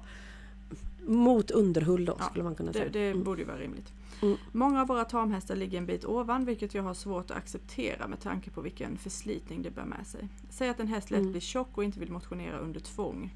mot 1.05 1.51
underhull 1.51 2.05
då 2.05 2.15
Ja, 2.19 2.25
skulle 2.25 2.43
man 2.43 2.55
kunna 2.55 2.71
Det, 2.71 2.79
säga. 2.79 2.89
det 2.91 3.07
Mm. 3.11 3.23
borde 3.23 3.41
ju 3.41 3.47
vara 3.47 3.57
rimligt. 3.59 3.93
Mm. 4.21 4.37
Många 4.51 4.81
av 4.81 4.87
våra 4.87 5.05
tamhästar 5.05 5.55
ligger 5.55 5.77
en 5.77 5.85
bit 5.85 6.05
ovan 6.05 6.45
vilket 6.45 6.73
jag 6.73 6.83
har 6.83 6.93
svårt 6.93 7.31
att 7.31 7.37
acceptera 7.37 8.07
med 8.07 8.19
tanke 8.19 8.49
på 8.49 8.61
vilken 8.61 8.97
förslitning 8.97 9.61
det 9.61 9.69
bär 9.71 9.85
med 9.85 10.07
sig. 10.07 10.27
Säg 10.49 10.69
att 10.69 10.79
en 10.79 10.87
häst 10.87 11.11
lätt 11.11 11.19
Mm. 11.19 11.31
blir 11.31 11.41
tjock 11.41 11.77
och 11.77 11.83
inte 11.83 11.99
vill 11.99 12.11
motionera 12.11 12.57
under 12.57 12.79
tvång. 12.79 13.33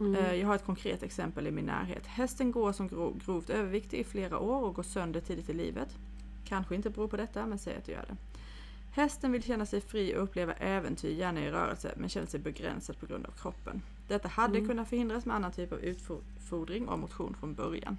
Mm. 0.00 0.14
Eh, 0.14 0.34
Jag 0.34 0.46
har 0.48 0.54
ett 0.54 0.64
konkret 0.64 1.02
exempel 1.02 1.46
i 1.46 1.50
min 1.50 1.66
närhet. 1.66 2.06
Hästen 2.06 2.52
går 2.52 2.72
som 2.72 2.88
gro- 2.88 3.20
grovt 3.26 3.50
överviktig 3.50 3.98
i 4.00 4.04
flera 4.04 4.38
år 4.38 4.62
och 4.64 4.74
går 4.74 4.82
sönder 4.82 5.20
tidigt 5.20 5.48
i 5.50 5.52
livet. 5.52 5.96
Kanske 6.44 6.74
inte 6.74 6.90
beror 6.90 7.08
på 7.08 7.16
detta, 7.16 7.46
men 7.46 7.58
säg 7.58 7.76
att 7.76 7.84
det 7.84 7.92
gör 7.92 8.04
det. 8.08 8.16
Hästen 8.90 9.32
vill 9.32 9.42
känna 9.42 9.66
sig 9.66 9.80
fri 9.80 10.16
och 10.16 10.22
uppleva 10.22 10.52
äventyr, 10.52 11.10
gärna 11.14 11.40
i 11.44 11.50
rörelse, 11.50 11.94
men 11.96 12.08
känner 12.08 12.26
sig 12.26 12.40
begränsad 12.40 13.00
på 13.00 13.06
grund 13.06 13.26
av 13.26 13.30
kroppen. 13.30 13.82
Detta 14.08 14.28
hade 14.28 14.58
Mm. 14.58 14.68
kunnat 14.68 14.88
förhindras 14.88 15.26
med 15.26 15.36
annan 15.36 15.52
typ 15.52 15.72
av 15.72 15.78
utfodring 15.80 16.88
och 16.88 16.98
motion 16.98 17.34
från 17.40 17.54
början. 17.54 17.96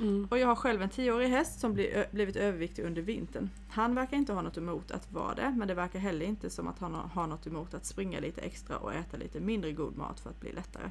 Mm. 0.00 0.28
Och 0.30 0.38
jag 0.38 0.46
har 0.46 0.54
själv 0.56 0.82
en 0.82 0.88
tioårig 0.88 1.28
häst 1.28 1.60
som 1.60 1.74
bli, 1.74 2.04
blivit 2.12 2.36
överviktig 2.36 2.82
under 2.84 3.02
vintern. 3.02 3.50
Han 3.68 3.94
verkar 3.94 4.16
inte 4.16 4.32
ha 4.32 4.42
något 4.42 4.56
emot 4.56 4.90
att 4.90 5.12
vara 5.12 5.34
det, 5.34 5.54
men 5.58 5.68
det 5.68 5.74
verkar 5.74 5.98
heller 5.98 6.26
inte 6.26 6.50
som 6.50 6.68
att 6.68 6.78
han 6.78 6.94
har 6.94 7.26
något 7.26 7.46
emot 7.46 7.74
att 7.74 7.84
springa 7.86 8.20
lite 8.20 8.40
extra 8.40 8.76
och 8.78 8.94
äta 8.94 9.16
lite 9.16 9.40
mindre 9.40 9.72
god 9.72 9.96
mat 9.96 10.20
för 10.20 10.30
att 10.30 10.40
bli 10.40 10.52
lättare. 10.52 10.90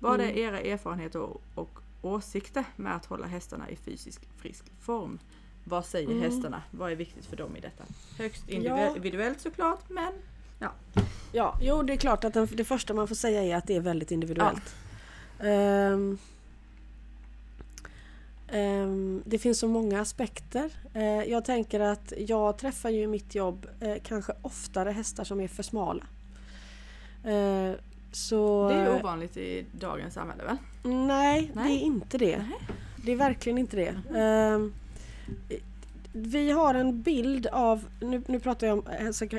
Vad 0.00 0.20
är 0.20 0.24
Mm. 0.24 0.38
era 0.38 0.60
erfarenheter 0.60 1.20
och, 1.54 1.68
åsikter 2.02 2.64
med 2.76 2.96
att 2.96 3.06
hålla 3.06 3.26
hästarna 3.26 3.70
i 3.70 3.76
fysisk 3.76 4.20
frisk 4.36 4.64
form? 4.80 5.18
Vad 5.64 5.84
säger 5.86 6.08
Mm. 6.10 6.20
hästarna? 6.22 6.62
Vad 6.70 6.92
är 6.92 6.96
viktigt 6.96 7.26
för 7.26 7.36
dem 7.36 7.56
i 7.56 7.60
detta? 7.60 7.84
Högst 8.18 8.44
Ja. 8.46 8.54
individuellt, 8.54 8.96
individuellt 8.96 9.40
såklart, 9.40 9.90
men 9.90 10.12
Ja, 11.32 11.58
jo 11.60 11.82
det 11.82 11.92
är 11.92 11.96
klart 11.96 12.24
att 12.24 12.34
den, 12.34 12.48
det 12.52 12.64
första 12.64 12.94
man 12.94 13.08
får 13.08 13.14
säga 13.14 13.42
är 13.44 13.56
att 13.56 13.66
det 13.66 13.76
är 13.76 13.80
väldigt 13.80 14.10
individuellt. 14.10 14.74
Ehm, 15.40 16.18
ehm, 18.48 19.22
det 19.26 19.38
finns 19.38 19.58
så 19.58 19.68
många 19.68 20.00
aspekter. 20.00 20.70
Eh, 20.94 21.02
jag 21.22 21.44
tänker 21.44 21.80
att 21.80 22.12
jag 22.18 22.58
träffar 22.58 22.90
ju 22.90 23.02
i 23.02 23.06
mitt 23.06 23.34
jobb 23.34 23.66
eh, 23.80 23.94
kanske 24.04 24.32
oftare 24.42 24.90
hästar 24.90 25.24
som 25.24 25.40
är 25.40 25.48
för 25.48 25.62
smala. 25.62 26.04
Eh, 27.24 27.72
så, 28.18 28.68
det 28.68 28.74
är 28.74 28.94
ovanligt 29.00 29.36
i 29.36 29.64
dagens 29.72 30.14
samhälle 30.14 30.44
väl? 30.44 30.56
Nej, 30.82 31.50
Nej. 31.54 31.68
det 31.68 31.74
är 31.82 31.86
inte 31.86 32.18
det. 32.18 32.36
Nej. 32.38 32.58
Det 33.04 33.12
är 33.12 33.16
verkligen 33.16 33.58
inte 33.58 33.76
det. 33.76 34.18
Ehm, 34.18 34.74
vi 36.12 36.50
har 36.50 36.74
en 36.74 37.02
bild 37.02 37.46
av, 37.46 37.84
nu, 38.00 38.22
nu 38.26 38.40
pratar 38.40 38.66
jag 38.66 38.78
om 38.78 38.84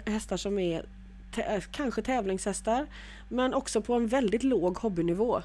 hästar- 0.05 0.37
som 0.37 0.59
är 0.59 0.85
tä- 1.35 1.61
kanske 1.71 2.01
tävlingshästar, 2.01 2.87
men 3.29 3.53
också 3.53 3.81
på 3.81 3.93
en 3.93 4.07
väldigt 4.07 4.43
låg 4.43 4.77
hobbynivå. 4.77 5.41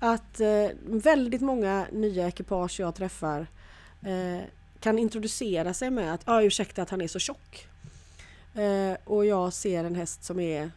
Att 0.00 0.40
eh, 0.40 0.68
väldigt 0.82 1.40
många 1.40 1.86
nya 1.92 2.28
ekipage 2.28 2.80
jag 2.80 2.94
träffar 2.94 3.46
eh, 4.02 4.42
kan 4.80 4.98
introducera 4.98 5.74
sig 5.74 5.90
med 5.90 6.14
att 6.14 6.22
ja, 6.26 6.42
ursäkta 6.42 6.82
att 6.82 6.90
han 6.90 7.00
är 7.00 7.08
så 7.08 7.18
tjock. 7.18 7.68
Eh, 8.54 8.96
och 9.04 9.26
jag 9.26 9.52
ser 9.52 9.84
en 9.84 9.94
häst 9.94 10.24
som 10.24 10.40
är 10.40 10.70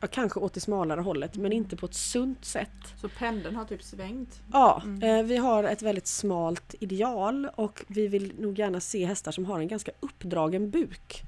ja, 0.00 0.06
kanske 0.06 0.40
åt 0.40 0.54
det 0.54 0.60
smalare 0.60 1.00
hållet 1.00 1.36
men 1.36 1.52
inte 1.52 1.76
på 1.76 1.86
ett 1.86 1.94
sunt 1.94 2.44
sätt. 2.44 2.70
Så 3.00 3.08
pendeln 3.08 3.56
har 3.56 3.64
typ 3.64 3.82
svängt. 3.82 4.40
Ja, 4.52 4.82
Mm. 4.84 5.02
eh, 5.02 5.22
vi 5.26 5.36
har 5.36 5.64
ett 5.64 5.82
väldigt 5.82 6.06
smalt 6.06 6.74
ideal 6.80 7.48
och 7.54 7.84
vi 7.88 8.08
vill 8.08 8.32
nog 8.40 8.58
gärna 8.58 8.80
se 8.80 9.04
hästar 9.04 9.32
som 9.32 9.44
har 9.44 9.60
en 9.60 9.68
ganska 9.68 9.92
uppdragen 10.00 10.70
buk. 10.70 11.22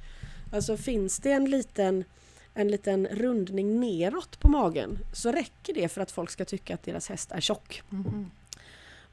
Alltså 0.53 0.77
finns 0.77 1.19
det 1.19 1.33
en 1.33 1.51
liten, 1.51 2.05
en 2.55 2.69
liten 2.69 3.07
rundning 3.07 3.81
neråt 3.81 4.41
på 4.41 4.49
magen 4.49 4.99
så 5.13 5.33
räcker 5.33 5.75
det 5.75 5.89
för 5.89 6.01
att 6.01 6.11
folk 6.11 6.31
ska 6.31 6.45
tycka 6.45 6.75
att 6.75 6.83
deras 6.83 7.09
häst 7.09 7.33
är 7.33 7.41
tjock. 7.41 7.83
Mhm. 7.89 8.31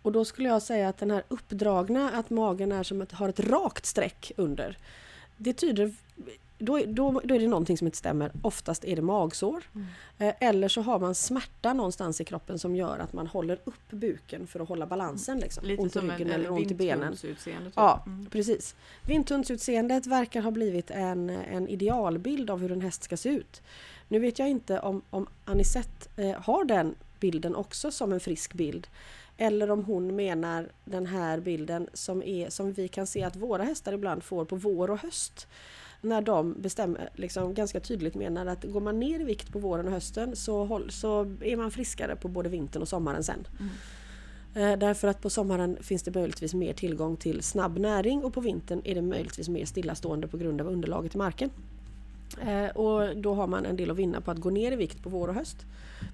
Och 0.02 0.12
då 0.12 0.26
skulle 0.26 0.50
jag 0.50 0.62
säga 0.62 0.90
att 0.90 0.98
den 0.98 1.12
här 1.12 1.24
uppdragna, 1.28 2.12
att 2.12 2.30
magen 2.30 2.72
är 2.72 2.84
som 2.84 3.02
ett, 3.02 3.12
har 3.12 3.30
ett 3.30 3.40
rakt 3.40 3.86
streck 3.86 4.32
under. 4.38 4.78
Det 5.38 5.54
tyder, 5.54 5.94
då, 6.60 6.80
är- 6.80 6.88
då, 6.88 7.22
då 7.24 7.36
är 7.36 7.40
det 7.40 7.48
någonting 7.48 7.78
som 7.78 7.88
inte 7.88 7.98
stämmer. 7.98 8.32
Oftast 8.42 8.86
är 8.86 8.96
det 8.96 9.02
magsår. 9.02 9.64
Mm. 9.76 9.88
Eh, 10.18 10.34
Eller 10.50 10.68
så 10.68 10.82
har 10.82 11.00
man 11.00 11.16
smärta 11.16 11.74
någonstans 11.74 12.22
i 12.22 12.26
kroppen 12.26 12.60
som 12.60 12.76
gör 12.76 12.98
att 13.00 13.14
man 13.14 13.28
håller 13.28 13.60
upp 13.64 13.90
buken 13.92 14.48
för 14.48 14.60
att 14.60 14.68
hålla 14.70 14.86
balansen. 14.86 15.40
Liksom. 15.40 15.66
Lite 15.66 15.82
ont 15.82 15.96
i 15.96 16.00
ryggen 16.00 16.28
en, 16.28 16.34
eller 16.34 16.52
ont 16.52 16.72
i 16.72 16.76
benen. 16.76 17.16
typ. 17.16 17.38
Ja, 17.76 18.04
Mm. 18.06 18.26
precis. 18.26 18.76
Vindtunnsutseendet 19.08 20.06
verkar 20.08 20.42
ha 20.42 20.52
blivit 20.52 20.92
en, 20.92 21.30
en 21.30 21.68
idealbild 21.68 22.50
av 22.50 22.60
hur 22.60 22.72
en 22.72 22.82
häst 22.82 23.04
ska 23.04 23.18
se 23.18 23.30
ut. 23.30 23.62
Nu 24.08 24.20
vet 24.20 24.40
jag 24.40 24.50
inte 24.50 24.80
om, 24.80 25.02
om 25.10 25.28
Anisette 25.46 26.24
eh, 26.24 26.42
har 26.42 26.64
den 26.66 26.96
bilden 27.20 27.56
också 27.56 27.92
som 27.92 28.14
en 28.14 28.20
frisk 28.20 28.54
bild. 28.54 28.88
Eller 29.38 29.72
om 29.72 29.84
hon 29.84 30.16
menar 30.16 30.70
den 30.86 31.06
här 31.06 31.40
bilden 31.40 31.88
som, 31.94 32.24
är, 32.24 32.50
som 32.50 32.74
vi 32.74 32.88
kan 32.88 33.08
se 33.08 33.24
att 33.24 33.36
våra 33.36 33.64
hästar 33.64 33.94
ibland 33.94 34.24
får 34.24 34.46
på 34.46 34.56
vår 34.56 34.90
och 34.92 35.00
höst. 35.00 35.48
När 36.02 36.22
de 36.22 36.54
bestämmer, 36.62 37.10
liksom 37.14 37.54
ganska 37.54 37.80
tydligt 37.80 38.16
menar 38.16 38.46
att 38.46 38.64
går 38.64 38.82
man 38.82 39.00
ner 39.00 39.20
i 39.20 39.24
vikt 39.24 39.52
på 39.52 39.60
våren 39.60 39.86
och 39.86 39.92
hösten 39.92 40.36
så, 40.36 40.66
håll, 40.66 40.92
så 40.92 41.36
är 41.42 41.58
man 41.58 41.72
friskare 41.72 42.16
på 42.16 42.28
både 42.28 42.50
vintern 42.50 42.82
och 42.82 42.88
sommaren 42.88 43.24
sen. 43.24 43.48
Mm. 43.60 43.72
Eh, 44.54 44.80
Därför 44.80 45.08
att 45.08 45.22
på 45.22 45.30
sommaren 45.30 45.78
finns 45.82 46.04
det 46.04 46.16
möjligtvis 46.16 46.54
mer 46.54 46.74
tillgång 46.74 47.18
till 47.18 47.44
snabb 47.44 47.78
näring 47.78 48.24
och 48.24 48.34
på 48.34 48.42
vintern 48.42 48.82
är 48.84 48.96
det 48.96 49.02
möjligtvis 49.02 49.50
mer 49.50 49.66
stillastående 49.66 50.28
på 50.28 50.38
grund 50.38 50.62
av 50.62 50.68
underlaget 50.68 51.16
i 51.16 51.18
marken. 51.18 51.50
Eh, 52.42 52.70
och 52.70 53.18
då 53.18 53.34
har 53.34 53.48
man 53.48 53.66
en 53.66 53.76
del 53.76 53.92
att 53.92 53.98
vinna 53.98 54.22
på 54.22 54.32
att 54.32 54.38
gå 54.38 54.50
ner 54.50 54.72
i 54.72 54.76
vikt 54.76 55.04
på 55.04 55.10
vår 55.10 55.28
och 55.28 55.34
höst. 55.34 55.58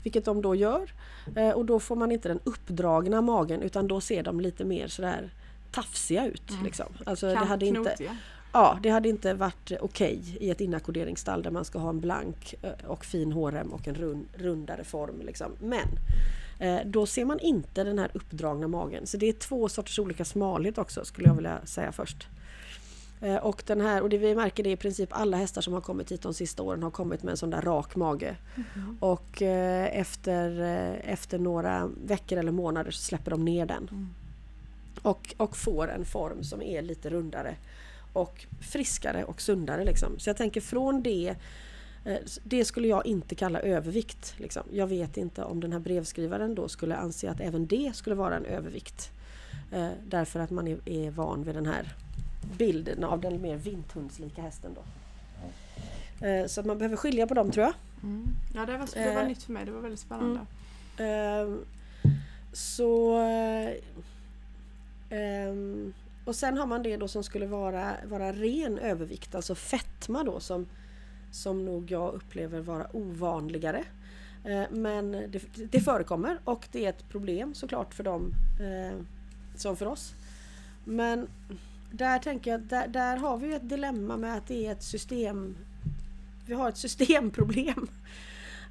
Vilket 0.03 0.25
de 0.25 0.41
då 0.41 0.55
gör. 0.55 0.91
Eh, 1.35 1.49
och 1.49 1.65
då 1.65 1.79
får 1.79 1.95
man 1.95 2.11
inte 2.11 2.27
den 2.27 2.39
uppdragna 2.43 3.21
magen 3.21 3.61
utan 3.61 3.87
då 3.87 4.01
ser 4.01 4.23
de 4.23 4.41
lite 4.41 4.65
mer 4.65 4.87
sådär 4.87 5.33
tafsiga 5.71 6.27
ut. 6.27 6.51
Mm. 6.51 6.63
Liksom. 6.63 6.85
Alltså, 7.05 7.27
det, 7.27 7.35
hade 7.35 7.65
inte, 7.65 7.81
knotiga. 7.81 8.17
Ja, 8.55 8.79
det 8.83 8.89
hade 8.89 9.09
inte 9.09 9.33
varit 9.33 9.71
okej 9.81 10.37
i 10.39 10.49
ett 10.49 10.61
inackorderingsstall 10.61 11.43
där 11.43 11.51
man 11.51 11.65
ska 11.65 11.79
ha 11.79 11.89
en 11.89 11.99
blank 11.99 12.55
eh, 12.61 12.87
och 12.87 13.05
fin 13.05 13.31
hårrem 13.31 13.73
och 13.73 13.87
en 13.87 13.95
rund, 13.95 14.25
rundare 14.33 14.83
form. 14.83 15.21
Liksom. 15.21 15.51
Men 15.59 15.87
eh, 16.59 16.85
då 16.85 17.05
ser 17.05 17.25
man 17.25 17.39
inte 17.39 17.83
den 17.83 17.99
här 17.99 18.11
uppdragna 18.13 18.67
magen. 18.67 19.07
Så 19.07 19.17
det 19.17 19.29
är 19.29 19.33
två 19.33 19.69
sorters 19.69 19.99
olika 19.99 20.25
smalhet 20.25 20.77
också 20.77 21.05
skulle 21.05 21.27
jag 21.27 21.35
vilja 21.35 21.65
säga 21.65 21.91
först. 21.91 22.27
Eh, 23.21 23.35
Och, 23.35 23.63
den 23.65 23.81
här, 23.81 24.01
och 24.01 24.09
det 24.09 24.17
vi 24.17 24.35
märker 24.35 24.63
det 24.63 24.69
är 24.69 24.73
i 24.73 24.77
princip 24.77 25.09
alla 25.11 25.37
hästar 25.37 25.61
som 25.61 25.73
har 25.73 25.81
kommit 25.81 26.11
hit 26.11 26.21
de 26.21 26.33
sista 26.33 26.63
åren 26.63 26.83
har 26.83 26.91
kommit 26.91 27.23
med 27.23 27.31
en 27.31 27.37
sån 27.37 27.49
där 27.49 27.61
rak 27.61 27.95
mage. 27.95 28.35
Och 28.99 29.41
eh, 29.41 29.99
efter, 29.99 30.61
efter 31.03 31.39
några 31.39 31.89
veckor 32.05 32.39
eller 32.39 32.51
månader 32.51 32.91
så 32.91 33.01
släpper 33.01 33.31
de 33.31 33.45
ner 33.45 33.65
den. 33.65 33.87
Mm. 33.91 34.09
Och, 35.01 35.35
och 35.37 35.57
får 35.57 35.87
en 35.87 36.05
form 36.05 36.43
som 36.43 36.61
är 36.61 36.81
lite 36.81 37.09
rundare 37.09 37.55
och 38.15 38.45
friskare 38.61 39.23
och 39.23 39.41
sundare. 39.41 39.85
Liksom. 39.85 40.19
Så 40.19 40.29
jag 40.29 40.37
tänker 40.37 40.61
från 40.61 41.03
det 41.03 41.35
eh, 42.05 42.17
det 42.43 42.65
skulle 42.65 42.87
jag 42.87 43.05
inte 43.05 43.35
kalla 43.35 43.59
övervikt. 43.59 44.33
Liksom. 44.37 44.63
Jag 44.71 44.87
vet 44.87 45.17
inte 45.17 45.43
om 45.43 45.59
den 45.59 45.71
här 45.71 45.79
brevskrivaren 45.79 46.55
då 46.55 46.67
skulle 46.67 46.95
anse 46.95 47.29
att 47.29 47.39
även 47.39 47.67
det 47.67 47.95
skulle 47.95 48.15
vara 48.15 48.35
en 48.35 48.45
övervikt. 48.45 49.11
Eh, 49.71 49.89
därför 50.07 50.39
att 50.39 50.51
man 50.51 50.67
är, 50.67 50.89
är 50.89 51.11
van 51.11 51.43
vid 51.43 51.55
den 51.55 51.65
här 51.65 51.95
bilden 52.57 53.03
av 53.03 53.21
den 53.21 53.41
mer 53.41 53.55
vinthundslika 53.55 54.41
hästen. 54.41 54.71
Då. 54.75 54.81
Eh, 56.27 56.47
så 56.47 56.59
att 56.59 56.65
man 56.65 56.77
behöver 56.77 56.95
skilja 56.95 57.27
på 57.27 57.33
dem 57.33 57.51
tror 57.51 57.65
jag. 57.65 57.73
Mm. 58.03 58.27
Ja 58.55 58.65
det 58.65 58.77
var, 58.77 58.89
det 58.93 59.15
var 59.15 59.21
Eh, 59.21 59.27
nytt 59.27 59.43
för 59.43 59.51
mig, 59.51 59.65
det 59.65 59.71
var 59.71 59.81
väldigt 59.81 59.99
spännande. 59.99 60.39
Ehm, 60.97 61.65
så 62.53 63.19
och 66.25 66.35
sen 66.35 66.57
har 66.57 66.65
man 66.65 66.83
det 66.83 66.97
då 66.97 67.07
som 67.07 67.23
skulle 67.23 67.45
vara, 67.45 67.95
vara 68.05 68.31
ren 68.31 68.77
övervikt, 68.77 69.35
alltså 69.35 69.55
fetma 69.55 70.23
då 70.23 70.39
som, 70.39 70.67
som 71.31 71.65
nog 71.65 71.91
jag 71.91 72.13
upplever 72.13 72.59
vara 72.59 72.95
ovanligare. 72.95 73.83
Eh, 74.43 74.63
men 74.71 75.11
det, 75.11 75.71
det 75.71 75.79
förekommer 75.79 76.39
och 76.43 76.67
det 76.71 76.85
är 76.85 76.89
ett 76.89 77.09
problem 77.09 77.53
såklart 77.53 77.93
för 77.93 78.03
dem 78.03 78.33
eh, 78.59 78.99
som 79.55 79.75
för 79.75 79.85
oss. 79.85 80.13
Men 80.83 81.27
där 81.91 82.19
tänker 82.19 82.51
jag, 82.51 82.61
där, 82.61 82.87
där 82.87 83.17
har 83.17 83.37
vi 83.37 83.47
ju 83.47 83.53
ett 83.53 83.69
dilemma 83.69 84.17
med 84.17 84.37
att 84.37 84.47
det 84.47 84.67
är 84.67 84.71
ett 84.71 84.83
system 84.83 85.55
vi 86.45 86.53
har 86.53 86.69
ett 86.69 86.77
systemproblem. 86.87 87.87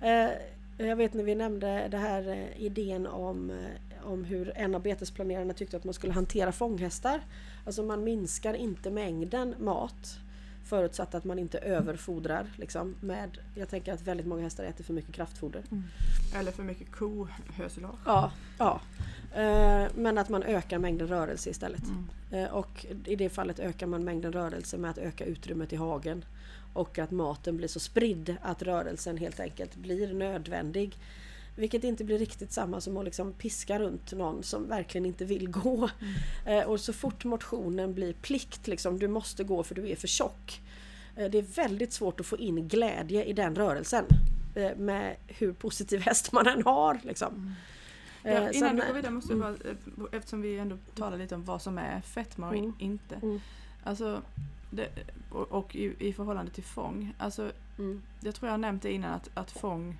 Eh, 0.00 0.30
jag 0.78 0.96
vet 0.96 1.14
när 1.14 1.24
vi 1.24 1.34
nämnde 1.34 1.88
det 1.90 1.98
här 1.98 2.28
eh, 2.28 2.62
idén 2.62 3.06
om, 3.06 3.50
eh, 3.50 3.56
om 4.04 4.24
hur 4.24 4.52
en 4.56 4.74
av 4.74 4.82
betesplanerarna 4.82 5.52
tyckte 5.52 5.76
att 5.76 5.84
man 5.84 5.94
skulle 5.94 6.12
hantera 6.12 6.52
fånghästar. 6.52 7.20
Alltså 7.64 7.82
man 7.82 8.04
minskar 8.04 8.54
inte 8.54 8.90
mängden 8.90 9.54
mat 9.58 10.18
förutsatt 10.64 11.14
att 11.14 11.24
man 11.24 11.38
inte 11.38 11.58
överfodrar. 11.58 12.46
Liksom, 12.56 12.94
med, 13.00 13.38
jag 13.54 13.68
tänker 13.68 13.92
att 13.92 14.02
väldigt 14.02 14.26
många 14.26 14.42
hästar 14.42 14.64
äter 14.64 14.84
för 14.84 14.92
mycket 14.92 15.14
kraftfoder. 15.14 15.62
Eller 16.34 16.52
för 16.52 16.62
mycket 16.62 16.92
kohösilage. 16.92 17.98
Ja, 18.06 18.32
ja. 18.58 18.80
Eh, 19.34 19.86
men 19.94 20.18
att 20.18 20.28
man 20.28 20.42
ökar 20.42 20.78
mängden 20.78 21.08
rörelse 21.08 21.50
istället. 21.50 21.82
Mm. 21.84 22.44
Eh, 22.44 22.54
Och 22.54 22.86
i 23.04 23.16
det 23.16 23.28
fallet 23.28 23.58
ökar 23.58 23.86
man 23.86 24.04
mängden 24.04 24.32
rörelse 24.32 24.78
med 24.78 24.90
att 24.90 24.98
öka 24.98 25.24
utrymmet 25.24 25.72
i 25.72 25.76
hagen. 25.76 26.24
Och 26.72 26.98
att 26.98 27.10
maten 27.10 27.56
blir 27.56 27.68
så 27.68 27.80
spridd 27.80 28.36
att 28.42 28.62
rörelsen 28.62 29.16
helt 29.16 29.40
enkelt 29.40 29.76
blir 29.76 30.14
nödvändig. 30.14 30.96
Vilket 31.56 31.84
inte 31.84 32.04
blir 32.04 32.18
riktigt 32.18 32.52
samma 32.52 32.80
som 32.80 32.96
att 32.96 33.04
liksom 33.04 33.32
piska 33.32 33.78
runt 33.78 34.12
någon 34.12 34.42
som 34.42 34.68
verkligen 34.68 35.06
inte 35.06 35.24
vill 35.24 35.50
gå. 35.50 35.88
Eh, 36.46 36.62
Och 36.62 36.80
så 36.80 36.92
fort 36.92 37.24
motionen 37.24 37.94
blir 37.94 38.12
plikt, 38.12 38.66
liksom, 38.66 38.98
du 38.98 39.08
måste 39.08 39.44
gå 39.44 39.62
för 39.62 39.74
du 39.74 39.88
är 39.90 39.96
för 39.96 40.08
tjock. 40.08 40.60
Eh, 41.16 41.30
Det 41.30 41.38
är 41.38 41.42
väldigt 41.42 41.92
svårt 41.92 42.20
att 42.20 42.26
få 42.26 42.36
in 42.38 42.68
glädje 42.68 43.24
i 43.24 43.32
den 43.32 43.54
rörelsen. 43.54 44.04
eh, 44.54 44.76
Med 44.76 45.16
hur 45.26 45.52
positiv 45.52 46.00
häst 46.00 46.32
man 46.32 46.46
än 46.46 46.62
har. 46.62 47.00
Liksom. 47.02 47.54
Eh, 48.24 48.32
Ja, 48.34 48.50
innan 48.50 48.76
du 48.76 48.82
att- 48.82 48.88
går 48.88 48.94
vidare 48.94 49.12
måste 49.12 49.32
Mm. 49.32 49.56
bara, 49.96 50.08
eftersom 50.12 50.40
vi 50.42 50.58
ändå 50.58 50.76
talar 50.94 51.18
lite 51.18 51.34
om 51.34 51.44
vad 51.44 51.62
som 51.62 51.78
är 51.78 52.00
fetma 52.00 52.48
och 52.48 52.54
Mm. 52.56 52.72
inte. 52.78 53.14
Mm. 53.14 53.40
Alltså, 53.84 54.22
det, 54.70 54.88
och, 55.30 55.52
och 55.52 55.76
i, 55.76 55.94
i 55.98 56.12
förhållande 56.12 56.52
till 56.52 56.64
fång. 56.64 57.14
Alltså, 57.18 57.50
Mm. 57.78 58.02
jag 58.20 58.34
tror 58.34 58.50
jag 58.50 58.60
nämnt 58.60 58.82
det 58.82 58.92
innan 58.92 59.12
att, 59.12 59.30
att 59.34 59.50
fång 59.50 59.96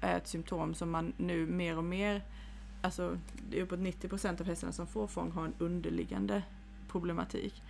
är 0.00 0.16
ett 0.16 0.28
symptom 0.28 0.74
som 0.74 0.90
man 0.90 1.12
nu 1.16 1.46
mer 1.46 1.78
och 1.78 1.84
mer, 1.84 2.22
alltså 2.80 3.18
det 3.50 3.58
är 3.58 3.62
uppåt 3.62 3.78
90% 3.78 4.40
av 4.40 4.46
hästarna 4.46 4.72
som 4.72 4.86
får 4.86 5.06
fång 5.06 5.30
har 5.30 5.44
en 5.44 5.54
underliggande 5.58 6.42
problematik. 6.88 7.62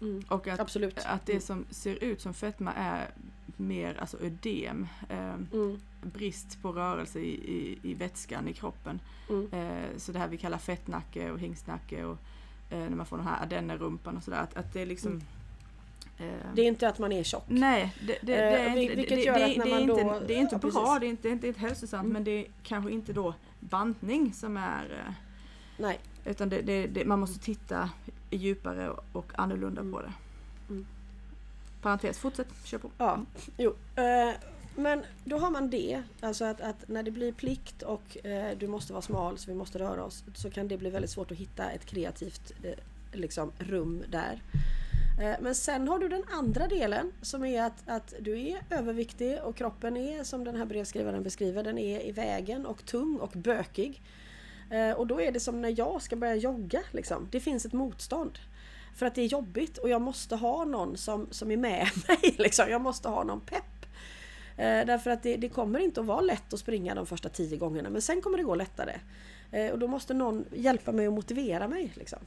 Mm. 0.00 0.24
Och 0.28 0.48
att, 0.48 0.60
Absolut. 0.60 0.98
att 1.06 1.26
det 1.26 1.40
som 1.40 1.64
ser 1.70 2.04
ut 2.04 2.20
som 2.20 2.34
fetma 2.34 2.72
är 2.72 3.10
mer 3.56 4.00
alltså 4.00 4.16
ödem, 4.22 4.86
eh, 5.08 5.34
Mm. 5.52 5.78
brist 6.02 6.62
på 6.62 6.72
rörelse 6.72 7.20
i, 7.20 7.30
i, 7.32 7.78
i 7.82 7.94
vätskan 7.94 8.48
i 8.48 8.52
kroppen. 8.52 9.00
Mm. 9.28 9.48
Eh, 9.52 9.88
så 9.96 10.12
det 10.12 10.18
här 10.18 10.28
vi 10.28 10.36
kallar 10.36 10.58
fettnacke 10.58 11.30
och 11.30 11.38
hingstnacke 11.38 12.04
och 12.04 12.18
eh, 12.70 12.78
när 12.78 12.96
man 12.96 13.06
får 13.06 13.16
den 13.16 13.26
här 13.26 13.42
adennerumpan 13.42 14.16
och 14.16 14.22
sådär. 14.22 14.38
Att, 14.42 14.56
att 14.56 14.72
det 14.72 14.80
är 14.80 14.86
liksom... 14.86 15.22
Mm. 16.18 16.30
Eh, 16.34 16.46
Det 16.54 16.62
är 16.62 16.66
inte 16.66 16.88
att 16.88 16.98
man 16.98 17.12
är 17.12 17.22
tjock. 17.22 17.44
Nej, 17.46 17.94
det, 18.00 18.06
det, 18.06 18.18
det, 18.22 18.34
är 18.36 18.76
inte, 18.76 18.94
vilket 18.96 19.18
det, 19.18 19.24
gör 19.24 19.38
det, 19.38 19.44
att 19.44 19.56
när 19.56 19.64
det, 19.64 19.70
man 19.70 19.82
är 19.82 19.86
då- 19.86 20.00
inte, 20.00 20.26
det 20.26 20.34
är 20.34 20.38
inte 20.38 20.58
ja, 20.62 20.70
bra, 20.70 20.96
det 21.00 21.06
är 21.06 21.10
inte, 21.10 21.28
inte 21.28 21.52
hälsosamt 21.56 22.00
Mm. 22.04 22.12
men 22.12 22.24
det 22.24 22.30
är 22.30 22.46
kanske 22.62 22.90
inte 22.90 23.12
då 23.12 23.34
bantning 23.60 24.32
som 24.34 24.56
är... 24.56 24.84
eh, 25.06 25.12
Nej. 25.78 25.98
Utan 26.24 26.48
det, 26.48 27.06
man 27.06 27.18
måste 27.20 27.38
titta 27.44 27.90
djupare 28.30 28.90
och, 28.90 29.04
och 29.12 29.32
annorlunda 29.34 29.80
Mm. 29.80 29.92
på 29.92 30.02
det. 30.02 30.12
Mm. 30.68 30.86
Parentes, 31.82 32.18
fortsätt, 32.18 32.48
kör 32.64 32.78
på. 32.78 32.90
Ja, 32.98 33.20
jo. 33.56 33.74
Eh, 33.96 34.34
men 34.76 35.02
då 35.24 35.38
har 35.38 35.50
man 35.50 35.70
det, 35.70 36.02
alltså 36.20 36.44
att, 36.44 36.60
att 36.60 36.88
när 36.88 37.02
det 37.02 37.10
blir 37.10 37.32
plikt 37.32 37.82
och 37.82 38.26
eh, 38.26 38.58
du 38.58 38.66
måste 38.68 38.92
vara 38.92 39.02
smal 39.02 39.38
så 39.38 39.50
vi 39.50 39.56
måste 39.56 39.78
röra 39.78 40.04
oss 40.04 40.24
så 40.34 40.50
kan 40.50 40.68
det 40.68 40.76
bli 40.78 40.90
väldigt 40.90 41.10
svårt 41.10 41.30
att 41.30 41.36
hitta 41.38 41.70
ett 41.70 41.84
kreativt 41.86 42.52
eh, 42.62 42.72
liksom, 43.12 43.52
rum 43.58 44.02
där. 44.08 44.42
Eh, 45.20 45.34
men 45.40 45.54
sen 45.54 45.88
har 45.88 45.98
du 45.98 46.08
den 46.08 46.24
andra 46.30 46.66
delen 46.66 47.12
som 47.22 47.44
är 47.44 47.62
att, 47.62 47.82
att 47.86 48.14
du 48.20 48.40
är 48.40 48.62
överviktig 48.70 49.38
och 49.42 49.56
kroppen 49.56 49.96
är 49.96 50.24
som 50.24 50.44
den 50.44 50.56
här 50.56 50.64
brevskrivaren 50.64 51.22
beskriver, 51.22 51.62
den 51.62 51.78
är 51.78 52.06
i 52.06 52.12
vägen 52.12 52.66
och 52.66 52.84
tung 52.84 53.16
och 53.16 53.30
bökig. 53.34 54.02
Eh, 54.70 54.90
och 54.90 55.06
då 55.06 55.20
är 55.20 55.32
det 55.32 55.40
som 55.40 55.62
när 55.62 55.74
jag 55.78 56.02
ska 56.02 56.16
börja 56.16 56.34
jogga. 56.34 56.80
Liksom. 56.92 57.28
Det 57.30 57.40
finns 57.40 57.66
ett 57.66 57.72
motstånd. 57.72 58.38
För 58.96 59.06
att 59.06 59.14
det 59.14 59.22
är 59.22 59.26
jobbigt 59.26 59.78
och 59.78 59.88
jag 59.88 60.02
måste 60.02 60.36
ha 60.36 60.64
någon 60.64 60.96
som, 60.96 61.26
som 61.30 61.50
är 61.50 61.56
med 61.56 61.88
mig. 62.08 62.34
Liksom. 62.38 62.70
Jag 62.70 62.80
måste 62.80 63.08
ha 63.08 63.24
någon 63.24 63.40
pepp. 63.40 63.86
Eh, 64.56 64.86
därför 64.86 65.10
att 65.10 65.22
det, 65.22 65.36
det 65.36 65.48
kommer 65.48 65.78
inte 65.78 66.00
att 66.00 66.06
vara 66.06 66.20
lätt 66.20 66.52
att 66.52 66.60
springa 66.60 66.94
de 66.94 67.06
första 67.06 67.28
tio 67.28 67.56
gångerna 67.56 67.90
men 67.90 68.02
sen 68.02 68.22
kommer 68.22 68.38
det 68.38 68.44
gå 68.44 68.54
lättare. 68.54 68.94
Eh, 69.52 69.70
och 69.72 69.78
då 69.78 69.86
måste 69.86 70.14
någon 70.14 70.44
hjälpa 70.52 70.92
mig 70.92 71.08
och 71.08 71.14
motivera 71.14 71.68
mig. 71.68 71.92
Liksom. 71.94 72.18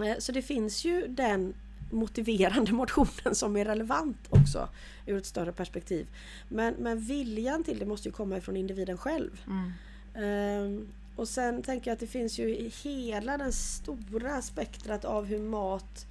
Eh, 0.00 0.18
så 0.18 0.32
det 0.32 0.42
finns 0.42 0.84
ju 0.84 1.06
den 1.08 1.54
motiverande 1.90 2.72
motionen 2.82 3.34
som 3.34 3.56
är 3.56 3.64
relevant 3.64 4.18
också 4.30 4.68
ur 5.06 5.18
ett 5.18 5.26
större 5.26 5.52
perspektiv. 5.52 6.06
Men, 6.48 6.74
men 6.74 7.00
viljan 7.00 7.64
till 7.64 7.78
det 7.78 7.86
måste 7.86 8.08
ju 8.08 8.12
komma 8.12 8.36
ifrån 8.36 8.56
individen 8.56 8.98
själv. 8.98 9.40
Mm. 9.46 9.72
Ehm, 10.14 10.88
och 11.16 11.28
sen 11.28 11.62
tänker 11.62 11.90
jag 11.90 11.94
att 11.94 12.00
det 12.00 12.06
finns 12.06 12.38
ju 12.38 12.70
hela 12.82 13.38
den 13.38 13.52
stora 13.52 14.42
spektrat 14.42 15.04
av 15.04 15.24
hur 15.24 15.38
mat 15.38 16.06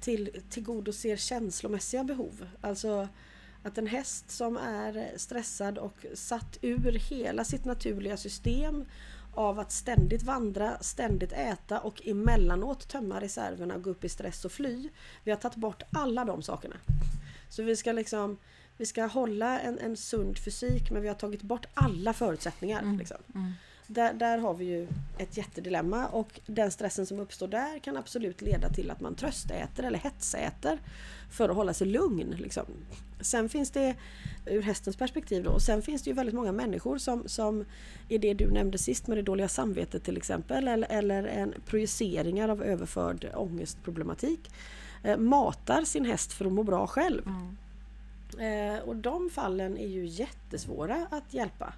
till, 0.00 0.30
tillgodoser 0.50 1.16
känslomässiga 1.16 2.04
behov. 2.04 2.46
Alltså 2.60 3.08
att 3.62 3.78
en 3.78 3.86
häst 3.86 4.30
som 4.30 4.56
är 4.56 5.12
stressad 5.16 5.78
och 5.78 6.06
satt 6.14 6.58
ur 6.62 6.92
hela 6.92 7.44
sitt 7.44 7.64
naturliga 7.64 8.16
system 8.16 8.84
av 9.38 9.58
att 9.58 9.72
ständigt 9.72 10.22
vandra, 10.22 10.78
ständigt 10.80 11.32
äta 11.32 11.80
och 11.80 12.06
emellanåt 12.06 12.88
tömma 12.88 13.20
reserverna, 13.20 13.78
gå 13.78 13.90
upp 13.90 14.04
i 14.04 14.08
stress 14.08 14.44
och 14.44 14.52
fly. 14.52 14.88
Vi 15.24 15.30
har 15.30 15.38
tagit 15.38 15.56
bort 15.56 15.82
alla 15.92 16.24
de 16.24 16.42
sakerna. 16.42 16.76
Så 17.48 17.62
vi 17.62 17.76
ska 17.76 17.92
liksom 17.92 18.38
vi 18.76 18.86
ska 18.86 19.06
hålla 19.06 19.60
en, 19.60 19.78
en 19.78 19.96
sund 19.96 20.38
fysik 20.38 20.90
men 20.90 21.02
vi 21.02 21.08
har 21.08 21.14
tagit 21.14 21.42
bort 21.42 21.66
alla 21.74 22.12
förutsättningar. 22.12 22.82
Mm. 22.82 22.98
Liksom. 22.98 23.16
Mm. 23.34 23.52
Där, 23.90 24.14
där 24.14 24.38
har 24.38 24.54
vi 24.54 24.64
ju 24.64 24.88
ett 25.18 25.36
jättedilemma 25.36 26.06
och 26.06 26.40
den 26.46 26.70
stressen 26.70 27.06
som 27.06 27.20
uppstår 27.20 27.48
där 27.48 27.78
kan 27.78 27.96
absolut 27.96 28.42
leda 28.42 28.68
till 28.68 28.90
att 28.90 29.00
man 29.00 29.14
tröstäter 29.14 29.82
eller 29.82 29.98
hetsäter 29.98 30.78
för 31.30 31.48
att 31.48 31.56
hålla 31.56 31.74
sig 31.74 31.86
lugn. 31.86 32.34
Liksom. 32.38 32.64
Sen 33.20 33.48
finns 33.48 33.70
det 33.70 33.94
ur 34.46 34.62
hästens 34.62 34.96
perspektiv 34.96 35.44
då, 35.44 35.50
och 35.50 35.62
sen 35.62 35.82
finns 35.82 36.02
det 36.02 36.10
ju 36.10 36.14
väldigt 36.14 36.34
många 36.34 36.52
människor 36.52 36.98
som, 36.98 37.28
som 37.28 37.64
i 38.08 38.18
det 38.18 38.34
du 38.34 38.50
nämnde 38.50 38.78
sist 38.78 39.06
med 39.06 39.18
det 39.18 39.22
dåliga 39.22 39.48
samvetet 39.48 40.04
till 40.04 40.16
exempel 40.16 40.68
eller, 40.68 40.88
eller 40.90 41.24
en 41.24 41.54
projiceringar 41.66 42.48
av 42.48 42.62
överförd 42.62 43.26
ångestproblematik 43.34 44.50
eh, 45.02 45.16
matar 45.16 45.84
sin 45.84 46.04
häst 46.04 46.32
för 46.32 46.44
att 46.44 46.52
må 46.52 46.62
bra 46.62 46.86
själv. 46.86 47.22
Mm. 47.26 47.56
Eh, 48.38 48.80
och 48.80 48.96
de 48.96 49.30
fallen 49.30 49.78
är 49.78 49.88
ju 49.88 50.06
jättesvåra 50.06 51.06
att 51.10 51.34
hjälpa. 51.34 51.72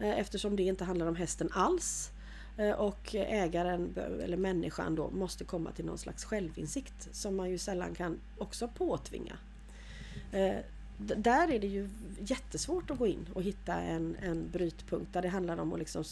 Eh, 0.00 0.18
eftersom 0.18 0.56
det 0.56 0.62
inte 0.62 0.84
handlar 0.84 1.06
om 1.06 1.16
hästen 1.16 1.48
alls. 1.52 2.10
Eh, 2.56 2.70
och 2.70 3.14
ägaren, 3.14 3.94
eller 4.22 4.36
människan 4.36 4.94
då, 4.94 5.10
måste 5.10 5.44
komma 5.44 5.70
till 5.72 5.84
någon 5.84 5.98
slags 5.98 6.24
självinsikt 6.24 7.08
som 7.12 7.36
man 7.36 7.50
ju 7.50 7.58
sällan 7.58 7.94
kan 7.94 8.20
också 8.38 8.68
påtvinga. 8.68 9.36
Eh, 10.32 10.56
där 10.98 11.52
är 11.52 11.58
det 11.58 11.66
ju 11.66 11.88
jättesvårt 12.18 12.90
att 12.90 12.98
gå 12.98 13.06
in 13.06 13.26
och 13.34 13.42
hitta 13.42 13.74
en, 13.74 14.16
en 14.22 14.50
brytpunkt 14.52 15.12
där 15.12 15.22
det 15.22 15.28
handlar 15.28 15.58
om 15.58 15.72
att 15.72 15.78
liksom 15.78 16.04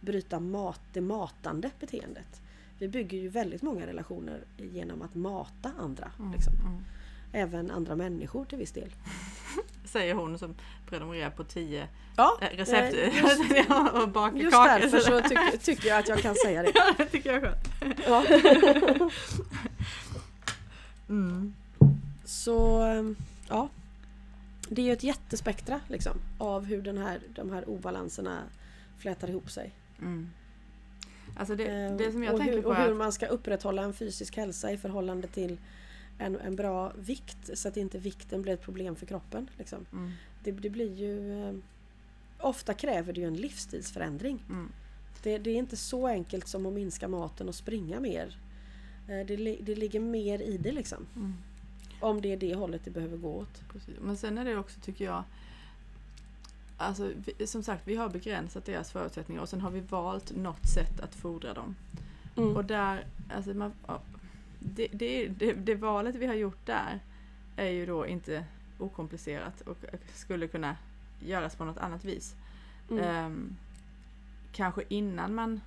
bryta 0.00 0.40
mat, 0.40 0.80
det 0.92 1.00
matande 1.00 1.70
beteendet. 1.80 2.40
Vi 2.78 2.88
bygger 2.88 3.18
ju 3.18 3.28
väldigt 3.28 3.62
många 3.62 3.86
relationer 3.86 4.44
genom 4.56 5.02
att 5.02 5.14
mata 5.14 5.72
andra. 5.78 6.12
Liksom. 6.32 6.54
Mm. 6.54 6.84
Även 7.32 7.70
andra 7.70 7.96
människor 7.96 8.44
till 8.44 8.58
viss 8.58 8.72
del. 8.72 8.90
Säger 9.84 10.14
hon 10.14 10.38
som 10.38 10.54
prenumererar 10.88 11.30
på 11.30 11.44
10 11.44 11.88
Ja, 12.16 12.38
eh, 12.40 12.56
recept 12.56 12.94
eh, 12.94 13.16
just, 13.22 13.70
och 13.92 14.08
bakar 14.08 14.36
just 14.36 14.52
kakor. 14.52 14.80
därför 14.80 14.98
så 15.00 15.20
tycker, 15.20 15.56
tycker 15.56 15.88
jag 15.88 15.98
att 15.98 16.08
jag 16.08 16.18
kan 16.18 16.34
säga 16.34 16.62
det. 16.62 16.72
Ja, 16.74 16.94
det 16.98 17.06
tycker 17.06 17.32
jag 17.32 17.42
är 17.42 17.46
skönt. 17.46 17.68
Ja. 18.06 18.24
Mm. 21.08 21.54
Så 22.24 22.80
ehm, 22.82 23.16
ja, 23.48 23.68
det 24.68 24.82
är 24.82 24.86
ju 24.86 24.92
ett 24.92 25.02
jättespektra 25.02 25.80
liksom, 25.88 26.12
av 26.38 26.64
hur 26.64 26.82
den 26.82 26.98
här, 26.98 27.20
de 27.34 27.50
här 27.50 27.68
obalanserna 27.68 28.42
flätar 28.98 29.30
ihop 29.30 29.50
sig. 29.50 29.70
Mm. 29.98 30.30
Alltså 31.36 31.54
det, 31.54 31.66
Ehm, 31.66 31.96
det 31.96 32.12
som 32.12 32.22
jag 32.22 32.32
och 32.34 32.40
tänker 32.40 32.54
hur, 32.54 32.62
på 32.62 32.68
och 32.68 32.76
hur 32.76 32.94
man 32.94 33.12
ska 33.12 33.26
upprätthålla 33.26 33.82
en 33.82 33.92
fysisk 33.94 34.36
hälsa 34.36 34.72
i 34.72 34.76
förhållande 34.78 35.28
till 35.28 35.58
en, 36.22 36.36
en 36.40 36.56
bra 36.56 36.92
vikt 36.98 37.58
så 37.58 37.68
att 37.68 37.76
inte 37.76 37.98
vikten 37.98 38.42
blir 38.42 38.52
ett 38.52 38.62
problem 38.62 38.96
för 38.96 39.06
kroppen. 39.06 39.50
Liksom. 39.58 39.86
mm, 39.92 40.10
Det, 40.44 40.50
det 40.52 40.70
blir 40.70 40.94
ju... 40.94 41.42
ehm, 41.48 41.62
Ofta 42.38 42.74
kräver 42.74 43.12
det 43.12 43.20
ju 43.20 43.26
en 43.26 43.34
livsstilsförändring. 43.36 44.44
mm, 44.48 44.68
Det, 45.22 45.38
det 45.38 45.50
är 45.50 45.56
inte 45.56 45.76
så 45.76 46.06
enkelt 46.08 46.48
som 46.48 46.66
att 46.66 46.72
minska 46.72 47.08
maten 47.08 47.48
och 47.48 47.54
springa 47.54 48.00
mer. 48.00 48.36
Eh, 49.08 49.26
Det, 49.26 49.36
det 49.62 49.74
ligger 49.74 50.00
mer 50.00 50.42
i 50.42 50.56
det 50.56 50.72
liksom. 50.72 51.06
mm. 51.16 51.34
Om 52.00 52.20
det 52.20 52.32
är 52.32 52.36
det 52.36 52.54
hållet 52.54 52.84
det 52.84 52.90
behöver 52.90 53.16
gå 53.16 53.32
åt. 53.34 53.62
Precis. 53.72 53.94
Men 54.00 54.16
sen 54.16 54.38
är 54.38 54.44
det 54.44 54.56
också, 54.56 54.80
tycker 54.80 55.04
jag, 55.04 55.24
alltså, 56.76 57.10
vi, 57.36 57.46
som 57.46 57.62
sagt, 57.62 57.88
vi 57.88 57.96
har 57.96 58.08
begränsat 58.08 58.64
deras 58.64 58.92
förutsättningar 58.92 59.42
och 59.42 59.48
sen 59.48 59.60
har 59.60 59.70
vi 59.70 59.80
valt 59.80 60.36
något 60.36 60.68
sätt 60.74 61.00
att 61.00 61.14
fodra 61.14 61.54
dem. 61.54 61.76
Mm. 62.36 62.56
Och 62.56 62.64
där, 62.64 63.06
alltså 63.30 63.54
man, 63.54 63.72
det, 64.64 64.88
det, 64.92 65.28
det, 65.28 65.52
det 65.52 65.74
valet 65.74 66.14
vi 66.14 66.26
har 66.26 66.34
gjort 66.34 66.66
där 66.66 67.00
är 67.56 67.68
ju 67.68 67.86
då 67.86 68.06
inte 68.06 68.44
okomplicerat 68.78 69.60
och 69.60 69.76
skulle 70.14 70.48
kunna 70.48 70.76
göras 71.20 71.56
på 71.56 71.64
något 71.64 71.78
annat 71.78 72.04
vis. 72.04 72.34
Mm. 72.90 73.04
Ehm, 73.04 73.56
kanske 74.52 74.82
innan 74.88 75.34
man... 75.34 75.60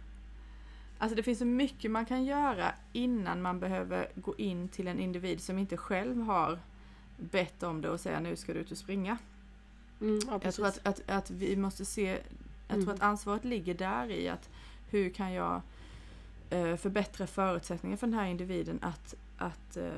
Alltså 0.97 1.15
det 1.15 1.23
finns 1.23 1.39
så 1.39 1.45
mycket 1.45 1.91
man 1.91 2.05
kan 2.05 2.25
göra 2.25 2.73
innan 2.93 3.41
man 3.41 3.59
behöver 3.59 4.07
gå 4.15 4.35
in 4.37 4.67
till 4.67 4.87
en 4.87 4.99
individ 4.99 5.41
som 5.41 5.57
inte 5.57 5.77
själv 5.77 6.21
har 6.21 6.59
bett 7.17 7.63
om 7.63 7.81
det 7.81 7.89
och 7.89 7.99
säga 7.99 8.19
nu 8.19 8.35
ska 8.35 8.53
du 8.53 8.59
ut 8.59 8.71
och 8.71 8.77
springa. 8.77 9.17
Mm, 10.01 10.19
ja, 10.27 10.39
Jag 10.43 10.53
tror 10.53 10.67
att, 10.67 10.87
att, 10.87 11.09
att 11.09 11.31
vi 11.31 11.55
måste 11.55 11.85
se, 11.85 12.07
jag 12.67 12.75
Mm. 12.75 12.85
tror 12.85 12.93
att 12.93 13.01
ansvaret 13.01 13.45
ligger 13.45 13.73
där 13.73 14.11
i 14.11 14.29
att 14.29 14.49
hur 14.89 15.09
kan 15.09 15.33
jag 15.33 15.61
förbättra 16.77 17.27
förutsättningar 17.27 17.97
för 17.97 18.07
den 18.07 18.19
här 18.19 18.25
individen 18.27 18.79
att, 18.81 19.13
att 19.37 19.77
eh, 19.77 19.89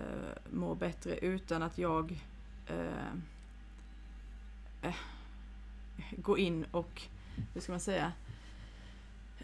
må 0.52 0.76
bättre 0.76 1.18
utan 1.18 1.64
att 1.64 1.78
jag 1.78 2.24
eh, 2.68 3.12
eh, 4.82 4.96
går 6.12 6.40
in 6.40 6.66
och, 6.72 7.02
hur 7.54 7.62
ska 7.62 7.72
man 7.72 7.80
säga, 7.80 8.12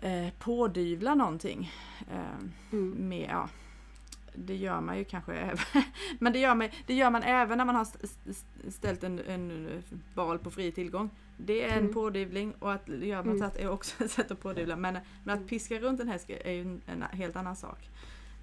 eh, 0.01 0.27
pådyvla 0.39 1.15
någonting. 1.15 1.71
Eh, 2.11 2.45
Mm. 2.71 2.89
med, 3.09 3.29
ja, 3.29 3.49
det 4.35 4.55
gör 4.55 4.81
man 4.81 4.97
ju 4.97 5.03
kanske 5.03 5.33
även, 5.33 5.57
men 6.19 6.33
det 6.33 6.39
gör, 6.39 6.55
man, 6.55 6.69
det 6.85 6.93
gör 6.93 7.09
man 7.09 7.23
även 7.23 7.57
när 7.57 7.65
man 7.65 7.75
har 7.75 7.81
st- 7.81 8.07
st- 8.29 8.71
ställt 8.71 9.03
en, 9.03 9.19
en 9.19 9.83
val 10.13 10.39
på 10.39 10.51
fri 10.51 10.71
tillgång. 10.71 11.09
Det 11.37 11.63
är 11.63 11.69
en 11.69 11.77
Mm. 11.79 11.93
pådyvling 11.93 12.53
och 12.59 12.73
att 12.73 12.87
göra 12.87 13.19
Mm. 13.19 13.31
motsatt 13.33 13.57
är 13.57 13.69
också 13.69 14.03
ett 14.03 14.11
sätt 14.11 14.31
att 14.31 14.39
pådyvla. 14.39 14.75
Men, 14.75 14.97
men 15.23 15.39
att 15.39 15.47
piska 15.47 15.79
runt 15.79 15.99
en 15.99 16.07
häst 16.07 16.29
är 16.29 16.51
ju 16.51 16.61
en, 16.61 16.81
en 16.87 17.01
helt 17.01 17.35
annan 17.35 17.55
sak. 17.55 17.89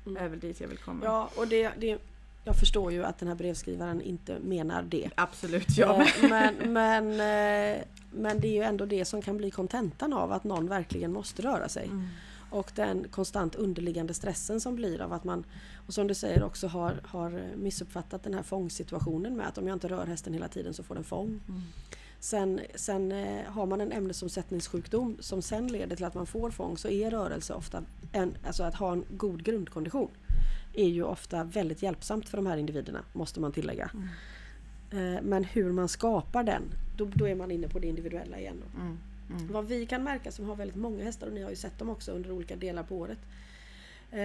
Mm. 0.07 0.25
är 0.25 0.29
väl 0.29 0.41
dit 0.41 0.61
jag 0.61 0.69
vill 0.69 0.79
komma. 0.79 1.01
Ja, 1.05 1.31
och 1.37 1.49
det, 1.49 1.71
det, 1.79 1.99
jag 2.45 2.57
förstår 2.57 2.93
ju 2.93 3.05
att 3.05 3.19
den 3.19 3.29
här 3.29 3.35
brevskrivaren 3.35 4.01
inte 4.03 4.39
menar 4.39 4.83
det. 4.83 5.11
Absolut, 5.15 5.77
jag 5.79 5.99
med. 5.99 6.09
Eh, 6.23 6.29
men, 6.31 6.73
men, 6.73 7.11
eh, 7.11 7.83
men 8.13 8.41
det 8.41 8.49
är 8.49 8.53
ju 8.55 8.63
ändå 8.63 8.85
det 8.87 9.05
som 9.05 9.23
kan 9.23 9.37
bli 9.37 9.51
kontentan 9.51 10.13
av 10.13 10.33
att 10.33 10.45
någon 10.45 10.69
verkligen 10.69 11.13
måste 11.13 11.43
röra 11.43 11.69
sig. 11.69 11.85
Mm. 11.87 12.07
Och 12.51 12.73
den 12.75 13.07
konstant 13.11 13.55
underliggande 13.55 14.15
stressen 14.15 14.61
som 14.61 14.77
blir 14.77 15.01
av 15.03 15.13
att 15.13 15.25
man, 15.25 15.45
och 15.87 15.95
som 15.95 16.07
du 16.07 16.15
säger 16.15 16.43
också 16.43 16.67
har, 16.67 17.01
har 17.05 17.43
missuppfattat 17.57 18.23
den 18.23 18.35
här 18.35 18.43
fångsituationen 18.43 19.37
med 19.37 19.49
att 19.49 19.59
om 19.59 19.67
jag 19.67 19.77
inte 19.77 19.89
rör 19.89 20.07
hästen 20.07 20.33
hela 20.33 20.49
tiden 20.49 20.75
så 20.75 20.83
får 20.83 20.95
den 20.95 21.05
fång. 21.05 21.41
Mm. 21.49 21.63
Sen, 22.21 22.61
sen 22.75 23.13
eh, 23.13 23.45
har 23.47 23.67
man 23.67 23.81
en 23.81 23.93
ämnesomsättningssjukdom 23.93 25.17
som 25.21 25.43
sen 25.43 25.67
leder 25.67 25.97
till 25.97 26.05
att 26.05 26.15
man 26.15 26.27
får 26.27 26.51
fång 26.51 26.77
så 26.79 26.89
är 26.89 27.11
rörelse 27.11 27.55
ofta, 27.55 27.83
en, 28.13 28.35
alltså 28.47 28.63
att 28.63 28.75
ha 28.75 28.93
en 28.93 29.05
god 29.11 29.45
grundkondition 29.45 30.11
är 30.75 30.89
ju 30.89 31.03
ofta 31.03 31.45
väldigt 31.45 31.83
hjälpsamt 31.83 32.29
för 32.29 32.37
de 32.37 32.47
här 32.47 32.57
individerna 32.57 33.05
måste 33.13 33.41
man 33.41 33.53
tillägga. 33.53 33.91
Mm. 33.95 35.15
Eh, 35.17 35.23
Men 35.23 35.45
hur 35.45 35.73
man 35.73 35.89
skapar 35.89 36.45
den, 36.45 36.63
då, 36.97 37.05
då 37.15 37.29
är 37.29 37.35
man 37.35 37.51
inne 37.51 37.69
på 37.69 37.79
det 37.79 37.87
individuella 37.87 38.39
igen. 38.39 38.63
Mm. 38.77 38.99
Mm. 39.31 39.53
Vad 39.53 39.67
vi 39.67 39.87
kan 39.87 40.05
märka 40.05 40.33
som 40.33 40.45
har 40.45 40.57
väldigt 40.57 40.77
många 40.77 41.05
hästar 41.05 41.27
och 41.27 41.33
ni 41.33 41.43
har 41.43 41.51
ju 41.51 41.57
sett 41.57 41.79
dem 41.79 41.91
också 41.91 42.13
under 42.13 42.31
olika 42.33 42.57
delar 42.57 42.83
på 42.83 42.97
året. 42.97 43.19
eh, 44.11 44.19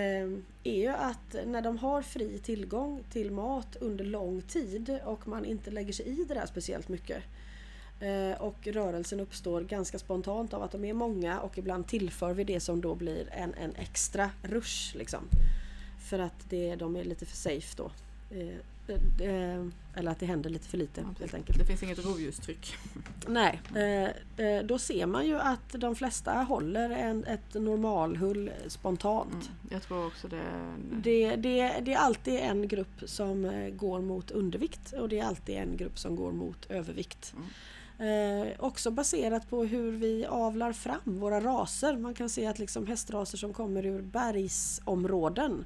Är 0.64 0.82
ju 0.82 0.88
att 0.88 1.36
när 1.46 1.62
de 1.62 1.78
har 1.78 2.02
fri 2.02 2.38
tillgång 2.40 3.04
till 3.12 3.32
mat 3.32 3.76
under 3.76 4.06
lång 4.06 4.42
tid 4.42 5.00
och 5.06 5.28
man 5.28 5.46
inte 5.46 5.72
lägger 5.72 5.94
sig 5.94 6.06
i 6.06 6.24
det 6.28 6.34
där 6.34 6.46
speciellt 6.46 6.90
mycket. 6.90 7.24
Eh, 8.00 8.42
Och 8.42 8.68
rörelsen 8.68 9.20
uppstår 9.20 9.62
ganska 9.62 10.00
spontant 10.00 10.54
av 10.54 10.64
att 10.64 10.72
de 10.72 10.86
är 10.86 10.94
många 10.94 11.40
och 11.40 11.58
ibland 11.58 11.88
tillför 11.88 12.34
vi 12.34 12.44
det 12.44 12.60
som 12.60 12.82
då 12.82 12.96
blir 12.96 13.28
en, 13.32 13.54
en 13.54 13.76
extra 13.76 14.30
rush. 14.42 14.98
Liksom. 14.98 15.20
För 16.10 16.20
att 16.20 16.50
det, 16.50 16.76
de 16.76 16.96
är 16.96 17.04
lite 17.04 17.26
för 17.26 17.38
safe 17.38 17.74
då. 17.78 17.92
Eh, 18.32 19.28
eh, 19.28 19.66
Eller 19.96 20.12
att 20.12 20.20
det 20.20 20.26
händer 20.26 20.50
lite 20.50 20.68
för 20.68 20.78
lite 20.78 21.02
Ja, 21.02 21.08
helt 21.20 21.34
enkelt. 21.34 21.60
Det 21.60 21.66
finns 21.66 21.84
inget 21.84 22.06
rovdjurstryck. 22.06 22.76
Nej, 23.28 23.62
då 24.64 24.80
ser 24.80 25.06
man 25.06 25.28
ju 25.28 25.40
att 25.40 25.72
de 25.72 25.96
flesta 25.96 26.34
håller 26.34 26.90
en, 26.90 27.24
ett 27.24 27.54
normalhull 27.54 28.52
spontant. 28.68 29.34
Mm. 29.34 29.48
Jag 29.72 29.82
tror 29.82 30.08
också 30.08 30.28
det. 30.28 30.42
Det, 30.92 31.36
det, 31.36 31.80
det 31.82 31.94
är 31.94 31.98
alltid 31.98 32.40
en 32.40 32.68
grupp 32.68 33.04
som 33.06 33.70
går 33.78 34.02
mot 34.02 34.32
undervikt 34.32 34.94
och 34.94 35.10
det 35.10 35.20
är 35.20 35.26
alltid 35.26 35.56
en 35.56 35.78
grupp 35.78 36.00
som 36.00 36.16
går 36.16 36.32
mot 36.32 36.66
övervikt. 36.70 37.34
Eh, 38.00 38.48
också 38.60 38.92
baserat 38.92 39.50
på 39.50 39.64
hur 39.64 39.92
vi 39.92 40.26
avlar 40.26 40.74
fram 40.74 41.00
våra 41.20 41.42
raser. 41.42 41.98
Man 41.98 42.14
kan 42.14 42.30
se 42.30 42.48
att 42.48 42.60
liksom 42.60 42.88
hästraser 42.88 43.38
som 43.38 43.54
kommer 43.54 43.86
ur 43.86 44.02
bergsområden 44.02 45.66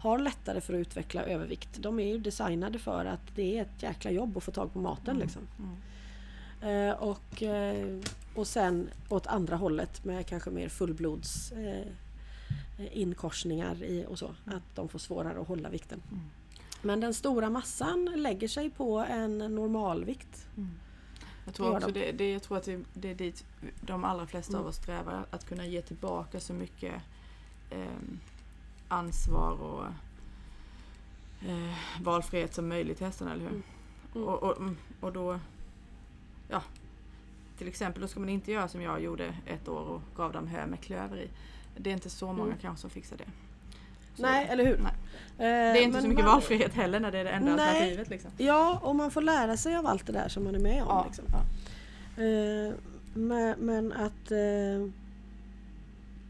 har 0.00 0.18
lättare 0.18 0.60
för 0.60 0.74
att 0.74 0.80
utveckla 0.80 1.22
övervikt. 1.22 1.68
De 1.78 2.00
är 2.00 2.06
ju 2.06 2.18
designade 2.18 2.78
för 2.78 3.04
att 3.04 3.34
det 3.34 3.58
är 3.58 3.62
ett 3.62 3.82
jäkla 3.82 4.10
jobb 4.10 4.36
att 4.36 4.42
få 4.42 4.50
tag 4.50 4.72
på 4.72 4.78
maten. 4.78 5.16
Mm. 5.16 5.22
Liksom. 5.22 5.42
Mm. 5.58 6.90
Eh, 6.90 6.94
och, 6.94 7.42
eh, 7.42 7.98
och 8.34 8.46
sen 8.46 8.90
åt 9.08 9.26
andra 9.26 9.56
hållet 9.56 10.04
med 10.04 10.26
kanske 10.26 10.50
mer 10.50 10.68
fullblods 10.68 11.52
eh, 11.52 11.86
inkorsningar 12.92 13.82
i 13.82 14.06
och 14.08 14.18
så. 14.18 14.34
Att 14.44 14.74
de 14.74 14.88
får 14.88 14.98
svårare 14.98 15.40
att 15.40 15.48
hålla 15.48 15.68
vikten. 15.68 16.02
Mm. 16.10 16.24
Men 16.82 17.00
den 17.00 17.14
stora 17.14 17.50
massan 17.50 18.12
lägger 18.16 18.48
sig 18.48 18.70
på 18.70 18.98
en 18.98 19.38
normalvikt. 19.38 20.46
Jag 21.50 21.54
tror 21.56 21.76
också 21.76 21.86
de. 21.90 22.00
det, 22.00 22.12
det, 22.12 22.32
jag 22.32 22.42
tror 22.42 22.56
att 22.58 22.64
det, 22.64 22.84
det 22.94 23.10
är 23.10 23.14
dit 23.14 23.44
de 23.80 24.04
allra 24.04 24.26
flesta 24.26 24.52
Mm. 24.52 24.60
av 24.62 24.68
oss 24.68 24.76
strävar. 24.76 25.26
Att 25.30 25.46
kunna 25.48 25.66
ge 25.66 25.82
tillbaka 25.82 26.40
så 26.40 26.52
mycket 26.52 26.94
eh, 27.70 27.86
ansvar 28.88 29.52
och 29.62 29.84
eh, 31.48 31.74
valfrihet 32.02 32.54
som 32.54 32.68
möjligt 32.68 32.96
till 32.96 33.06
hästarna, 33.06 33.32
eller 33.32 33.42
hur? 33.42 33.50
Mm. 33.50 33.62
Mm. 34.14 34.28
Och, 34.28 34.42
och, 34.42 34.56
mm, 34.56 34.76
och 35.00 35.12
då, 35.12 35.40
ja, 36.48 36.62
till 37.58 37.68
exempel 37.68 38.02
då 38.02 38.08
ska 38.08 38.20
man 38.20 38.28
inte 38.28 38.52
göra 38.52 38.68
som 38.68 38.82
jag 38.82 39.00
gjorde 39.02 39.34
ett 39.46 39.68
år 39.68 39.80
och 39.80 40.02
gav 40.16 40.32
dem 40.32 40.46
hö 40.46 40.66
med 40.66 40.80
klöver 40.80 41.16
i. 41.16 41.28
Det 41.76 41.90
är 41.90 41.94
inte 41.94 42.10
så 42.10 42.26
många 42.26 42.42
Mm. 42.44 42.58
kanske 42.60 42.80
som 42.80 42.90
fixar 42.90 43.16
det. 43.16 43.28
Så- 44.16 44.22
Nej, 44.22 44.46
eller 44.50 44.64
hur? 44.64 44.76
Nej. 44.78 44.92
Det 45.36 45.44
Det 45.46 45.50
är 45.78 45.82
inte 45.82 46.02
så 46.02 46.08
mycket 46.08 46.24
valfrihet 46.24 46.74
heller 46.74 47.00
när 47.00 47.10
det 47.12 47.18
är 47.18 47.24
det 47.24 47.30
enda 47.30 47.56
Nej. 47.56 47.68
alternativet. 47.68 48.10
Liksom. 48.10 48.30
Ja, 48.36 48.80
och 48.82 48.96
man 48.96 49.10
får 49.10 49.22
lära 49.22 49.56
sig 49.56 49.76
av 49.76 49.86
allt 49.86 50.06
det 50.06 50.12
där 50.12 50.28
som 50.28 50.44
man 50.44 50.54
är 50.54 50.58
med 50.58 50.82
om. 50.82 50.88
Ja, 50.88 51.04
Liksom. 51.06 51.24
ja. 51.28 51.42
Eh, 52.24 52.72
men, 53.14 53.58
men 53.58 53.92
att 53.92 54.30
eh, 54.30 54.88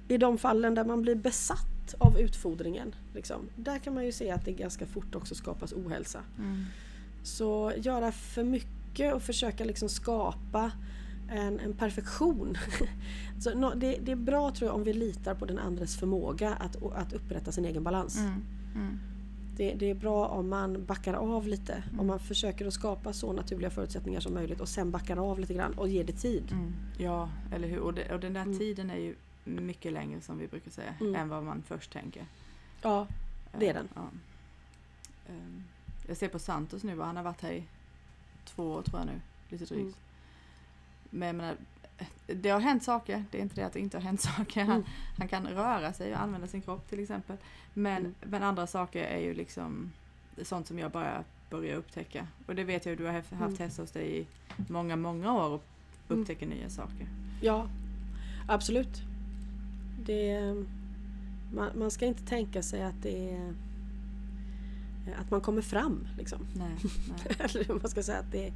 i 0.08 0.18
de 0.18 0.38
fallen 0.38 0.74
där 0.74 0.84
man 0.84 1.02
blir 1.02 1.14
besatt 1.14 1.94
av 1.98 2.18
utfodringen, 2.18 2.94
liksom, 3.14 3.48
där 3.56 3.78
kan 3.78 3.94
man 3.94 4.04
ju 4.04 4.12
se 4.12 4.30
att 4.30 4.44
det 4.44 4.52
ganska 4.52 4.86
fort 4.86 5.14
också 5.14 5.34
skapas 5.34 5.72
ohälsa. 5.72 6.20
Mm. 6.38 6.64
Så 7.22 7.72
göra 7.76 8.12
för 8.12 8.44
mycket 8.44 8.68
mycket 8.90 9.14
och 9.14 9.22
försöka 9.22 9.64
liksom 9.64 9.88
skapa 9.88 10.72
en, 11.30 11.60
en 11.60 11.72
perfektion. 11.72 12.56
Så, 13.40 13.54
no, 13.54 13.74
det, 13.74 13.98
det, 14.02 14.12
är 14.12 14.16
bra 14.16 14.50
tror 14.50 14.68
jag 14.68 14.74
om 14.76 14.84
vi 14.84 14.92
litar 14.92 15.34
på 15.34 15.46
den 15.46 15.58
andres 15.58 15.96
förmåga 15.96 16.54
att, 16.54 16.82
att 16.92 17.12
upprätta 17.12 17.52
sin 17.52 17.64
egen 17.64 17.84
balans. 17.84 18.18
Mm. 18.18 18.44
Mm. 18.74 18.98
Det, 19.56 19.74
det, 19.74 19.90
är 19.90 19.94
bra 19.94 20.26
om 20.26 20.48
man 20.48 20.84
backar 20.84 21.14
av 21.14 21.48
lite. 21.48 21.72
Mm. 21.72 22.00
Om 22.00 22.06
man 22.06 22.20
försöker 22.20 22.66
att 22.66 22.74
skapa 22.74 23.12
så 23.12 23.32
naturliga 23.32 23.70
förutsättningar 23.70 24.20
som 24.20 24.34
möjligt 24.34 24.60
och 24.60 24.68
sen 24.68 24.90
backar 24.90 25.16
av 25.16 25.40
lite 25.40 25.54
grann 25.54 25.72
och 25.72 25.88
ger 25.88 26.04
det 26.04 26.12
tid. 26.12 26.52
Mm. 26.52 26.72
Ja, 26.98 27.30
eller 27.52 27.68
hur. 27.68 27.78
Och, 27.78 27.94
det, 27.94 28.14
och 28.14 28.20
den 28.20 28.32
där 28.32 28.42
mm. 28.42 28.58
tiden 28.58 28.90
är 28.90 28.98
ju 28.98 29.14
mycket 29.44 29.92
längre 29.92 30.20
som 30.20 30.38
vi 30.38 30.46
brukar 30.46 30.70
säga 30.70 30.94
mm. 31.00 31.14
än 31.14 31.28
vad 31.28 31.44
man 31.44 31.62
först 31.62 31.92
tänker. 31.92 32.26
Ja, 32.82 33.06
det 33.58 33.68
är 33.68 33.74
den. 33.74 33.88
Ja. 33.94 34.08
Ehm, 35.28 35.64
jag 36.06 36.16
ser 36.16 36.28
på 36.28 36.38
Santos 36.38 36.82
nu, 36.82 37.00
han 37.00 37.16
har 37.16 37.22
varit 37.22 37.42
här 37.42 37.52
i 37.52 37.64
två 38.44 38.72
år 38.72 38.82
tror 38.82 38.98
jag 39.00 39.06
nu, 39.06 39.20
lite 39.48 39.64
drygt. 39.64 39.96
Mm. 41.12 41.18
Men 41.18 41.26
jag 41.26 41.36
menar, 41.36 41.56
det 42.26 42.50
har 42.50 42.60
hänt 42.60 42.82
saker, 42.82 43.24
det 43.30 43.38
är 43.38 43.42
inte 43.42 43.54
det 43.54 43.66
att 43.66 43.72
det 43.72 43.80
inte 43.80 43.96
har 43.96 44.02
hänt 44.02 44.20
saker. 44.36 44.64
Han, 44.64 44.76
mm. 44.76 44.88
han 45.18 45.28
kan 45.28 45.46
röra 45.46 45.92
sig 45.92 46.12
och 46.12 46.20
använda 46.20 46.46
sin 46.46 46.62
kropp 46.62 46.88
till 46.88 47.00
exempel. 47.00 47.36
Men, 47.74 47.96
mm. 47.96 48.14
men 48.20 48.42
andra 48.42 48.66
saker 48.66 49.02
är 49.04 49.18
ju 49.18 49.34
liksom 49.34 49.92
sånt 50.42 50.66
som 50.66 50.78
jag 50.78 50.90
bara 50.90 51.24
börjar 51.50 51.76
upptäcka. 51.76 52.26
Och 52.46 52.54
det 52.54 52.64
vet 52.64 52.86
jag 52.86 52.98
du 52.98 53.04
har 53.04 53.12
haft 53.12 53.32
mm. 53.32 53.56
hästar 53.58 53.82
hos 53.82 53.92
dig 53.92 54.18
i 54.18 54.26
många, 54.68 54.96
många 54.96 55.32
år 55.32 55.48
och 55.48 55.62
mm. 56.08 56.22
upptäcker 56.22 56.46
nya 56.46 56.68
saker. 56.68 57.08
Ja, 57.40 57.68
absolut. 58.48 59.02
Det, 60.04 60.54
man, 61.54 61.78
man 61.78 61.90
ska 61.90 62.06
inte 62.06 62.26
tänka 62.26 62.62
sig 62.62 62.82
att 62.82 63.02
det 63.02 63.30
är 63.30 63.54
att 65.18 65.30
man 65.30 65.40
kommer 65.40 65.62
fram. 65.62 66.08
Liksom. 66.18 66.46
Nej, 66.54 66.76
nej. 67.08 67.36
Eller 67.38 67.74
man 67.80 67.90
ska 67.90 68.02
säga 68.02 68.18
att, 68.18 68.32
det, 68.32 68.52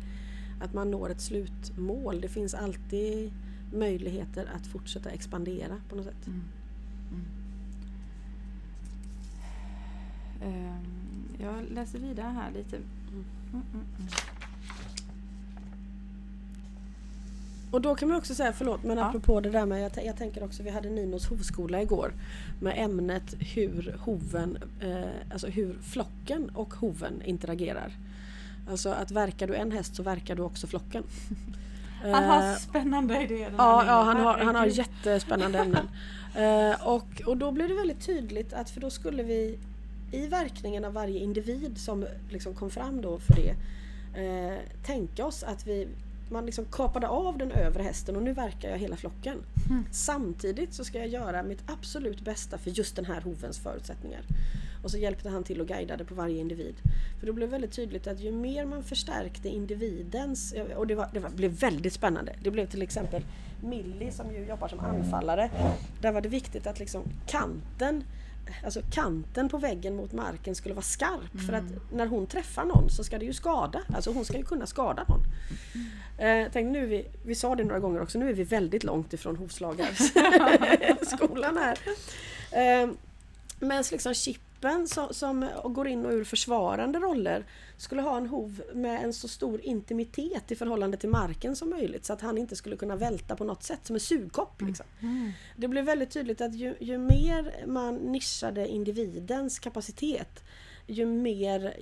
att 0.60 0.74
man 0.74 0.90
når 0.90 1.10
ett 1.10 1.20
slutmål. 1.20 2.20
Det 2.20 2.28
finns 2.28 2.54
alltid 2.54 3.32
möjligheter 3.72 4.48
att 4.56 4.66
fortsätta 4.66 5.10
expandera 5.10 5.76
på 5.88 5.96
något 5.96 6.04
sätt. 6.04 6.26
Mm. 6.26 6.42
Mm. 7.10 7.24
Um, 10.42 11.36
jag 11.38 11.70
läser 11.70 11.98
vidare 11.98 12.28
här 12.28 12.50
lite. 12.50 12.76
Mm, 12.76 13.24
mm, 13.52 13.64
mm. 13.72 14.08
Och 17.74 17.80
då 17.80 17.94
kan 17.94 18.08
man 18.08 18.18
också 18.18 18.34
säga, 18.34 18.52
förlåt, 18.52 18.84
men 18.84 18.98
ja. 18.98 19.04
apropå 19.04 19.40
det 19.40 19.50
där 19.50 19.66
med, 19.66 19.82
jag, 19.82 20.04
jag 20.04 20.16
tänker 20.16 20.44
också, 20.44 20.62
vi 20.62 20.70
hade 20.70 20.90
Ninos 20.90 21.26
hovskola 21.26 21.82
igår 21.82 22.12
med 22.60 22.74
ämnet 22.76 23.34
hur 23.38 23.96
hoven, 24.00 24.58
eh, 24.80 25.32
alltså 25.32 25.46
hur 25.46 25.78
flocken 25.82 26.50
och 26.54 26.74
hoven 26.74 27.22
interagerar. 27.24 27.92
Alltså 28.70 28.88
att 28.88 29.10
verkar 29.10 29.46
du 29.46 29.54
en 29.54 29.72
häst 29.72 29.96
så 29.96 30.02
verkar 30.02 30.34
du 30.34 30.42
också 30.42 30.66
flocken. 30.66 31.04
Han 32.12 32.24
har 32.24 32.50
eh, 32.50 32.56
spännande 32.56 33.22
idéer. 33.22 33.52
Ja, 33.56 33.84
ja 33.86 34.02
han, 34.02 34.16
har, 34.16 34.38
han 34.38 34.54
har 34.54 34.66
jättespännande 34.66 35.58
ämnen. 35.58 35.88
Uh, 36.36 36.86
och, 36.88 37.22
och 37.26 37.36
då 37.36 37.52
blev 37.52 37.68
det 37.68 37.74
väldigt 37.74 38.06
tydligt 38.06 38.52
att 38.52 38.70
för 38.70 38.80
då 38.80 38.90
skulle 38.90 39.22
vi 39.22 39.58
i 40.12 40.26
verkningen 40.26 40.84
av 40.84 40.92
varje 40.92 41.18
individ 41.18 41.78
som 41.78 42.06
liksom 42.30 42.54
kom 42.54 42.70
fram 42.70 43.02
då 43.02 43.18
för 43.18 43.34
det 43.34 43.54
uh, 44.22 44.58
tänka 44.86 45.26
oss 45.26 45.42
att 45.42 45.66
vi 45.66 45.88
man 46.34 46.46
liksom 46.46 46.64
kapade 46.64 47.08
av 47.08 47.38
den 47.38 47.50
övre 47.50 47.82
hästen 47.82 48.16
och 48.16 48.22
nu 48.22 48.32
verkar 48.32 48.70
jag 48.70 48.78
hela 48.78 48.96
flocken. 48.96 49.38
Mm. 49.70 49.84
Samtidigt 49.90 50.74
så 50.74 50.84
ska 50.84 50.98
jag 50.98 51.08
göra 51.08 51.42
mitt 51.42 51.62
absolut 51.66 52.20
bästa 52.20 52.58
för 52.58 52.70
just 52.70 52.96
den 52.96 53.04
här 53.04 53.20
hovens 53.20 53.58
förutsättningar. 53.58 54.22
Och 54.84 54.90
så 54.90 54.98
hjälpte 54.98 55.28
han 55.28 55.44
till 55.44 55.60
och 55.60 55.68
guidade 55.68 56.04
på 56.04 56.14
varje 56.14 56.40
individ. 56.40 56.74
För 57.20 57.26
då 57.26 57.32
blev 57.32 57.48
väldigt 57.48 57.72
tydligt 57.72 58.06
att 58.06 58.20
ju 58.20 58.32
mer 58.32 58.64
man 58.64 58.82
förstärkte 58.82 59.48
individens, 59.48 60.54
och 60.76 60.86
det, 60.86 60.94
var, 60.94 61.08
det 61.12 61.20
var, 61.20 61.30
blev 61.30 61.50
väldigt 61.50 61.92
spännande. 61.92 62.36
Det 62.42 62.50
blev 62.50 62.66
till 62.66 62.82
exempel 62.82 63.22
Millie 63.62 64.12
som 64.12 64.34
ju 64.34 64.46
jobbar 64.46 64.68
som 64.68 64.80
anfallare. 64.80 65.50
Där 66.00 66.12
var 66.12 66.20
det 66.20 66.28
viktigt 66.28 66.66
att 66.66 66.78
liksom 66.78 67.02
kanten 67.26 68.04
alltså 68.64 68.82
kanten 68.90 69.48
på 69.48 69.58
väggen 69.58 69.96
mot 69.96 70.12
marken 70.12 70.54
skulle 70.54 70.74
vara 70.74 70.82
skarp. 70.82 71.34
Mm. 71.34 71.46
För 71.46 71.52
att 71.52 71.70
mm. 71.70 71.80
när 71.92 72.06
hon 72.06 72.26
träffar 72.26 72.64
någon 72.64 72.90
så 72.90 73.04
ska 73.04 73.18
det 73.18 73.24
ju 73.24 73.32
skada. 73.32 73.80
Alltså 73.94 74.12
hon 74.12 74.24
ska 74.24 74.36
ju 74.36 74.44
kunna 74.44 74.66
skada 74.66 75.04
någon. 75.08 75.22
Mm. 75.74 75.86
Eh, 76.44 76.50
tänk, 76.52 76.72
nu 76.72 76.86
vi, 76.86 77.06
vi 77.24 77.34
sa 77.34 77.54
det 77.54 77.64
några 77.64 77.80
gånger 77.80 78.02
också, 78.02 78.18
nu 78.18 78.28
är 78.28 78.34
vi 78.34 78.44
väldigt 78.44 78.84
långt 78.84 79.12
ifrån 79.12 79.36
hovslagarskolan 79.36 81.56
här. 81.62 81.78
Eh, 82.50 82.88
men 83.58 83.84
liksom 83.90 84.14
chip 84.14 84.40
gruppen 84.64 84.88
som, 84.88 85.14
som 85.14 85.48
går 85.64 85.88
in 85.88 86.06
och 86.06 86.12
ur 86.12 86.24
försvarande 86.24 86.98
roller 86.98 87.44
skulle 87.76 88.02
ha 88.02 88.16
en 88.16 88.26
hov 88.26 88.62
med 88.74 89.04
en 89.04 89.12
så 89.12 89.28
stor 89.28 89.60
intimitet 89.60 90.50
i 90.50 90.56
förhållande 90.56 90.96
till 90.96 91.08
marken 91.08 91.56
som 91.56 91.70
möjligt 91.70 92.04
så 92.04 92.12
att 92.12 92.20
han 92.20 92.38
inte 92.38 92.56
skulle 92.56 92.76
kunna 92.76 92.96
välta 92.96 93.36
på 93.36 93.44
något 93.44 93.62
sätt 93.62 93.86
som 93.86 93.96
en 93.96 94.00
sugkopp. 94.00 94.60
Mm. 94.60 94.68
Liksom. 94.68 94.86
Mm. 95.02 95.32
Det 95.56 95.68
blev 95.68 95.84
väldigt 95.84 96.10
tydligt 96.10 96.40
att 96.40 96.54
ju, 96.54 96.74
ju 96.80 96.98
mer 96.98 97.66
man 97.66 97.94
nischade 97.94 98.68
individens 98.68 99.58
kapacitet 99.58 100.44
ju 100.86 101.06
mer 101.06 101.74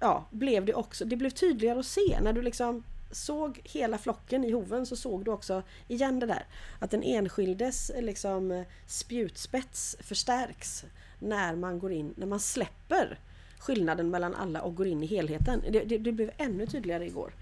ja, 0.00 0.26
blev 0.30 0.64
det 0.64 0.74
också, 0.74 1.04
det 1.04 1.16
blev 1.16 1.30
tydligare 1.30 1.78
att 1.78 1.86
se 1.86 2.20
när 2.22 2.32
du 2.32 2.42
liksom 2.42 2.84
såg 3.12 3.60
hela 3.64 3.98
flocken 3.98 4.44
i 4.44 4.52
hoven 4.52 4.86
så 4.86 4.96
såg 4.96 5.24
du 5.24 5.30
också 5.30 5.62
igen 5.88 6.20
det 6.20 6.26
där 6.26 6.44
att 6.78 6.90
den 6.90 7.02
enskildes 7.02 7.90
liksom 8.00 8.64
spjutspets 8.86 9.96
förstärks 10.00 10.84
när 11.22 11.56
man 11.56 11.78
går 11.78 11.92
in, 11.92 12.14
när 12.16 12.26
man 12.26 12.40
släpper 12.40 13.18
skillnaden 13.58 14.10
mellan 14.10 14.34
alla 14.34 14.62
och 14.62 14.74
går 14.74 14.86
in 14.86 15.02
i 15.02 15.06
helheten. 15.06 15.62
Det, 15.70 15.84
det, 15.84 15.98
det 15.98 16.12
blev 16.12 16.30
ännu 16.36 16.66
tydligare 16.66 17.06
igår. 17.06 17.32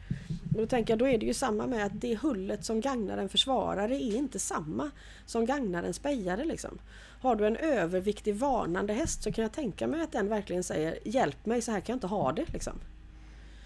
Och 0.55 0.61
då 0.61 0.67
tänker 0.67 0.93
jag, 0.93 0.99
då 0.99 1.09
är 1.09 1.19
det 1.19 1.27
ju 1.27 1.35
samma 1.35 1.67
med 1.67 1.87
att 1.87 2.01
det 2.01 2.17
hullet 2.17 2.65
som 2.65 2.81
gagnar 2.81 3.19
en 3.19 3.29
försvarare 3.29 3.95
är 3.95 4.17
inte 4.17 4.39
samma 4.39 4.91
som 5.27 5.47
gagnar 5.47 5.83
en 5.83 5.95
spejare. 5.95 6.45
Liksom. 6.45 6.79
Har 7.21 7.37
du 7.37 7.47
en 7.47 7.57
överviktig 7.57 8.35
varnande 8.35 8.93
häst 8.93 9.23
så 9.23 9.33
kan 9.33 9.43
jag 9.43 9.53
tänka 9.53 9.87
mig 9.87 10.03
att 10.03 10.13
den 10.13 10.29
verkligen 10.29 10.65
säger 10.65 10.99
Hjälp 11.05 11.47
mig, 11.47 11.61
så 11.61 11.73
här 11.73 11.81
kan 11.81 11.93
jag 11.93 11.97
inte 11.97 12.07
ha 12.07 12.33
det. 12.33 12.53
Liksom. 12.53 12.73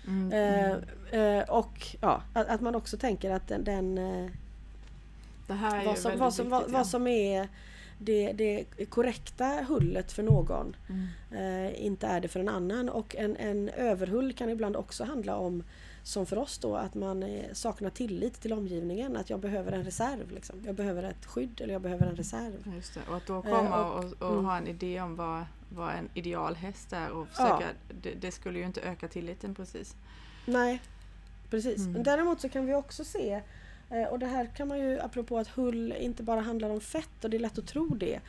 Mm, 0.06 0.32
mm. 0.32 0.82
Eh, 1.12 1.20
eh, 1.20 1.48
och 1.48 1.96
ja, 2.00 2.22
att, 2.34 2.48
att, 2.48 2.60
man 2.60 2.74
också 2.74 2.96
tänker 2.96 3.30
att 3.30 3.48
den... 3.48 3.64
den 3.64 3.98
eh, 3.98 4.30
det 5.46 5.54
här 5.54 5.80
är 5.80 5.84
vad, 5.84 5.98
som, 5.98 6.18
vad, 6.18 6.34
som, 6.34 6.44
viktigt, 6.44 6.62
vad, 6.62 6.70
vad 6.70 6.86
som 6.86 7.06
är 7.06 7.48
det, 7.98 8.32
det 8.32 8.64
korrekta 8.88 9.64
hullet 9.68 10.12
för 10.12 10.22
någon 10.22 10.76
mm. 10.88 11.66
eh, 11.66 11.84
inte 11.84 12.06
är 12.06 12.20
det 12.20 12.28
för 12.28 12.40
en 12.40 12.48
annan. 12.48 12.88
Och 12.88 13.16
en, 13.16 13.36
en 13.36 13.68
överhull 13.68 14.32
kan 14.32 14.50
ibland 14.50 14.76
också 14.76 15.04
handla 15.04 15.36
om 15.36 15.62
som 16.02 16.26
för 16.26 16.38
oss 16.38 16.58
då 16.58 16.76
att 16.76 16.94
man 16.94 17.22
eh, 17.22 17.52
saknar 17.52 17.90
tillit 17.90 18.40
till 18.40 18.52
omgivningen. 18.52 19.16
Att 19.16 19.30
jag 19.30 19.40
behöver 19.40 19.72
en 19.72 19.84
reserv. 19.84 20.30
Liksom. 20.30 20.62
Jag 20.66 20.74
behöver 20.74 21.02
ett 21.02 21.26
skydd 21.26 21.60
eller 21.60 21.72
jag 21.72 21.82
behöver 21.82 22.06
en 22.06 22.16
reserv. 22.16 22.72
Just 22.74 22.94
det. 22.94 23.00
Och 23.08 23.16
att 23.16 23.26
då 23.26 23.42
komma 23.42 23.78
eh, 23.78 23.80
och, 23.80 24.04
och, 24.04 24.22
och 24.22 24.32
mm. 24.32 24.44
ha 24.44 24.56
en 24.56 24.66
idé 24.66 25.00
om 25.00 25.16
vad, 25.16 25.44
vad 25.68 25.94
en 25.94 26.08
idealhäst 26.14 26.92
är 26.92 27.10
och 27.10 27.28
försöka, 27.28 27.60
ja. 27.60 27.94
det, 28.02 28.14
det, 28.14 28.32
skulle 28.32 28.58
ju 28.58 28.64
inte 28.64 28.80
öka 28.80 29.08
tilliten 29.08 29.54
precis. 29.54 29.96
Nej, 30.46 30.82
precis. 31.50 31.78
Mm. 31.78 32.02
Däremot 32.02 32.40
så 32.40 32.48
kan 32.48 32.66
vi 32.66 32.74
också 32.74 33.04
se 33.04 33.42
Eh, 33.94 34.08
och 34.08 34.18
det 34.18 34.26
här 34.26 34.46
kan 34.56 34.68
man 34.68 34.78
ju, 34.78 35.00
apropå 35.00 35.38
att 35.38 35.48
hull 35.48 35.92
inte 35.92 36.22
bara 36.22 36.40
handlar 36.40 36.70
om 36.70 36.80
fett 36.80 37.24
och 37.24 37.30
det 37.30 37.36
är 37.36 37.40
lätt 37.40 37.58
att 37.58 37.66
tro 37.66 37.88
det. 37.88 38.20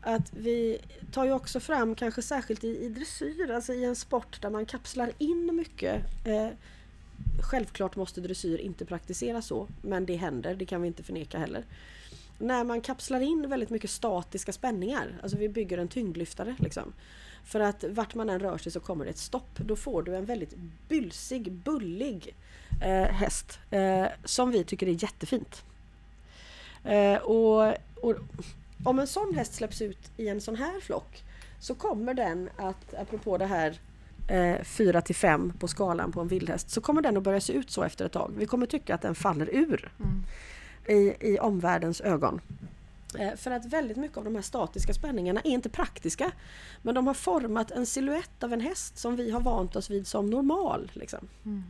Att 0.00 0.32
vi 0.32 0.78
tar 1.12 1.24
ju 1.24 1.32
också 1.32 1.60
fram, 1.60 1.94
kanske 1.94 2.22
särskilt 2.22 2.64
i, 2.64 2.84
i 2.84 2.88
dressyr, 2.88 3.50
alltså 3.50 3.72
i 3.72 3.84
en 3.84 3.96
sport 3.96 4.42
där 4.42 4.50
man 4.50 4.66
kapslar 4.66 5.12
in 5.18 5.56
mycket. 5.56 6.02
Eh, 6.24 6.48
självklart 7.40 7.96
måste 7.96 8.20
dressyr 8.20 8.58
inte 8.58 8.84
praktiseras 8.84 9.46
så, 9.46 9.68
men 9.82 10.06
det 10.06 10.16
händer, 10.16 10.54
det 10.54 10.66
kan 10.66 10.82
vi 10.82 10.88
inte 10.88 11.02
förneka 11.02 11.38
heller. 11.38 11.64
När 12.38 12.64
man 12.64 12.80
kapslar 12.80 13.20
in 13.20 13.50
väldigt 13.50 13.70
mycket 13.70 13.90
statiska 13.90 14.52
spänningar, 14.52 15.18
alltså 15.22 15.38
vi 15.38 15.48
bygger 15.48 15.78
en 15.78 15.88
tyngdlyftare 15.88 16.56
liksom. 16.58 16.92
För 17.44 17.60
att 17.60 17.84
vart 17.88 18.14
man 18.14 18.30
än 18.30 18.40
rör 18.40 18.58
sig 18.58 18.72
så 18.72 18.80
kommer 18.80 19.04
det 19.04 19.10
ett 19.10 19.18
stopp. 19.18 19.58
Då 19.58 19.76
får 19.76 20.02
du 20.02 20.16
en 20.16 20.24
väldigt 20.24 20.54
bylsig, 20.88 21.52
bullig 21.52 22.34
eh, 22.82 23.14
häst 23.14 23.58
eh, 23.70 24.06
som 24.24 24.50
vi 24.50 24.64
tycker 24.64 24.86
är 24.86 25.02
jättefint. 25.02 25.64
Eh, 26.84 27.16
och, 27.16 27.74
och, 28.02 28.14
om 28.84 28.98
en 28.98 29.06
sån 29.06 29.34
häst 29.34 29.54
släpps 29.54 29.82
ut 29.82 30.10
i 30.16 30.28
en 30.28 30.40
sån 30.40 30.56
här 30.56 30.80
flock 30.80 31.22
så 31.60 31.74
kommer 31.74 32.14
den 32.14 32.50
att, 32.56 32.94
apropå 32.94 33.38
det 33.38 33.46
här 33.46 33.80
eh, 34.28 34.62
4 34.64 35.00
till 35.00 35.14
5 35.14 35.52
på 35.58 35.68
skalan 35.68 36.12
på 36.12 36.20
en 36.20 36.28
vildhäst, 36.28 36.70
så 36.70 36.80
kommer 36.80 37.02
den 37.02 37.16
att 37.16 37.22
börja 37.22 37.40
se 37.40 37.52
ut 37.52 37.70
så 37.70 37.82
efter 37.82 38.04
ett 38.04 38.12
tag. 38.12 38.32
Vi 38.36 38.46
kommer 38.46 38.66
tycka 38.66 38.94
att 38.94 39.02
den 39.02 39.14
faller 39.14 39.48
ur 39.54 39.92
mm. 40.00 40.24
i, 40.86 41.32
i 41.32 41.38
omvärldens 41.38 42.00
ögon. 42.00 42.40
Eh, 43.18 43.36
för 43.36 43.50
att 43.50 43.66
väldigt 43.66 43.96
mycket 43.96 44.18
av 44.18 44.24
de 44.24 44.34
här 44.34 44.42
statiska 44.42 44.94
spänningarna 44.94 45.40
är 45.44 45.50
inte 45.50 45.68
praktiska. 45.68 46.32
Men 46.82 46.94
de 46.94 47.06
har 47.06 47.14
format 47.14 47.70
en 47.70 47.86
siluett 47.86 48.42
av 48.42 48.52
en 48.52 48.60
häst 48.60 48.98
som 48.98 49.16
vi 49.16 49.30
har 49.30 49.40
vant 49.40 49.76
oss 49.76 49.90
vid 49.90 50.06
som 50.06 50.30
normal. 50.30 50.90
Liksom. 50.94 51.28
Mm. 51.44 51.64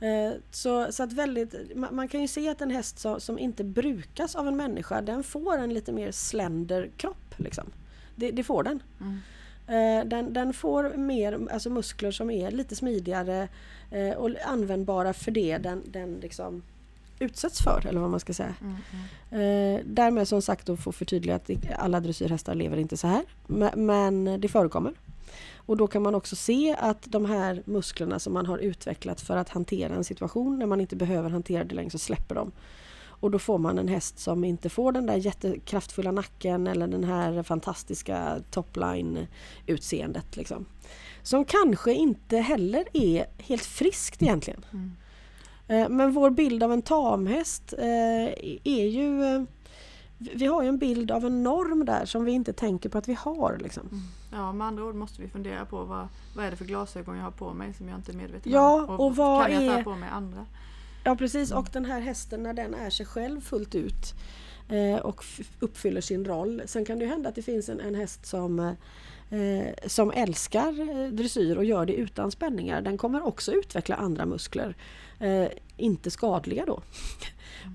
Eh, 0.00 0.32
så, 0.50 0.92
så 0.92 1.02
att 1.02 1.12
väldigt, 1.12 1.54
man 1.74 2.08
kan 2.08 2.20
ju 2.20 2.28
se 2.28 2.48
att 2.48 2.60
en 2.60 2.70
häst 2.70 3.06
som 3.18 3.38
inte 3.38 3.64
brukas 3.64 4.36
av 4.36 4.48
en 4.48 4.56
människa 4.56 5.00
den 5.00 5.22
får 5.22 5.58
en 5.58 5.74
lite 5.74 5.92
mer 5.92 6.12
slender 6.12 6.90
kropp. 6.96 7.34
Liksom. 7.36 7.64
Det, 8.16 8.30
det 8.30 8.44
får 8.44 8.62
den. 8.62 8.82
Mm. 9.00 9.20
Eh, 9.66 10.08
den, 10.08 10.32
den 10.32 10.52
får 10.52 10.96
mer 10.96 11.48
alltså 11.52 11.70
muskler 11.70 12.10
som 12.10 12.30
är 12.30 12.50
lite 12.50 12.76
smidigare 12.76 13.48
eh, 13.90 14.16
och 14.16 14.30
användbara 14.46 15.12
för 15.12 15.30
det 15.30 15.58
den, 15.58 15.82
den 15.86 16.14
liksom 16.22 16.62
utsätts 17.18 17.62
för 17.62 17.86
eller 17.86 18.00
vad 18.00 18.10
man 18.10 18.20
ska 18.20 18.32
säga. 18.32 18.54
Mm, 18.60 18.76
mm. 19.30 19.84
Därmed 19.94 20.28
som 20.28 20.42
sagt 20.42 20.66
då 20.66 20.76
får 20.76 20.92
förtydliga 20.92 21.36
att 21.36 21.50
alla 21.76 22.00
dressyrhästar 22.00 22.54
lever 22.54 22.76
inte 22.76 22.96
så 22.96 23.06
här. 23.06 23.22
Men 23.76 24.40
det 24.40 24.48
förekommer. 24.48 24.92
Och 25.70 25.76
då 25.76 25.86
kan 25.86 26.02
man 26.02 26.14
också 26.14 26.36
se 26.36 26.76
att 26.78 27.02
de 27.02 27.24
här 27.24 27.62
musklerna 27.64 28.18
som 28.18 28.32
man 28.32 28.46
har 28.46 28.58
utvecklat 28.58 29.20
för 29.20 29.36
att 29.36 29.48
hantera 29.48 29.94
en 29.94 30.04
situation 30.04 30.58
när 30.58 30.66
man 30.66 30.80
inte 30.80 30.96
behöver 30.96 31.30
hantera 31.30 31.64
det 31.64 31.74
längre 31.74 31.90
så 31.90 31.98
släpper 31.98 32.34
de. 32.34 32.52
Och 33.02 33.30
då 33.30 33.38
får 33.38 33.58
man 33.58 33.78
en 33.78 33.88
häst 33.88 34.18
som 34.18 34.44
inte 34.44 34.68
får 34.68 34.92
den 34.92 35.06
där 35.06 35.16
jättekraftfulla 35.16 36.12
nacken 36.12 36.66
eller 36.66 36.86
den 36.86 37.04
här 37.04 37.42
fantastiska 37.42 38.36
topline 38.50 39.26
utseendet. 39.66 40.36
Liksom. 40.36 40.66
Som 41.22 41.44
kanske 41.44 41.92
inte 41.92 42.36
heller 42.36 42.84
är 42.92 43.26
helt 43.38 43.64
friskt 43.64 44.22
egentligen. 44.22 44.64
Mm. 44.72 44.96
Eh, 45.68 45.88
Men 45.88 46.12
vår 46.12 46.30
bild 46.30 46.62
av 46.62 46.72
en 46.72 46.82
tamhäst 46.82 47.72
eh, 47.78 48.54
är 48.64 48.86
ju... 48.86 49.46
Vi 50.34 50.46
har 50.46 50.62
ju 50.62 50.68
en 50.68 50.78
bild 50.78 51.10
av 51.10 51.24
en 51.24 51.42
norm 51.42 51.84
där 51.84 52.04
som 52.04 52.24
vi 52.24 52.32
inte 52.32 52.52
tänker 52.52 52.88
på 52.88 52.98
att 52.98 53.08
vi 53.08 53.14
har. 53.14 53.58
Liksom. 53.62 53.82
Mm. 53.92 54.02
Ja, 54.32 54.52
med 54.52 54.66
andra 54.66 54.84
ord 54.84 54.94
måste 54.94 55.22
vi 55.22 55.28
fundera 55.28 55.64
på 55.64 55.84
vad, 55.84 56.08
vad 56.36 56.44
är 56.44 56.50
det 56.50 56.56
för 56.56 56.64
glasögon 56.64 57.16
jag 57.16 57.24
har 57.24 57.30
på 57.30 57.52
mig 57.52 57.74
som 57.74 57.88
jag 57.88 57.98
inte 57.98 58.12
är 58.12 58.16
medveten 58.16 58.52
Ja, 58.52 58.84
om. 58.88 59.00
och 59.00 59.16
vad 59.16 59.46
kan 59.46 59.54
jag 59.54 59.64
är- 59.64 59.76
ta 59.76 59.90
på 59.90 59.96
mig 59.96 60.08
andra? 60.12 60.46
Ja 61.04 61.16
precis 61.16 61.50
Mm. 61.50 61.62
och 61.62 61.68
den 61.72 61.84
här 61.84 62.00
hästen 62.00 62.42
när 62.42 62.54
den 62.54 62.74
är 62.74 62.90
sig 62.90 63.06
själv 63.06 63.40
fullt 63.40 63.74
ut 63.74 64.14
och 65.02 65.20
f- 65.20 65.50
uppfyller 65.60 66.00
sin 66.00 66.24
roll. 66.24 66.62
Sen 66.66 66.84
kan 66.84 66.98
det 66.98 67.06
hända 67.06 67.28
att 67.28 67.34
det 67.34 67.42
finns 67.42 67.68
en, 67.68 67.80
en 67.80 67.94
häst 67.94 68.26
som 68.26 68.58
eh, 69.30 69.86
som 69.86 70.10
älskar 70.10 70.80
eh, 70.90 71.08
dressyr 71.12 71.56
och 71.56 71.64
gör 71.64 71.86
det 71.86 71.92
utan 71.94 72.30
spänningar. 72.30 72.82
Den 72.82 72.98
kommer 72.98 73.26
också 73.26 73.52
utveckla 73.52 73.96
andra 73.96 74.26
muskler. 74.26 74.74
Eh, 75.20 75.46
inte 75.76 76.10
skadliga 76.10 76.64
då. 76.66 76.80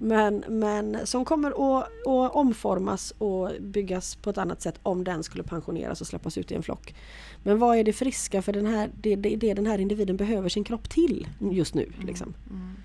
Men, 0.02 0.43
men 0.48 0.98
som 1.04 1.26
kommer 1.26 1.50
att, 1.52 1.84
att 2.08 2.36
omformas 2.36 3.14
och 3.18 3.52
byggas 3.60 4.16
på 4.16 4.30
ett 4.30 4.38
annat 4.38 4.62
sätt 4.62 4.80
om 4.84 5.04
den 5.04 5.24
skulle 5.24 5.43
pensioneras 5.43 6.02
och 6.02 6.08
släppas 6.08 6.38
ut 6.38 6.52
i 6.52 6.56
en 6.56 6.64
flock. 6.64 6.96
Men 7.43 7.60
vad 7.60 7.78
är 7.78 7.84
det 7.84 7.93
friska 7.93 8.41
för 8.41 8.54
den 8.54 8.66
här, 8.66 8.89
det, 9.02 9.16
det, 9.16 9.36
det 9.36 9.54
den 9.54 9.66
här 9.66 9.78
individen 9.80 10.18
behöver 10.18 10.50
sin 10.50 10.64
kropp 10.64 10.89
till 10.89 11.28
just 11.39 11.74
nu? 11.74 11.91
Liksom. 12.06 12.34
Mm. 12.50 12.62
Mm. 12.62 12.76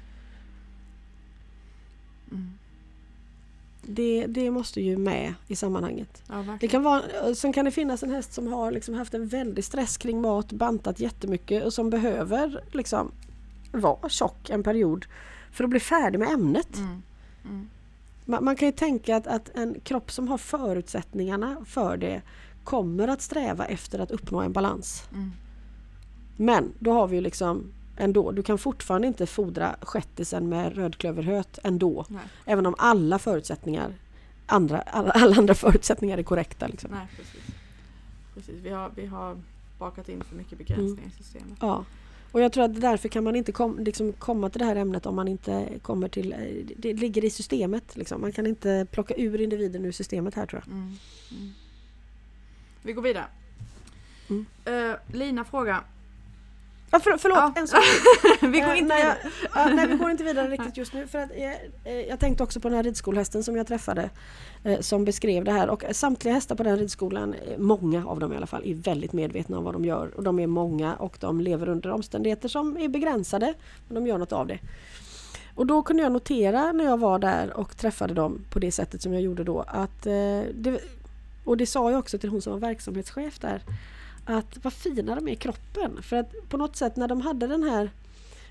Det, 3.94 4.26
det 4.26 4.50
måste 4.50 4.80
ju 4.80 4.96
med 4.96 5.34
i 5.46 5.56
sammanhanget. 5.56 6.22
Ja. 6.28 6.58
Det 6.60 6.68
kan 6.68 6.82
vara, 6.82 7.02
sen 7.34 7.52
kan 7.52 7.64
det 7.64 7.70
finnas 7.70 8.02
en 8.02 8.10
häst 8.10 8.32
som 8.32 8.46
har 8.46 8.70
liksom 8.70 8.94
haft 8.94 9.14
en 9.14 9.26
väldig 9.28 9.64
stress 9.64 9.96
kring 9.96 10.20
mat, 10.20 10.52
bantat 10.52 11.00
jättemycket 11.00 11.64
och 11.64 11.72
som 11.72 11.90
behöver 11.90 12.64
liksom 12.72 13.12
vara 13.72 14.08
tjock 14.08 14.50
en 14.50 14.62
period 14.62 15.06
för 15.52 15.64
att 15.64 15.70
bli 15.70 15.80
färdig 15.80 16.18
med 16.18 16.28
ämnet. 16.28 16.76
Mm. 16.76 17.02
Mm. 17.44 17.68
Man, 18.24 18.44
man 18.44 18.56
kan 18.56 18.68
ju 18.68 18.72
tänka 18.72 19.16
att, 19.16 19.26
att 19.26 19.50
en 19.54 19.80
kropp 19.80 20.10
som 20.12 20.28
har 20.28 20.38
förutsättningarna 20.38 21.56
för 21.66 21.96
det 21.96 22.22
kommer 22.64 23.08
att 23.08 23.22
sträva 23.22 23.66
efter 23.66 23.98
att 23.98 24.10
uppnå 24.10 24.40
en 24.40 24.52
balans. 24.52 25.02
Mm. 25.12 25.32
Men 26.36 26.72
då 26.78 26.92
har 26.92 27.08
vi 27.08 27.16
ju 27.16 27.22
liksom 27.22 27.72
ändå, 28.00 28.32
du 28.32 28.42
kan 28.42 28.58
fortfarande 28.58 29.06
inte 29.06 29.26
fodra 29.26 29.76
skättisen 29.82 30.48
med 30.48 30.76
rödklöverhöt 30.76 31.58
ändå. 31.64 32.06
Nej, 32.08 32.22
Även 32.44 32.66
om 32.66 32.74
alla 32.78 33.18
förutsättningar 33.18 33.94
andra, 34.46 34.80
alla, 34.80 35.10
alla 35.10 35.36
andra 35.36 35.54
förutsättningar 35.54 36.18
är 36.18 36.22
korrekta. 36.22 36.66
Liksom. 36.66 36.90
nej 36.90 37.06
precis. 37.16 37.40
precis. 38.34 38.54
Vi, 38.62 38.70
har, 38.70 38.90
vi 38.94 39.06
har 39.06 39.36
bakat 39.78 40.08
in 40.08 40.24
för 40.24 40.36
mycket 40.36 40.58
begränsningar 40.58 41.10
i 41.10 41.22
systemet. 41.22 41.58
Ja. 41.60 41.84
Och 42.32 42.40
jag 42.40 42.52
tror 42.52 42.64
att 42.64 42.80
därför 42.80 43.08
kan 43.08 43.24
man 43.24 43.36
inte 43.36 43.52
kom, 43.52 43.78
liksom 43.78 44.12
komma 44.12 44.50
till 44.50 44.58
det 44.58 44.64
här 44.64 44.76
ämnet 44.76 45.06
om 45.06 45.14
man 45.16 45.28
inte 45.28 45.68
kommer 45.82 46.08
till... 46.08 46.32
eh, 46.32 46.38
Det 46.76 46.92
ligger 46.92 47.24
i 47.24 47.30
systemet. 47.30 47.96
Liksom. 47.96 48.20
Man 48.20 48.32
kan 48.32 48.46
inte 48.46 48.86
plocka 48.90 49.14
ur 49.14 49.40
individen 49.40 49.84
ur 49.84 49.92
systemet 49.92 50.34
här 50.34 50.46
tror 50.46 50.62
jag. 50.66 50.72
Mm. 50.74 50.96
Mm. 51.30 51.50
Vi 52.82 52.92
går 52.92 53.02
vidare. 53.02 53.24
Mm. 54.30 54.46
Eh, 54.64 54.96
Lina 55.12 55.44
fråga. 55.44 55.84
Ja, 56.92 57.00
för, 57.00 57.16
förlåt, 57.18 57.38
Ja. 57.38 57.52
en 57.56 57.68
sak. 57.68 57.80
vi 58.40 58.60
går 58.60 58.68
Eh, 58.72 58.78
inte 58.78 58.94
jag- 58.94 59.16
ja, 59.54 59.74
nej, 59.74 59.86
vi 59.86 59.94
går 59.96 60.10
inte 60.10 60.24
vidare 60.24 60.48
riktigt 60.50 60.76
just 60.76 60.92
nu. 60.92 61.06
För 61.06 61.18
att, 61.18 61.30
eh, 61.30 61.52
eh, 61.84 62.00
jag 62.08 62.18
tänkte 62.20 62.42
också 62.42 62.60
på 62.60 62.68
den 62.68 62.76
här 62.76 62.82
ridskolhästen 62.82 63.44
som 63.44 63.56
jag 63.56 63.66
träffade 63.66 64.10
eh, 64.64 64.80
som 64.80 65.04
beskrev 65.04 65.44
det 65.44 65.52
här. 65.52 65.68
Och 65.70 65.84
samtliga 65.92 66.34
hästar 66.34 66.54
på 66.54 66.62
den 66.62 66.76
ridskolan, 66.78 67.34
eh, 67.34 67.58
många 67.58 68.06
av 68.06 68.20
dem 68.20 68.32
i 68.32 68.36
alla 68.36 68.46
fall, 68.46 68.62
är 68.64 68.74
väldigt 68.74 69.12
medvetna 69.12 69.58
om 69.58 69.64
vad 69.64 69.74
de 69.74 69.84
gör. 69.84 70.10
Och 70.16 70.22
de 70.22 70.38
är 70.38 70.46
många 70.46 70.94
och 70.94 71.16
de 71.20 71.40
lever 71.40 71.68
under 71.68 71.90
omständigheter 71.90 72.48
som 72.48 72.76
är 72.76 72.88
begränsade. 72.88 73.54
Men 73.88 73.94
de 73.94 74.06
gör 74.10 74.18
något 74.18 74.32
av 74.32 74.46
det. 74.46 74.58
Och 75.54 75.66
då 75.66 75.82
kunde 75.82 76.02
jag 76.02 76.12
notera 76.12 76.72
när 76.72 76.84
jag 76.84 76.98
var 76.98 77.18
där 77.18 77.52
och 77.56 77.76
träffade 77.76 78.14
dem 78.14 78.44
på 78.50 78.58
det 78.58 78.72
sättet 78.72 79.02
som 79.02 79.12
jag 79.12 79.22
gjorde 79.22 79.44
då 79.44 79.60
att 79.68 80.06
eh, 80.06 80.12
det, 80.54 80.80
och 81.44 81.56
det 81.56 81.66
sa 81.66 81.90
jag 81.90 81.98
också 81.98 82.18
till 82.18 82.30
hon 82.30 82.42
som 82.42 82.52
var 82.52 82.60
verksamhetschef 82.60 83.38
där 83.38 83.62
att 84.30 84.58
vad 84.62 84.72
fina 84.72 85.14
de 85.14 85.28
är 85.28 85.32
i 85.32 85.36
kroppen. 85.36 86.02
För 86.02 86.16
att 86.16 86.32
på 86.48 86.56
något 86.56 86.76
sätt 86.76 86.96
när 86.96 87.08
de 87.08 87.20
hade 87.20 87.46
den 87.46 87.62
här 87.62 87.90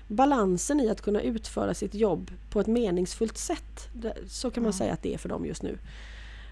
balansen 0.08 0.80
i 0.80 0.90
att 0.90 1.02
kunna 1.02 1.20
utföra 1.22 1.74
sitt 1.74 1.94
jobb 1.94 2.30
på 2.50 2.60
ett 2.60 2.66
meningsfullt 2.66 3.38
sätt. 3.38 3.88
Så 4.28 4.50
kan 4.50 4.62
man 4.62 4.72
Ja. 4.72 4.78
säga 4.78 4.92
att 4.92 5.02
det 5.02 5.14
är 5.14 5.18
för 5.18 5.28
dem 5.28 5.46
just 5.46 5.62
nu. 5.62 5.78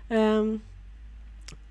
Ehm, 0.09 0.61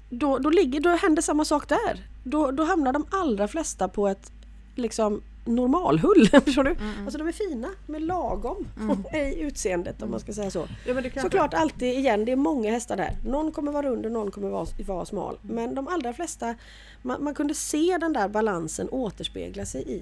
då, 0.09 0.37
då, 0.37 0.49
ligger, 0.49 0.79
då 0.79 0.89
händer 0.89 1.21
samma 1.21 1.45
sak 1.45 1.69
där. 1.69 2.07
Då, 2.23 2.51
då 2.51 2.63
hamnar 2.63 2.93
de 2.93 3.05
allra 3.11 3.47
flesta 3.47 3.87
på 3.87 4.07
ett 4.07 4.31
liksom 4.77 5.21
normalhull. 5.45 6.27
Förstår 6.45 6.63
du? 6.63 6.71
Mm, 6.71 6.83
mm. 6.93 7.03
Alltså 7.03 7.17
de 7.17 7.27
är 7.27 7.31
fina, 7.31 7.67
med 7.85 8.01
lagom 8.01 8.67
Mm. 8.79 9.03
i 9.13 9.41
utseendet 9.41 10.01
om 10.01 10.11
man 10.11 10.19
ska 10.19 10.33
säga 10.33 10.51
så. 10.51 10.67
ja, 10.85 10.93
men 10.93 11.03
Såklart 11.21 11.53
alltid 11.53 11.93
igen, 11.99 12.25
det 12.25 12.31
är 12.31 12.35
många 12.35 12.71
hästar 12.71 12.97
där. 12.97 13.17
Någon 13.25 13.51
kommer 13.51 13.71
vara 13.71 13.87
rund 13.87 14.05
och 14.05 14.11
någon 14.11 14.31
kommer 14.31 14.49
vara, 14.49 14.67
vara 14.87 15.05
smal. 15.05 15.37
Men 15.41 15.75
de 15.75 15.87
allra 15.87 16.13
flesta, 16.13 16.55
man, 17.01 17.23
man 17.23 17.33
kunde 17.33 17.53
se 17.53 17.97
den 17.99 18.13
där 18.13 18.27
balansen 18.27 18.89
återspegla 18.89 19.65
sig 19.65 19.83
i, 19.91 20.01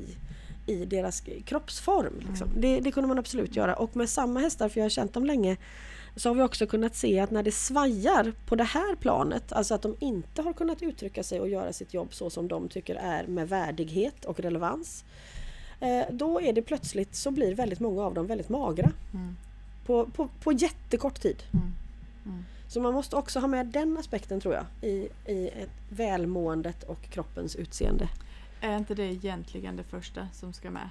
i 0.73 0.85
deras 0.85 1.23
kroppsform. 1.45 2.13
Liksom. 2.29 2.49
Det, 2.57 2.79
det 2.79 2.91
kunde 2.91 3.07
man 3.07 3.19
absolut 3.19 3.55
göra. 3.55 3.75
Och 3.75 3.95
med 3.95 4.09
samma 4.09 4.39
hästar, 4.39 4.69
för 4.69 4.79
jag 4.79 4.85
har 4.85 4.89
känt 4.89 5.13
dem 5.13 5.25
länge, 5.25 5.57
så 6.15 6.29
har 6.29 6.35
vi 6.35 6.41
också 6.41 6.67
kunnat 6.67 6.95
se 6.95 7.19
att 7.19 7.31
när 7.31 7.43
det 7.43 7.51
svajar 7.51 8.33
på 8.45 8.55
det 8.55 8.63
här 8.63 8.95
planet, 8.95 9.51
alltså 9.53 9.73
att 9.75 9.81
de 9.81 9.95
inte 9.99 10.41
har 10.41 10.53
kunnat 10.53 10.81
uttrycka 10.81 11.23
sig 11.23 11.39
och 11.39 11.49
göra 11.49 11.73
sitt 11.73 11.93
jobb 11.93 12.13
så 12.13 12.29
som 12.29 12.47
de 12.47 12.69
tycker 12.69 12.95
är 12.95 13.27
med 13.27 13.49
värdighet 13.49 14.25
och 14.25 14.39
relevans. 14.39 15.05
eh, 15.79 16.03
Då 16.11 16.41
är 16.41 16.53
det 16.53 16.61
plötsligt 16.61 17.15
så 17.15 17.31
blir 17.31 17.55
väldigt 17.55 17.79
många 17.79 18.03
av 18.03 18.13
dem 18.13 18.27
väldigt 18.27 18.49
magra. 18.49 18.91
Mm. 19.13 19.35
På, 19.85 20.05
på, 20.05 20.29
på 20.43 20.51
jättekort 20.51 21.21
tid. 21.21 21.43
Mm. 21.53 21.73
Mm. 22.25 22.45
Så 22.67 22.81
man 22.81 22.93
måste 22.93 23.15
också 23.15 23.39
ha 23.39 23.47
med 23.47 23.65
den 23.67 23.97
aspekten 23.97 24.39
tror 24.41 24.53
jag 24.53 24.65
i, 24.89 25.09
i 25.27 25.47
ett 25.47 25.69
välmåendet 25.89 26.83
och 26.83 27.01
kroppens 27.01 27.55
utseende. 27.55 28.09
Är 28.61 28.77
inte 28.77 28.95
det 28.95 29.03
egentligen 29.03 29.75
det 29.75 29.83
första 29.83 30.27
som 30.33 30.53
ska 30.53 30.71
med? 30.71 30.89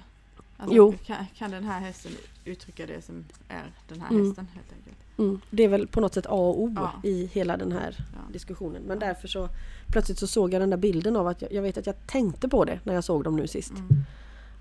Alltså, 0.57 0.75
Jo. 0.75 0.93
Kan, 1.05 1.25
kan 1.37 1.51
den 1.51 1.63
här 1.63 1.79
hästen 1.79 2.11
uttrycka 2.45 2.85
det 2.85 3.01
som 3.01 3.25
är 3.49 3.71
den 3.87 4.01
här 4.01 4.09
Mm. 4.11 4.27
hästen 4.27 4.47
helt 4.53 4.73
enkelt? 4.73 4.97
Mm. 5.17 5.41
Det 5.49 5.63
är 5.63 5.67
väl 5.67 5.87
på 5.87 6.01
något 6.01 6.13
sätt 6.13 6.25
A 6.25 6.29
och 6.29 6.61
O 6.61 6.73
Ja. 6.75 6.91
i 7.03 7.25
hela 7.33 7.57
den 7.57 7.71
här 7.71 7.95
Ja. 8.13 8.33
diskussionen. 8.33 8.81
Men 8.81 8.99
Ja. 9.01 9.07
därför 9.07 9.27
så 9.27 9.49
plötsligt 9.91 10.19
så 10.19 10.27
såg 10.27 10.53
jag 10.53 10.61
den 10.61 10.69
där 10.69 10.77
bilden 10.77 11.15
av 11.15 11.27
att 11.27 11.41
jag, 11.41 11.51
jag 11.53 11.61
vet 11.61 11.77
att 11.77 11.85
jag 11.85 12.07
tänkte 12.07 12.49
på 12.49 12.65
det 12.65 12.79
när 12.83 12.93
jag 12.93 13.03
såg 13.03 13.23
dem 13.23 13.35
nu 13.35 13.47
sist. 13.47 13.71
Mm. 13.71 13.87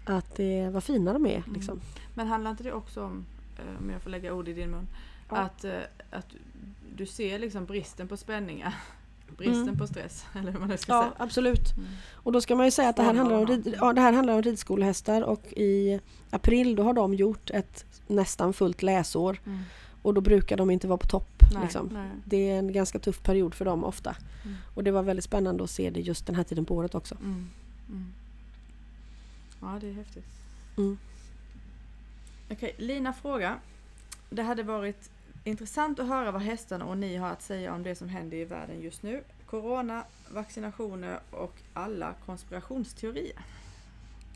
Att 0.05 0.37
det 0.37 0.69
vad 0.73 0.85
fina 0.85 1.13
de 1.13 1.27
är. 1.27 1.37
Mm. 1.37 1.53
Liksom. 1.55 1.81
Men 2.15 2.27
handlar 2.27 2.51
inte 2.51 2.63
det 2.63 2.73
också 2.73 3.03
om, 3.05 3.25
eh, 3.59 3.83
om 3.85 3.91
jag 3.91 4.03
får 4.03 4.11
lägga 4.11 4.33
ord 4.35 4.49
i 4.49 4.53
din 4.53 4.71
mun, 4.71 4.87
att, 5.29 5.65
eh, 5.65 5.73
att 6.11 6.27
du 6.97 7.07
ser 7.07 7.39
liksom 7.39 7.65
bristen 7.65 8.09
på 8.09 8.17
spänningar, 8.17 8.75
bristen 9.37 9.63
Mm. 9.63 9.79
på 9.79 9.87
stress, 9.87 10.25
eller 10.35 10.53
vad 10.53 10.69
man 10.69 10.79
ska 10.79 10.93
Ja, 10.93 11.03
säga. 11.03 11.13
absolut. 11.19 11.73
Mm. 11.77 11.89
Och 12.15 12.33
då 12.33 12.41
ska 12.41 12.57
man 12.57 12.67
ju 12.67 12.71
säga 12.71 12.89
att 12.89 12.97
det 12.97 13.03
här, 13.03 13.15
handlar 13.15 13.37
om, 13.37 13.47
rid, 13.47 13.75
ja, 13.81 13.93
det 13.93 14.01
här 14.01 14.13
handlar 14.13 14.35
om 14.35 14.43
ridskolehästar 14.43 15.23
och 15.23 15.45
i 15.57 16.01
april 16.31 16.77
då 16.77 16.83
har 16.83 16.93
de 16.93 17.15
gjort 17.15 17.51
ett 17.51 17.85
nästan 18.07 18.53
fullt 18.53 18.83
läsår. 18.83 19.39
Mm. 19.47 19.59
Och 20.05 20.15
då 20.15 20.21
brukar 20.21 20.57
de 20.57 20.71
inte 20.71 20.87
vara 20.87 20.99
på 20.99 21.07
topp. 21.07 21.43
Nej, 21.53 21.63
liksom. 21.63 21.91
nej. 21.93 22.11
Det 22.25 22.51
är 22.51 22.59
en 22.59 22.73
ganska 22.73 22.99
tuff 22.99 23.23
period 23.23 23.55
för 23.55 23.65
dem 23.65 23.85
ofta. 23.85 24.17
Mm. 24.45 24.57
Och 24.75 24.85
det 24.85 24.91
var 24.91 25.03
väldigt 25.03 25.25
spännande 25.25 25.65
att 25.65 25.71
se 25.71 25.91
det 25.91 26.01
just 26.01 26.27
den 26.27 26.37
här 26.37 26.45
tiden 26.45 26.65
på 26.65 26.75
året 26.75 26.95
också. 26.95 27.15
Mm. 27.15 27.51
Mm. 27.89 28.13
Ja, 29.61 29.79
det 29.81 29.89
är 29.89 29.93
häftigt. 29.93 30.27
Mm. 30.77 30.99
Okej, 32.51 32.75
Lina 32.79 33.13
fråga. 33.13 33.57
Det 34.31 34.43
hade 34.43 34.63
varit 34.63 35.11
intressant 35.45 36.01
att 36.01 36.09
höra 36.09 36.31
vad 36.31 36.43
hästarna 36.43 36.85
och 36.85 36.99
ni 36.99 37.17
har 37.17 37.29
att 37.29 37.43
säga 37.43 37.75
om 37.75 37.83
det 37.83 37.95
som 37.95 38.09
händer 38.09 38.37
i 38.37 38.45
världen 38.45 38.81
just 38.81 39.03
nu. 39.03 39.23
Corona, 39.47 40.05
vaccinationer 40.29 41.21
och 41.31 41.55
alla 41.73 42.15
konspirationsteorier. 42.27 43.45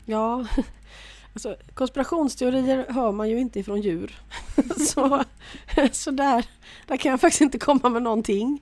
Ja, 0.05 0.47
alltså, 1.33 1.55
konspirationsteorier 1.73 2.85
hör 2.89 3.11
man 3.11 3.29
ju 3.29 3.39
inte 3.39 3.59
ifrån 3.59 3.81
djur. 3.81 4.19
så 4.87 5.23
så 5.91 6.11
där, 6.11 6.45
där 6.87 6.97
kan 6.97 7.11
jag 7.11 7.21
faktiskt 7.21 7.41
inte 7.41 7.57
komma 7.59 7.89
med 7.89 8.01
någonting. 8.03 8.61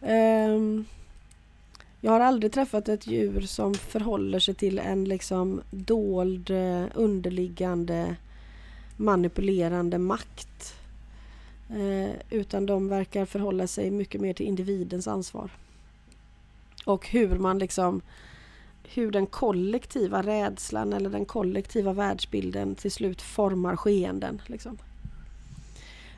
Um, 0.00 0.86
Jag 2.00 2.12
har 2.12 2.20
aldrig 2.20 2.52
träffat 2.52 2.88
ett 2.88 3.06
djur 3.06 3.40
som 3.40 3.74
förhåller 3.74 4.38
sig 4.38 4.54
till 4.54 4.78
en 4.78 5.04
liksom 5.04 5.60
dold, 5.70 6.50
eh, 6.50 6.84
underliggande, 6.94 8.16
manipulerande 8.96 9.98
makt. 9.98 10.74
Eh, 11.70 12.10
utan 12.30 12.66
de 12.66 12.88
verkar 12.88 13.24
förhålla 13.24 13.66
sig 13.66 13.90
mycket 13.90 14.20
mer 14.20 14.32
till 14.34 14.46
individens 14.46 15.08
ansvar. 15.08 15.50
Och 16.84 17.08
hur 17.08 17.38
man 17.38 17.58
liksom 17.58 18.00
hur 18.94 19.10
den 19.10 19.26
kollektiva 19.26 20.22
rädslan 20.22 20.92
eller 20.92 21.10
den 21.10 21.24
kollektiva 21.24 21.92
världsbilden 21.92 22.74
till 22.74 22.92
slut 22.92 23.22
formar 23.22 23.76
skeenden. 23.76 24.42
Liksom. 24.46 24.78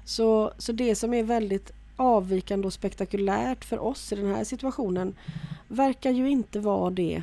Så, 0.05 0.53
så 0.59 0.73
det 0.73 0.95
som 0.95 1.15
är 1.15 1.23
väldigt 1.23 1.73
avvikande 1.97 2.67
och 2.67 2.73
spektakulärt 2.73 3.65
för 3.65 3.79
oss 3.79 4.13
i 4.13 4.17
den 4.17 4.35
här 4.35 4.45
situationen 4.45 5.15
verkar 5.69 6.11
ju 6.11 6.31
inte 6.31 6.61
vara 6.61 6.91
det 6.91 7.23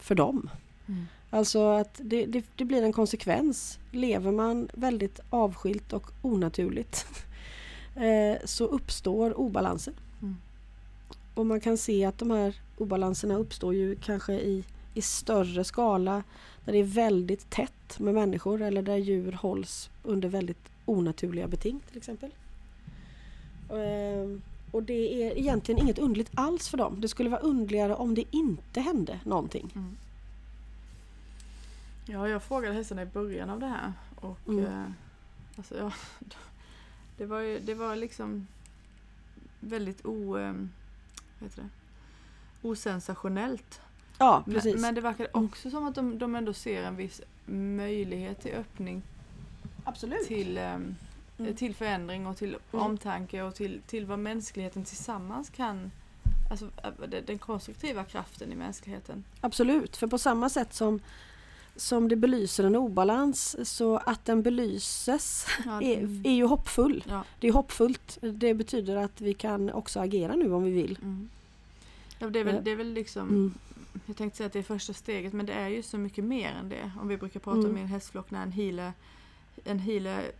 för 0.00 0.14
dem. 0.14 0.50
Mm. 0.88 1.06
Alltså 1.30 1.68
att 1.68 2.00
det, 2.02 2.26
det, 2.26 2.44
det, 2.56 2.64
blir 2.64 2.82
en 2.82 2.92
konsekvens. 2.92 3.78
Lever 3.90 4.32
man 4.32 4.68
väldigt 4.72 5.20
avskilt 5.30 5.92
och 5.92 6.10
onaturligt 6.22 7.06
eh, 7.96 8.44
så 8.44 8.64
uppstår 8.64 9.40
obalanser. 9.40 9.94
Mm. 10.22 10.36
Och 11.34 11.46
man 11.46 11.60
kan 11.60 11.76
se 11.76 12.04
att 12.04 12.18
de 12.18 12.30
här 12.30 12.54
obalanserna 12.76 13.34
uppstår 13.34 13.74
ju 13.74 13.96
kanske 13.96 14.32
i, 14.32 14.64
i 14.94 15.02
större 15.02 15.64
skala 15.64 16.22
där 16.64 16.72
det 16.72 16.78
är 16.78 16.84
väldigt 16.84 17.50
tätt 17.50 17.98
med 17.98 18.14
människor 18.14 18.62
eller 18.62 18.82
där 18.82 18.96
djur 18.96 19.32
hålls 19.32 19.90
under 20.02 20.28
väldigt 20.28 20.70
onaturliga 20.90 21.48
beting 21.48 21.80
till 21.88 21.96
exempel. 21.96 22.30
Ehm, 23.72 24.42
och 24.70 24.82
det 24.82 25.24
är 25.24 25.38
egentligen 25.38 25.82
inget 25.82 25.98
underligt 25.98 26.30
alls 26.34 26.68
för 26.68 26.78
dem. 26.78 27.00
Det 27.00 27.08
skulle 27.08 27.30
vara 27.30 27.40
underligare 27.40 27.94
om 27.94 28.14
det 28.14 28.24
inte 28.30 28.80
hände 28.80 29.20
någonting. 29.24 29.72
Mm. 29.74 29.96
Ja, 32.06 32.28
jag 32.28 32.42
frågade 32.42 32.74
hästarna 32.74 33.02
i 33.02 33.06
början 33.06 33.50
av 33.50 33.60
det 33.60 33.66
här. 33.66 33.92
Och 34.14 34.48
mm. 34.48 34.64
eh, 34.64 34.90
alltså, 35.56 35.76
ja, 35.76 35.92
det, 37.16 37.26
var 37.26 37.40
ju, 37.40 37.58
det 37.58 37.74
var 37.74 37.96
liksom 37.96 38.46
väldigt 39.60 40.06
o, 40.06 40.38
eh, 40.38 40.52
det, 41.38 41.68
osensationellt. 42.62 43.80
Ja, 44.18 44.42
precis. 44.46 44.72
Men, 44.72 44.82
men 44.82 44.94
det 44.94 45.00
verkar 45.00 45.28
mm. 45.34 45.44
också 45.44 45.70
som 45.70 45.86
att 45.86 45.94
de, 45.94 46.18
de 46.18 46.34
ändå 46.34 46.52
ser 46.52 46.82
en 46.82 46.96
viss 46.96 47.20
möjlighet 47.46 48.40
till 48.40 48.54
öppning. 48.54 49.02
Absolut. 49.90 50.26
Till, 50.26 50.58
eh, 50.58 50.74
mm. 50.74 51.54
till 51.56 51.74
förändring 51.74 52.26
och 52.26 52.36
till 52.36 52.56
mm. 52.72 52.86
omtanke 52.86 53.42
och 53.42 53.54
till, 53.54 53.80
till 53.86 54.06
vad 54.06 54.18
mänskligheten 54.18 54.84
tillsammans 54.84 55.50
kan 55.50 55.90
Alltså 56.50 56.70
den 57.26 57.38
konstruktiva 57.38 58.04
kraften 58.04 58.52
i 58.52 58.54
mänskligheten. 58.54 59.24
Absolut, 59.40 59.96
för 59.96 60.06
på 60.06 60.18
samma 60.18 60.48
sätt 60.48 60.74
som 60.74 61.00
som 61.76 62.08
det 62.08 62.16
belyser 62.16 62.64
en 62.64 62.76
obalans 62.76 63.56
så 63.76 63.96
att 63.96 64.24
den 64.24 64.42
belyses 64.42 65.46
ja, 65.64 65.78
det... 65.80 65.94
är, 65.94 66.26
är 66.26 66.32
ju 66.32 66.44
hoppfull. 66.44 67.04
Ja. 67.08 67.24
Det 67.40 67.48
är 67.48 67.52
hoppfullt. 67.52 68.18
Det 68.20 68.54
betyder 68.54 68.96
att 68.96 69.20
vi 69.20 69.34
kan 69.34 69.70
också 69.70 70.00
agera 70.00 70.34
nu 70.34 70.52
om 70.52 70.64
vi 70.64 70.70
vill. 70.70 70.98
Mm. 71.02 71.28
Ja, 72.18 72.30
det, 72.30 72.40
är 72.40 72.44
väl, 72.44 72.64
det 72.64 72.70
är 72.70 72.76
väl 72.76 72.92
liksom 72.92 73.28
mm. 73.28 73.54
Jag 74.06 74.16
tänkte 74.16 74.36
säga 74.36 74.46
att 74.46 74.52
det 74.52 74.58
är 74.58 74.62
första 74.62 74.92
steget 74.92 75.32
men 75.32 75.46
det 75.46 75.52
är 75.52 75.68
ju 75.68 75.82
så 75.82 75.98
mycket 75.98 76.24
mer 76.24 76.52
än 76.52 76.68
det. 76.68 76.90
Om 77.00 77.08
vi 77.08 77.16
brukar 77.16 77.40
prata 77.40 77.58
mm. 77.58 77.70
om 77.70 77.78
i 77.78 77.80
en 77.80 77.86
hästflock 77.86 78.30
när 78.30 78.42
en 78.42 78.52
healer, 78.52 78.92
en 79.64 79.78
healer 79.78 80.32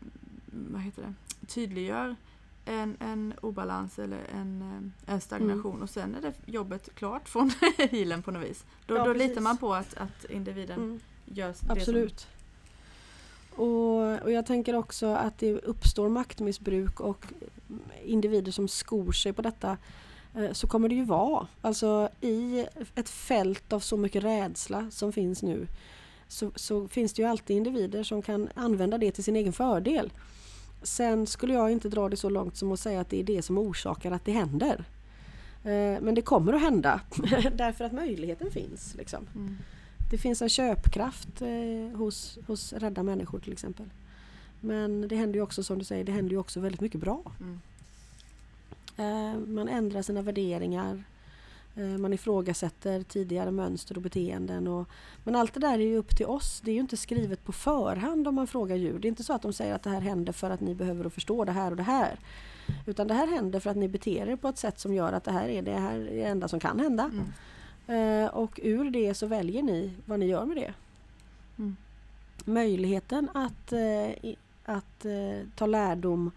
vad 0.53 0.81
heter 0.81 1.03
det, 1.03 1.47
tydliggör 1.47 2.17
en, 2.65 2.97
en 3.01 3.35
obalans 3.43 3.99
eller 3.99 4.21
en, 4.35 4.63
eh, 5.07 5.15
en 5.15 5.21
stagnation 5.21 5.73
mm. 5.73 5.83
och 5.83 5.91
sen 5.91 6.15
är 6.15 6.21
det 6.21 6.33
jobbet 6.47 6.95
klart 6.95 7.29
från 7.29 7.51
healen 7.91 8.23
på 8.23 8.31
något 8.31 8.51
vis. 8.51 8.65
Då, 8.87 8.97
ja, 8.97 9.05
då 9.05 9.13
litar 9.13 9.41
man 9.41 9.59
på 9.59 9.75
att, 9.75 9.95
att 9.95 10.25
individen 10.25 10.79
mm. 10.79 11.01
gör 11.25 11.49
det 11.49 11.73
Absolut. 11.73 12.21
Som... 12.21 12.31
Och, 13.65 14.23
och 14.23 14.33
jag 14.33 14.47
tänker 14.47 14.75
också 14.75 15.07
att 15.07 15.39
det 15.39 15.53
uppstår 15.53 16.09
maktmissbruk 16.09 17.01
och 17.01 17.27
individer 18.05 18.53
som 18.53 18.69
skor 18.69 19.13
sig 19.13 19.33
på 19.33 19.43
detta 19.43 19.77
eh, 20.35 20.53
så 20.53 20.67
kommer 20.67 20.89
det 20.89 20.95
ju 20.95 21.05
vara. 21.05 21.47
Alltså 21.61 22.09
i 22.21 22.67
ett 22.95 23.09
fält 23.09 23.73
av 23.73 23.81
så 23.81 23.97
mycket 23.97 24.25
rädsla 24.25 24.91
som 24.91 25.13
finns 25.13 25.43
nu 25.43 25.67
så, 26.31 26.51
så 26.55 26.89
finns 26.89 27.13
det 27.13 27.23
ju 27.23 27.29
alltid 27.29 27.57
individer 27.57 28.03
som 28.03 28.23
kan 28.23 28.49
använda 28.55 28.99
det 28.99 29.13
till 29.13 29.25
sin 29.25 29.37
egen 29.37 29.53
fördel. 29.53 30.13
Sen 30.83 31.27
skulle 31.27 31.55
jag 31.55 31.71
inte 31.71 31.89
dra 31.89 32.09
det 32.09 32.17
så 32.17 32.29
långt 32.29 32.57
som 32.57 32.73
att 32.73 32.81
säga 32.81 33.01
att 33.01 33.11
det 33.11 33.21
är 33.21 33.25
det 33.25 33.43
som 33.43 33.59
orsakar 33.59 34.13
att 34.13 34.25
det 34.25 34.33
händer. 34.33 34.85
Eh, 35.65 36.01
men 36.01 36.15
det 36.15 36.23
kommer 36.23 36.53
att 36.53 36.61
hända 36.61 37.01
därför 37.55 37.85
att 37.85 37.93
möjligheten 37.93 38.51
finns. 38.51 38.95
Liksom. 38.95 39.27
Mm. 39.35 39.57
Det 40.11 40.19
finns 40.19 40.43
en 40.43 40.49
köpkraft 40.49 41.43
eh, 41.43 41.99
hos, 41.99 42.39
hos 42.47 42.73
rädda 42.73 43.03
människor 43.03 43.39
till 43.39 43.53
exempel. 43.53 43.87
Men 44.61 45.09
det 45.09 45.17
händer 45.17 45.35
ju 45.35 45.43
också 45.43 45.63
som 45.63 45.79
du 45.79 45.85
säger, 45.85 46.05
det 46.05 46.13
händer 46.13 46.31
ju 46.31 46.39
också 46.39 46.61
väldigt 46.61 46.81
mycket 46.81 47.01
bra. 47.01 47.23
Mm. 47.41 47.61
Eh, 48.97 49.39
man 49.49 49.69
ändrar 49.69 50.03
sina 50.03 50.23
värderingar. 50.23 51.05
Eh, 51.77 51.85
man 51.85 52.13
ifrågasätter 52.13 53.03
tidigare 53.03 53.51
mönster 53.51 53.97
och 53.97 54.03
beteenden. 54.03 54.67
Och, 54.67 54.89
men 55.25 55.37
allt 55.37 55.55
det 55.55 55.61
där 55.61 55.75
är 55.79 55.87
ju 55.87 55.97
upp 55.97 56.17
till 56.17 56.27
oss. 56.27 56.61
Det 56.65 56.71
är 56.71 56.75
ju 56.75 56.81
inte 56.81 56.97
skrivet 56.97 57.45
på 57.45 57.53
förhand 57.53 58.29
om 58.29 58.35
man 58.35 58.47
frågar 58.47 58.77
djur. 58.77 58.99
Det 58.99 59.07
är 59.07 59.11
inte 59.11 59.25
så 59.25 59.33
att 59.33 59.43
de 59.43 59.53
säger 59.53 59.75
att 59.75 59.83
det 59.83 59.91
här 59.91 60.01
händer 60.01 60.33
för 60.33 60.51
att 60.51 60.61
ni 60.61 60.75
behöver 60.75 61.09
förstå 61.09 61.45
det 61.45 61.53
här 61.53 61.71
och 61.71 61.77
det 61.77 61.83
här. 61.83 62.19
Utan 62.87 63.09
det 63.09 63.15
här 63.15 63.27
händer 63.27 63.61
för 63.61 63.71
att 63.71 63.77
ni 63.77 63.89
beter 63.89 64.29
er 64.29 64.37
på 64.37 64.49
ett 64.49 64.59
sätt 64.59 64.79
som 64.79 64.95
gör 64.95 65.13
att 65.13 65.25
det 65.25 65.33
här 65.33 65.49
är 65.49 65.63
det, 65.63 65.73
här 65.73 65.99
är 65.99 66.05
det 66.05 66.23
enda 66.23 66.49
som 66.49 66.61
kan 66.61 66.81
hända. 66.81 67.11
Mm. 67.89 68.25
Eh, 68.25 68.31
och 68.31 68.61
ur 68.63 68.91
det 68.91 69.15
så 69.15 69.27
väljer 69.27 69.63
ni 69.63 69.93
vad 70.05 70.19
ni 70.19 70.27
gör 70.27 70.45
med 70.45 70.57
det. 70.57 70.75
Mm. 71.59 71.77
Möjligheten 72.45 73.29
att, 73.35 73.73
eh, 73.73 74.35
att 74.65 75.07
ta 75.57 75.67
lärdom 75.67 76.31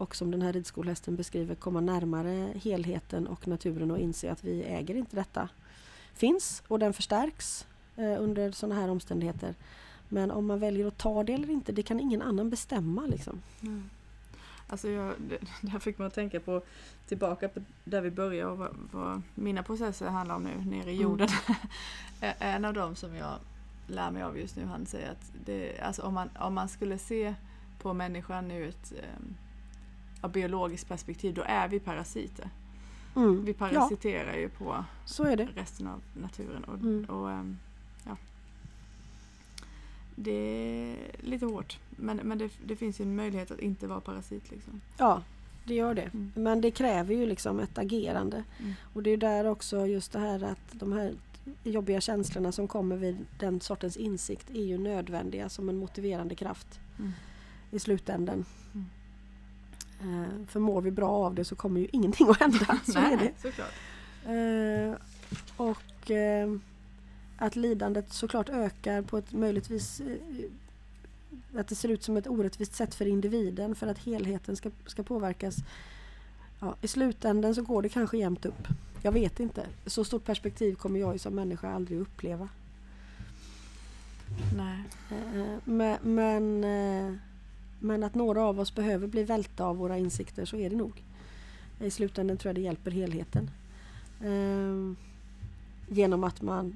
och 0.00 0.16
som 0.16 0.30
den 0.30 0.42
här 0.42 0.52
ridskolhästen 0.52 1.16
beskriver 1.16 1.54
komma 1.54 1.80
närmare 1.80 2.52
helheten 2.62 3.26
och 3.26 3.48
naturen 3.48 3.90
och 3.90 3.98
inse 3.98 4.32
att 4.32 4.44
vi 4.44 4.62
äger 4.62 4.94
inte 4.94 5.16
detta. 5.16 5.48
Finns 6.14 6.62
och 6.68 6.78
den 6.78 6.92
förstärks 6.92 7.66
eh, 7.96 8.22
under 8.22 8.52
sådana 8.52 8.80
här 8.80 8.88
omständigheter. 8.88 9.54
Men 10.08 10.30
om 10.30 10.46
man 10.46 10.58
väljer 10.58 10.86
att 10.86 10.98
ta 10.98 11.24
det 11.24 11.32
eller 11.32 11.50
inte, 11.50 11.72
det 11.72 11.82
kan 11.82 12.00
ingen 12.00 12.22
annan 12.22 12.50
bestämma. 12.50 13.06
Liksom. 13.06 13.42
Mm. 13.62 13.90
Alltså 14.66 14.88
jag, 14.88 15.14
det, 15.18 15.38
här 15.68 15.78
fick 15.78 15.98
man 15.98 16.06
att 16.06 16.14
tänka 16.14 16.40
på 16.40 16.62
tillbaka 17.08 17.48
på 17.48 17.60
där 17.84 18.00
vi 18.00 18.10
började 18.10 18.50
och 18.50 18.58
vad, 18.58 18.76
vad 18.92 19.22
mina 19.34 19.62
processer 19.62 20.06
handlar 20.06 20.34
om 20.34 20.42
nu 20.42 20.64
nere 20.64 20.90
i 20.90 20.94
mm. 20.94 21.02
jorden. 21.02 21.28
Mm. 22.22 22.34
en 22.38 22.64
av 22.64 22.74
dem 22.74 22.94
som 22.94 23.14
jag 23.14 23.38
lär 23.86 24.10
mig 24.10 24.22
av 24.22 24.38
just 24.38 24.56
nu, 24.56 24.64
han 24.64 24.86
säger 24.86 25.10
att 25.10 25.32
det, 25.44 25.80
alltså 25.80 26.02
om, 26.02 26.14
man, 26.14 26.30
om 26.38 26.54
man 26.54 26.68
skulle 26.68 26.98
se 26.98 27.34
på 27.78 27.94
människan 27.94 28.50
ur 28.50 28.68
ett 28.68 28.92
um, 28.92 29.36
av 30.20 30.32
biologiskt 30.32 30.88
perspektiv, 30.88 31.34
då 31.34 31.42
är 31.46 31.68
vi 31.68 31.80
parasiter. 31.80 32.50
Mm. 33.16 33.44
Vi 33.44 33.54
parasiterar 33.54 34.32
ja. 34.32 34.38
ju 34.38 34.48
på 34.48 34.84
resten 35.54 35.86
av 35.86 36.02
naturen. 36.12 36.64
Och, 36.64 36.74
mm. 36.74 37.04
och 37.04 37.28
um, 37.28 37.58
ja. 38.04 38.16
Det 40.14 40.32
är 40.32 40.96
lite 41.20 41.46
hårt, 41.46 41.78
men, 41.90 42.16
men 42.16 42.38
det, 42.38 42.50
det, 42.66 42.76
finns 42.76 43.00
ju 43.00 43.02
en 43.02 43.16
möjlighet 43.16 43.50
att 43.50 43.60
inte 43.60 43.86
vara 43.86 44.00
parasit. 44.00 44.50
Liksom. 44.50 44.80
Ja, 44.96 45.22
det 45.64 45.74
gör 45.74 45.94
det. 45.94 46.02
Mm. 46.02 46.32
Men 46.34 46.60
det 46.60 46.70
kräver 46.70 47.14
ju 47.14 47.26
liksom 47.26 47.60
ett 47.60 47.78
agerande. 47.78 48.44
Mm. 48.58 48.72
Och 48.92 49.02
det 49.02 49.10
är 49.10 49.16
där 49.16 49.44
också 49.44 49.86
just 49.86 50.12
det 50.12 50.18
här 50.18 50.42
att 50.42 50.72
de 50.72 50.92
här 50.92 51.14
jobbiga 51.64 52.00
känslorna 52.00 52.52
som 52.52 52.68
kommer 52.68 52.96
vid 52.96 53.26
den 53.38 53.60
sortens 53.60 53.96
insikt 53.96 54.50
är 54.50 54.64
ju 54.64 54.78
nödvändiga 54.78 55.48
som 55.48 55.68
en 55.68 55.76
motiverande 55.76 56.34
kraft 56.34 56.80
mm. 56.98 57.12
i 57.70 57.78
slutändan. 57.78 58.44
Eh, 60.00 60.46
för 60.46 60.60
mår 60.60 60.80
vi 60.80 60.90
bra 60.90 61.10
av 61.10 61.34
det 61.34 61.44
så 61.44 61.56
kommer 61.56 61.80
ju 61.80 61.88
ingenting 61.92 62.28
att 62.28 62.40
hända. 62.40 62.80
Så 62.84 63.00
Nej, 63.00 63.12
är 63.12 63.16
det. 63.18 63.32
Såklart. 63.42 63.72
Eh, 64.24 64.94
och 65.56 66.10
eh, 66.10 66.56
att 67.36 67.56
lidandet 67.56 68.12
såklart 68.12 68.48
ökar 68.48 69.02
på 69.02 69.18
ett 69.18 69.32
möjligtvis 69.32 70.02
att 71.54 71.68
det 71.68 71.74
ser 71.74 71.88
ut 71.88 72.02
som 72.02 72.16
ett 72.16 72.26
orättvist 72.26 72.74
sätt 72.74 72.94
för 72.94 73.06
individen 73.06 73.74
för 73.74 73.86
att 73.86 73.98
helheten 73.98 74.56
ska, 74.56 74.70
ska 74.86 75.02
påverkas. 75.02 75.56
Ja, 76.60 76.74
I 76.80 76.88
slutändan 76.88 77.54
så 77.54 77.62
går 77.62 77.82
det 77.82 77.88
kanske 77.88 78.18
jämnt 78.18 78.46
upp. 78.46 78.68
Jag 79.02 79.12
vet 79.12 79.40
inte. 79.40 79.66
Så 79.86 80.04
stort 80.04 80.24
perspektiv 80.24 80.74
kommer 80.74 81.00
jag 81.00 81.20
som 81.20 81.34
människa 81.34 81.70
aldrig 81.70 82.00
uppleva. 82.00 82.48
Nej. 84.56 84.84
Men, 85.64 85.98
men 86.02 86.64
men 87.80 88.02
att 88.02 88.14
några 88.14 88.42
av 88.42 88.60
oss 88.60 88.74
behöver 88.74 89.06
bli 89.06 89.24
välta 89.24 89.64
av 89.64 89.76
våra 89.76 89.98
insikter, 89.98 90.44
så 90.44 90.56
är 90.56 90.70
det 90.70 90.76
nog. 90.76 91.04
I 91.80 91.90
slutändan 91.90 92.36
tror 92.36 92.48
jag 92.48 92.54
det 92.54 92.60
hjälper 92.60 92.90
helheten. 92.90 93.50
Ehm, 94.24 94.96
genom 95.88 96.24
att 96.24 96.42
man 96.42 96.74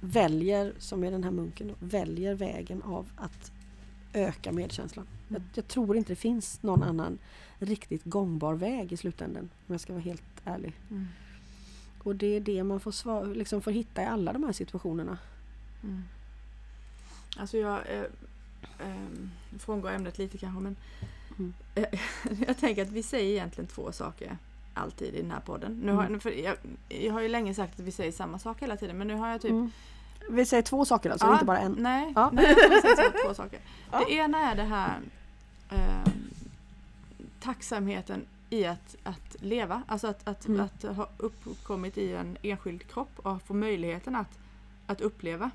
väljer, 0.00 0.72
som 0.78 1.04
är 1.04 1.10
den 1.10 1.24
här 1.24 1.30
munken, 1.30 1.68
då, 1.68 1.74
väljer 1.78 2.34
vägen 2.34 2.82
av 2.82 3.10
att 3.16 3.52
öka 4.12 4.52
medkänslan. 4.52 5.06
Mm. 5.06 5.42
Jag, 5.42 5.42
jag, 5.54 5.68
tror 5.68 5.96
inte 5.96 6.12
det 6.12 6.16
finns 6.16 6.62
någon 6.62 6.82
annan 6.82 7.18
riktigt 7.58 8.04
gångbar 8.04 8.54
väg 8.54 8.92
i 8.92 8.96
slutändan, 8.96 9.50
om 9.66 9.72
jag 9.74 9.80
ska 9.80 9.92
vara 9.92 10.02
helt 10.02 10.22
ärlig. 10.44 10.72
Mm. 10.90 11.06
Och 12.02 12.16
det 12.16 12.36
är 12.36 12.40
det 12.40 12.64
man 12.64 12.80
får, 12.80 12.92
svar, 12.92 13.26
liksom 13.26 13.62
får 13.62 13.70
hitta 13.70 14.02
i 14.02 14.06
alla 14.06 14.32
de 14.32 14.44
här 14.44 14.52
situationerna. 14.52 15.18
Mm. 15.82 16.02
Alltså 17.36 17.58
jag 17.58 17.80
eh, 18.78 19.58
frångår 19.58 19.90
ämnet 19.90 20.18
lite 20.18 20.38
kanske 20.38 20.60
men 20.62 20.76
Mm. 21.38 21.52
eh, 21.74 22.00
jag 22.46 22.58
tänker 22.58 22.82
att 22.82 22.88
vi 22.90 23.02
säger 23.02 23.30
egentligen 23.30 23.68
två 23.68 23.92
saker 23.92 24.38
alltid 24.74 25.14
i 25.14 25.22
den 25.22 25.30
här 25.30 25.40
podden. 25.40 25.80
Nu 25.84 25.92
har, 25.92 26.04
Mm. 26.06 26.20
för 26.20 26.30
jag, 26.30 26.56
jag 26.88 27.12
har 27.12 27.20
ju 27.20 27.28
länge 27.28 27.54
sagt 27.54 27.80
att 27.80 27.86
vi 27.86 27.92
säger 27.92 28.12
samma 28.12 28.38
sak 28.38 28.62
hela 28.62 28.76
tiden 28.76 28.98
men 28.98 29.06
nu 29.08 29.14
har 29.14 29.28
jag 29.28 29.40
typ 29.40 29.50
Mm. 29.50 29.70
Vi 30.30 30.46
säger 30.46 30.62
två 30.62 30.84
saker 30.84 31.10
alltså, 31.10 31.26
Ja, 31.26 31.32
inte 31.32 31.44
bara 31.44 31.58
en. 31.58 31.72
Nej, 31.78 32.12
Ja. 32.16 32.30
nej 32.32 32.44
jag 32.48 32.58
skulle 32.58 32.80
säga 32.96 33.12
så, 33.12 33.28
två 33.28 33.34
saker. 33.42 33.58
Ja. 33.92 33.98
Det 33.98 34.12
ena 34.14 34.38
är 34.50 34.54
det 34.56 34.62
här 34.62 35.00
eh, 35.70 36.12
tacksamheten 37.40 38.26
i 38.50 38.64
att, 38.66 38.96
att 39.02 39.36
leva. 39.40 39.82
Alltså 39.88 40.06
att, 40.06 40.28
att, 40.28 40.46
Mm. 40.46 40.60
att 40.60 40.82
ha 40.96 41.08
uppkommit 41.16 41.98
i 41.98 42.12
en 42.12 42.36
enskild 42.42 42.86
kropp 42.88 43.18
och 43.18 43.42
få 43.42 43.54
möjligheten 43.54 44.16
att, 44.16 44.38
att 44.86 45.00
uppleva 45.00 45.50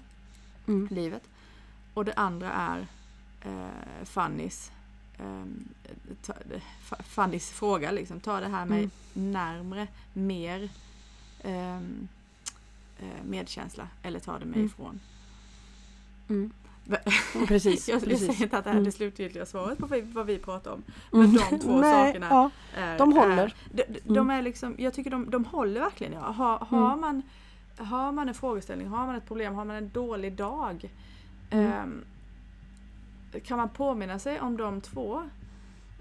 Mm. 0.68 0.88
livet. 0.92 1.24
Och 1.94 2.06
det 2.06 2.14
andra 2.14 2.52
är 2.52 2.88
eh, 3.42 4.06
Fannys, 4.06 4.72
eh, 5.18 6.62
Fannys 7.04 7.52
fråga 7.52 7.92
liksom. 7.92 8.20
Ta 8.20 8.40
det 8.40 8.48
här 8.48 8.66
med 8.66 8.78
Mm. 8.80 9.32
närmre, 9.32 9.88
mer 10.14 10.70
ehm, 11.44 12.08
eh, 13.00 13.24
medkänsla 13.30 13.88
eller 14.04 14.20
ta 14.20 14.40
det 14.40 14.46
mig 14.46 14.56
Mm. 14.56 14.66
ifrån. 14.66 15.00
Mm. 16.30 16.52
Precis, 17.48 17.90
jag, 17.90 18.04
precis. 18.04 18.28
säger 18.28 18.44
inte 18.44 18.58
att 18.58 18.64
det 18.64 18.70
här 18.70 18.78
är 18.78 18.82
det 18.82 18.86
Mm. 18.86 18.92
slutgiltiga 18.92 19.46
svaret 19.46 19.78
på 19.78 19.88
vad 20.14 20.26
vi, 20.26 20.38
pratar 20.38 20.72
om. 20.72 20.84
Mm. 21.14 21.32
Men 21.32 21.34
de 21.50 21.60
två 21.60 21.82
Nej, 21.82 22.08
sakerna 22.08 22.28
Ja, 22.30 22.50
är, 22.76 22.98
de 22.98 23.14
håller. 23.14 23.38
Är, 23.38 23.54
de, 23.72 23.84
de, 23.84 24.00
de 24.06 24.18
Mm. 24.18 24.30
är 24.30 24.42
liksom, 24.42 24.76
jag 24.78 24.94
tycker 24.94 25.10
de, 25.12 25.30
de 25.30 25.46
håller 25.46 25.82
verkligen. 25.82 26.14
Ja. 26.14 26.20
Har, 26.32 26.58
har, 26.58 26.88
Mm. 26.88 27.02
man, 27.02 27.22
har 27.78 28.12
man 28.12 28.28
en 28.30 28.36
frågeställning, 28.36 28.88
har 28.88 29.06
man 29.06 29.16
ett 29.16 29.28
problem, 29.28 29.56
har 29.56 29.66
man 29.66 29.76
en 29.76 29.90
dålig 29.90 30.34
dag. 30.34 30.90
Mm. 31.50 32.06
Ehm, 33.34 33.42
kan 33.42 33.58
man 33.58 33.70
påminna 33.70 34.20
sig 34.20 34.40
om 34.40 34.58
de 34.58 34.82
två 34.82 35.30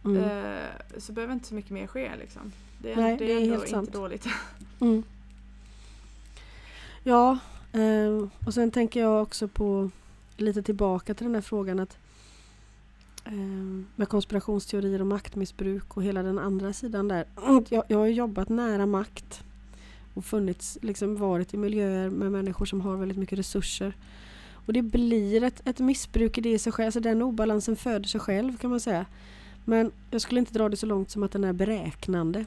mm. 0.05 0.17
eh, 0.25 0.69
så 0.99 1.13
behöver 1.13 1.35
inte 1.35 1.49
så 1.49 1.55
mycket 1.55 1.71
mer 1.71 1.87
ske. 1.87 2.11
Liksom. 2.19 2.53
Det, 2.79 2.93
är- 2.93 2.97
Nej, 2.97 3.17
det 3.17 3.25
det 3.27 3.33
är 3.33 3.37
är 3.37 3.43
ändå 3.43 3.55
inte 3.55 3.69
sant. 3.69 3.93
dåligt. 3.93 4.27
Mm. 4.81 5.03
Ja, 7.03 7.39
eh, 7.73 8.29
och 8.47 8.55
sen 8.55 8.71
tänker 8.71 9.01
jag 9.01 9.23
också 9.23 9.49
på 9.49 9.91
lite 10.37 10.63
tillbaka 10.63 11.15
till 11.15 11.27
den 11.27 11.35
här 11.35 11.43
frågan 11.43 11.81
att 11.81 11.97
eh, 13.25 13.33
med 13.97 14.09
konspirationsteorier 14.09 15.01
och 15.01 15.07
maktmissbruk 15.07 15.97
och 15.97 16.03
hela 16.03 16.23
den 16.23 16.39
andra 16.39 16.73
sidan 16.73 17.09
där. 17.09 17.25
Jag, 17.69 17.85
jag 17.89 17.99
har 17.99 18.07
jobbat 18.07 18.49
nära 18.49 18.87
makt 18.87 19.43
och 20.15 20.25
funnits, 20.25 20.79
liksom 20.83 21.17
varit 21.17 21.55
i 21.55 21.57
miljöer 21.57 22.11
med 22.11 22.33
människor 22.33 22.67
som 22.67 22.81
har 22.81 22.97
väldigt 22.97 23.19
mycket 23.19 23.39
resurser. 23.39 23.97
Och 24.69 24.75
det 24.75 24.83
blir 24.83 25.45
ett, 25.45 25.69
ett 25.69 25.79
missbruk 25.79 26.39
i 26.39 26.41
det 26.41 26.51
i 26.53 26.59
sig 26.59 26.73
själv, 26.73 26.87
alltså 26.87 27.01
den 27.01 27.23
obalansen 27.23 27.77
föder 27.77 28.09
sig 28.09 28.21
själv 28.21 28.57
kan 28.57 28.71
man 28.71 28.81
säga. 28.81 29.07
Men 29.65 29.93
jag 30.11 30.21
skulle 30.21 30.41
inte 30.41 30.53
dra 30.53 30.69
det 30.69 30.77
så 30.77 30.87
långt 30.87 31.11
som 31.11 31.23
att 31.23 31.33
den 31.33 31.45
är 31.45 31.53
beräknande. 31.53 32.45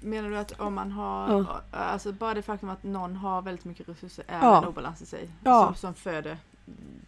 Menar 0.00 0.30
du 0.30 0.36
att 0.38 0.60
om 0.60 0.74
man 0.74 0.92
har, 0.92 1.30
Ja. 1.32 1.60
alltså 1.70 2.12
bara 2.12 2.34
det 2.34 2.42
faktum 2.42 2.68
att 2.70 2.82
någon 2.82 3.16
har 3.16 3.42
väldigt 3.42 3.64
mycket 3.64 3.88
resurser 3.88 4.24
är 4.28 4.38
Ja. 4.42 4.62
en 4.62 4.68
obalans 4.68 5.02
i 5.02 5.06
sig? 5.06 5.28
Ja. 5.44 5.64
Som, 5.66 5.74
som 5.74 5.94
föder 5.94 6.36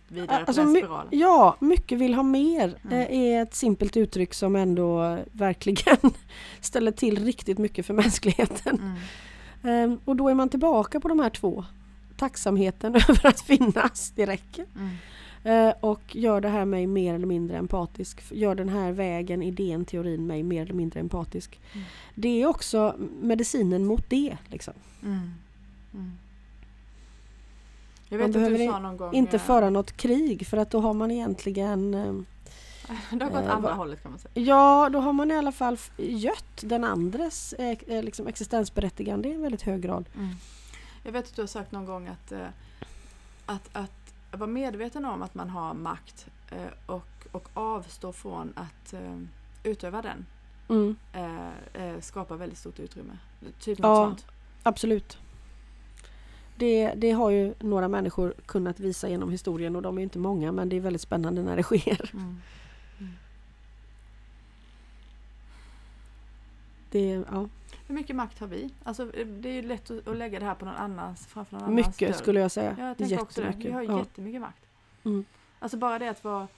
vidare 0.09 0.37
Alltså, 0.47 0.63
på 0.63 0.69
den 0.69 0.77
spiralen? 0.77 1.07
Ja, 1.11 1.57
mycket 1.61 1.99
vill 1.99 2.15
ha 2.15 2.23
mer 2.23 2.77
Mm. 2.85 2.99
eh, 3.01 3.13
är 3.13 3.43
ett 3.43 3.55
simpelt 3.55 3.97
uttryck 3.97 4.35
som 4.35 4.57
ändå 4.57 5.19
verkligen 5.33 5.97
ställer 6.61 6.93
till 6.93 7.25
riktigt 7.25 7.59
mycket 7.59 7.87
för 7.87 7.95
mänskligheten. 7.95 8.81
Mm. 8.83 8.97
Ehm, 9.93 9.99
och 10.05 10.17
då 10.17 10.29
är 10.29 10.35
man 10.35 10.49
tillbaka 10.49 11.01
på 11.01 11.09
de 11.09 11.21
här 11.21 11.31
två. 11.31 11.65
Tacksamheten 12.21 12.95
över 13.09 13.27
att 13.27 13.41
finnas, 13.41 14.13
det 14.17 14.27
räcker. 14.27 14.67
Mm. 14.77 14.97
Eh, 15.45 15.75
och 15.81 16.17
gör 16.17 16.41
det 16.41 16.49
här 16.49 16.65
mig 16.65 16.87
mer 16.87 17.15
eller 17.15 17.27
mindre 17.27 17.57
empatisk. 17.57 18.23
Gör 18.31 18.55
den 18.55 18.69
här 18.69 18.93
vägen, 18.93 19.43
idén, 19.43 19.85
teorin 19.85 20.27
mig 20.27 20.43
mer 20.43 20.63
eller 20.63 20.75
mindre 20.75 21.01
empatisk. 21.01 21.61
Mm. 21.73 21.87
Det 22.15 22.43
är 22.43 22.47
också 22.47 22.95
medicinen 23.21 23.87
mot 23.87 24.11
det. 24.11 24.37
Liksom. 24.49 24.75
Mm. 25.03 25.35
Mm. 25.95 26.13
Jag 28.09 28.19
Man 28.21 28.27
vet 28.27 28.27
att 28.27 28.33
du 28.33 28.51
behöver 28.51 28.73
sa 28.73 28.79
någon 28.79 28.97
gång... 28.97 29.15
Inte 29.15 29.37
eh, 29.37 29.43
föra 29.43 29.71
något 29.71 29.93
krig 29.97 30.47
för 30.47 30.57
att 30.57 30.71
då 30.71 30.81
har 30.81 30.95
man 30.95 31.11
egentligen 31.11 31.95
ehm, 31.95 32.27
Det 33.11 33.25
har 33.25 33.31
gått 33.31 33.45
eh, 33.45 33.55
andra 33.55 33.73
hållet 33.73 34.03
kan 34.03 34.11
man 34.11 34.19
säga. 34.19 34.33
Ja, 34.35 34.89
då 34.93 34.99
har 35.01 35.13
man 35.13 35.31
i 35.31 35.37
alla 35.37 35.53
fall 35.53 35.79
gött 35.97 36.61
den 36.61 36.85
andres 36.85 37.53
eh, 37.53 37.79
eh, 37.87 38.03
liksom 38.03 38.27
existensberättigande 38.27 39.29
i 39.29 39.33
en 39.33 39.43
väldigt 39.43 39.63
hög 39.63 39.81
grad. 39.81 40.09
Mm. 40.17 40.35
Jag 41.03 41.13
vet 41.13 41.25
att 41.27 41.37
du 41.37 41.43
har 41.43 41.47
sagt 41.47 41.73
någon 41.73 41.85
gång 41.87 42.09
att, 42.09 42.33
eh, 42.33 42.47
att, 43.47 43.69
att 43.73 44.15
vara 44.31 44.47
medveten 44.51 45.05
om 45.05 45.23
att 45.23 45.35
man 45.35 45.51
har 45.51 45.75
makt 45.75 46.27
eh, 46.51 46.67
och, 46.87 47.27
och 47.33 47.49
avstå 47.55 48.13
från 48.13 48.53
att 48.57 48.93
eh, 48.93 49.19
utöva 49.65 50.03
den 50.03 50.27
Mm, 50.69 50.97
skapar 52.01 52.37
väldigt 52.37 52.59
stort 52.59 52.79
utrymme. 52.81 53.19
Typ 53.61 53.79
något 53.79 53.89
Ja. 53.89 54.07
sånt. 54.07 54.27
absolut. 54.63 55.19
Det, 56.57 56.93
det 56.97 57.11
har 57.11 57.31
ju 57.31 57.55
några 57.61 57.89
människor 57.89 58.35
kunnat 58.47 58.81
visa 58.81 59.09
genom 59.09 59.31
historien 59.31 59.77
och 59.77 59.83
de 59.83 59.99
är 59.99 60.03
inte 60.03 60.19
många 60.19 60.53
men 60.53 60.69
det 60.69 60.77
är 60.77 60.81
väldigt 60.81 61.03
spännande 61.03 61.43
när 61.43 61.57
det 61.57 61.63
sker. 61.63 62.11
Mm. 62.13 62.41
Det, 66.91 67.25
ja, 67.31 67.49
Hur 67.91 67.95
mycket 67.95 68.17
makt 68.17 68.39
har 68.41 68.47
vi? 68.47 68.71
Alltså, 68.85 69.03
eh, 69.17 69.27
det 69.27 69.49
är 69.49 69.53
ju 69.53 69.63
lätt 69.63 69.91
att, 69.91 70.17
lägga 70.17 70.39
det 70.41 70.45
här 70.47 70.55
på 70.55 70.65
någon 70.65 70.75
annans, 70.77 71.27
framför 71.27 71.57
någon 71.57 71.65
annans 71.69 71.87
mycket 71.87 72.17
skulle 72.17 72.41
jag 72.41 72.51
säga. 72.51 72.77
Ja, 72.79 72.87
jag 72.89 72.99
tänker 72.99 73.21
också 73.23 73.41
det. 73.41 73.55
Vi 73.57 73.71
har 73.71 73.83
Ja. 73.83 73.99
jättemycket 73.99 74.41
makt. 74.41 74.63
Mm. 75.05 75.25
Alltså 75.59 75.77
bara 75.77 75.99
det 75.99 76.09
att 76.09 76.25
vara, 76.25 76.49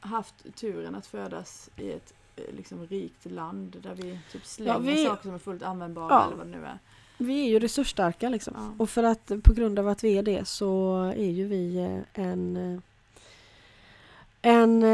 haft 0.00 0.34
turen 0.54 0.94
att 0.94 1.06
födas 1.06 1.70
i 1.76 1.90
ett 1.92 2.14
eh, 2.36 2.54
liksom, 2.56 2.86
rikt 2.86 3.30
land 3.30 3.76
där 3.82 3.94
vi 3.94 4.18
typ 4.32 4.46
slänger 4.46 4.78
vi- 4.80 5.04
saker 5.06 5.22
som 5.22 5.34
är 5.34 5.38
fullt 5.38 5.62
användbara 5.62 6.08
Ja. 6.10 6.26
eller 6.26 6.36
vad 6.36 6.46
det 6.46 6.50
nu 6.58 6.64
är. 6.66 6.78
Vi 7.18 7.44
är 7.46 7.48
ju 7.50 7.58
resursstarka 7.58 8.28
liksom. 8.28 8.54
Ja. 8.56 8.74
Och 8.78 8.90
för 8.90 9.02
att 9.02 9.32
på 9.44 9.52
grund 9.52 9.78
av 9.78 9.88
att 9.88 10.04
vi 10.04 10.18
är 10.18 10.22
det 10.22 10.48
så 10.48 11.02
är 11.16 11.30
ju 11.30 11.46
vi 11.48 11.76
eh, 11.78 12.24
en 12.24 12.82
en 14.42 14.84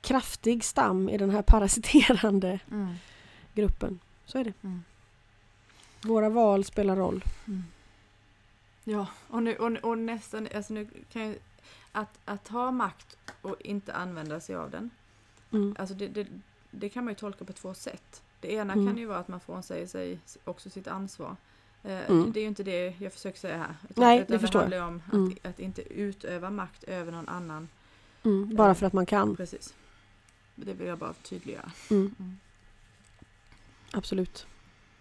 kraftig 0.00 0.64
stam 0.64 1.08
i 1.08 1.18
den 1.18 1.30
här 1.30 1.42
parasiterande 1.42 2.58
Mm. 2.70 2.94
gruppen. 3.54 3.98
Så 4.26 4.38
är 4.38 4.44
det. 4.44 4.52
Mm. 4.62 4.84
Våra 6.02 6.28
val 6.28 6.64
spelar 6.64 6.96
roll. 6.96 7.24
Mm. 7.46 7.64
Ja, 8.84 9.06
och, 9.28 9.42
nu, 9.42 9.56
och, 9.56 9.76
och 9.90 9.98
nästan, 9.98 10.48
alltså 10.54 10.72
nu 10.72 10.88
kan 11.12 11.22
jag, 11.22 11.36
att, 11.92 12.18
att 12.24 12.48
ha 12.48 12.70
makt 12.70 13.16
och 13.42 13.56
inte 13.60 13.92
använda 13.94 14.40
sig 14.40 14.56
av 14.56 14.70
den, 14.70 14.90
Mm. 15.52 15.76
alltså 15.78 15.94
det, 15.94 16.08
det, 16.08 16.26
det 16.70 16.88
kan 16.88 17.04
man 17.04 17.10
ju 17.12 17.18
tolka 17.18 17.44
på 17.44 17.52
två 17.52 17.74
sätt. 17.74 18.22
Det 18.40 18.52
ena 18.52 18.72
Mm. 18.72 18.86
kan 18.86 18.96
ju 18.98 19.06
vara 19.06 19.18
att 19.18 19.28
man 19.28 19.40
frånsäger 19.40 19.86
sig 19.86 20.18
också 20.44 20.70
sitt 20.70 20.86
ansvar. 20.88 21.36
Eh, 21.82 22.10
Mm. 22.10 22.32
Det 22.32 22.40
är 22.40 22.42
ju 22.42 22.48
inte 22.48 22.62
det 22.62 22.94
jag 23.00 23.12
försöker 23.12 23.38
säga 23.38 23.58
här. 23.58 23.74
Nej, 23.96 24.18
utan 24.20 24.32
det 24.32 24.38
förstår 24.38 24.60
handlar 24.60 24.76
ju 24.78 24.84
om 24.84 25.02
att, 25.06 25.12
Mm. 25.12 25.36
att 25.42 25.58
inte 25.58 25.82
utöva 25.82 26.50
makt 26.50 26.84
över 26.84 27.12
någon 27.12 27.28
annan. 27.28 27.68
Mm. 28.24 28.56
Bara 28.56 28.74
för 28.74 28.86
att 28.86 28.92
man 28.92 29.06
kan. 29.06 29.36
Precis. 29.36 29.74
Det 30.54 30.72
vill 30.72 30.86
jag 30.86 30.98
bara 30.98 31.12
tydliggöra. 31.12 31.72
Mm. 31.90 32.14
Absolut. 33.92 34.46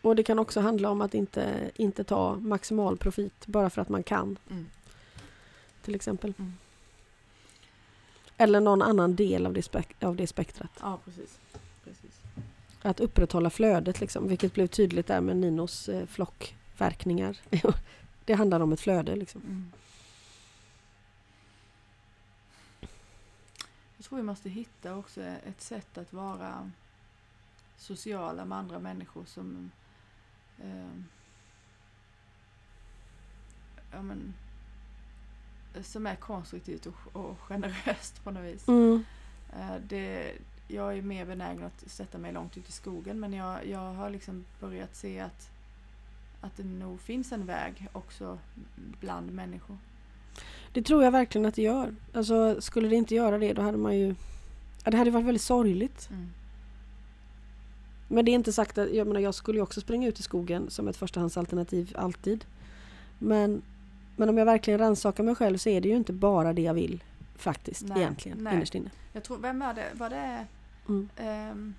Och 0.08 0.16
det 0.16 0.24
kan 0.24 0.40
också 0.40 0.60
handla 0.60 0.90
om 0.90 1.02
att 1.02 1.14
inte, 1.14 1.72
inte 1.76 2.04
ta 2.04 2.36
maximal 2.36 2.98
profit 2.98 3.48
bara 3.48 3.70
för 3.70 3.82
att 3.82 3.90
man 3.90 4.04
kan. 4.04 4.38
Mm. 4.50 4.66
Till 5.82 5.96
exempel. 5.96 6.34
Mm. 6.38 6.54
Eller 8.38 8.60
någon 8.60 8.82
annan 8.82 9.16
del 9.16 9.46
av 9.46 9.54
det, 9.54 9.62
spek- 9.62 10.06
av 10.06 10.16
det 10.16 10.28
spektrat. 10.28 10.72
Ja, 10.82 11.00
precis. 11.06 11.40
precis. 11.84 12.22
Att 12.82 13.00
upprätthålla 13.00 13.50
flödet 13.50 14.00
liksom, 14.00 14.28
vilket 14.28 14.54
blev 14.54 14.68
tydligt 14.68 15.08
där 15.08 15.22
med 15.22 15.38
Ninos 15.38 15.90
eh, 15.90 16.06
flockverkningar. 16.06 17.38
det 18.26 18.34
handlar 18.34 18.60
om 18.60 18.74
ett 18.74 18.80
flöde 18.80 19.16
liksom. 19.16 19.42
Mm. 19.42 19.72
Jag 23.98 24.06
tror 24.06 24.18
vi 24.18 24.24
måste 24.24 24.50
hitta 24.50 24.96
också 24.96 25.22
ett 25.22 25.62
sätt 25.62 25.98
att 25.98 26.14
vara 26.14 26.72
sociala 27.78 28.46
med 28.46 28.58
andra 28.58 28.80
människor 28.80 29.26
som 29.26 29.72
eh, 30.64 31.02
ja, 33.92 34.02
men, 34.02 34.34
som 35.82 36.08
är 36.08 36.16
konstruktivt 36.16 36.86
och, 36.86 37.16
och 37.16 37.40
generöst 37.40 38.24
på 38.24 38.32
något 38.32 38.44
vis. 38.44 38.68
Mm. 38.68 39.06
Eh, 39.54 39.76
det, 39.88 40.34
jag 40.68 40.98
är 40.98 41.02
mer 41.02 41.26
benägen 41.26 41.64
att 41.64 41.92
sätta 41.92 42.18
mig 42.18 42.34
långt 42.34 42.58
ut 42.58 42.70
i 42.70 42.72
skogen 42.72 43.20
men 43.20 43.34
jag, 43.34 43.68
jag 43.68 43.94
har 43.94 44.10
liksom 44.10 44.46
börjat 44.60 44.96
se 44.96 45.20
att, 45.20 45.50
att 46.42 46.58
det 46.58 46.64
nog 46.64 47.02
finns 47.02 47.32
en 47.32 47.46
väg 47.46 47.88
också 47.94 48.40
bland 49.00 49.32
människor. 49.32 49.78
Det 50.72 50.82
tror 50.82 51.04
jag 51.04 51.12
verkligen 51.12 51.46
att 51.46 51.56
det 51.56 51.62
gör. 51.62 51.96
Alltså, 52.14 52.62
skulle 52.62 52.88
det 52.88 52.96
inte 52.96 53.16
göra 53.16 53.38
det 53.38 53.54
då 53.54 53.62
hade 53.62 53.78
man 53.78 53.98
ju... 53.98 54.16
Ja, 54.84 54.92
det 54.92 54.98
hade 54.98 55.12
varit 55.12 55.26
väldigt 55.26 55.42
sorgligt. 55.42 56.10
Mm. 56.12 56.30
Men 58.08 58.26
det 58.26 58.32
är 58.32 58.34
inte 58.34 58.54
sagt 58.54 58.78
att... 58.78 58.94
Jag 58.94 59.08
menar, 59.08 59.20
jag 59.20 59.36
skulle 59.36 59.58
ju 59.58 59.62
också 59.62 59.82
springa 59.82 60.08
ut 60.08 60.20
i 60.20 60.24
skogen 60.24 60.70
som 60.70 60.88
ett 60.88 60.98
förstahandsalternativ 60.98 61.94
alltid. 61.98 62.46
Men, 63.20 63.62
men 64.16 64.30
om 64.30 64.38
jag 64.38 64.46
verkligen 64.46 64.80
rannsakar 64.80 65.24
mig 65.24 65.36
själv 65.36 65.58
så 65.58 65.70
är 65.70 65.82
det 65.82 65.90
ju 65.90 65.96
inte 65.96 66.14
bara 66.14 66.54
det 66.54 66.62
jag 66.62 66.74
vill 66.74 67.04
faktiskt 67.36 67.86
Nej, 67.88 67.98
egentligen 67.98 68.38
nej. 68.38 68.56
innerst 68.56 68.76
inne. 68.76 68.90
Jag 69.14 69.24
tror, 69.24 69.38
vem 69.38 69.60
var 69.60 69.74
det? 69.74 69.86
Var 69.94 70.10
det 70.10 70.46
Mm. 70.90 71.10
eh, 71.16 71.74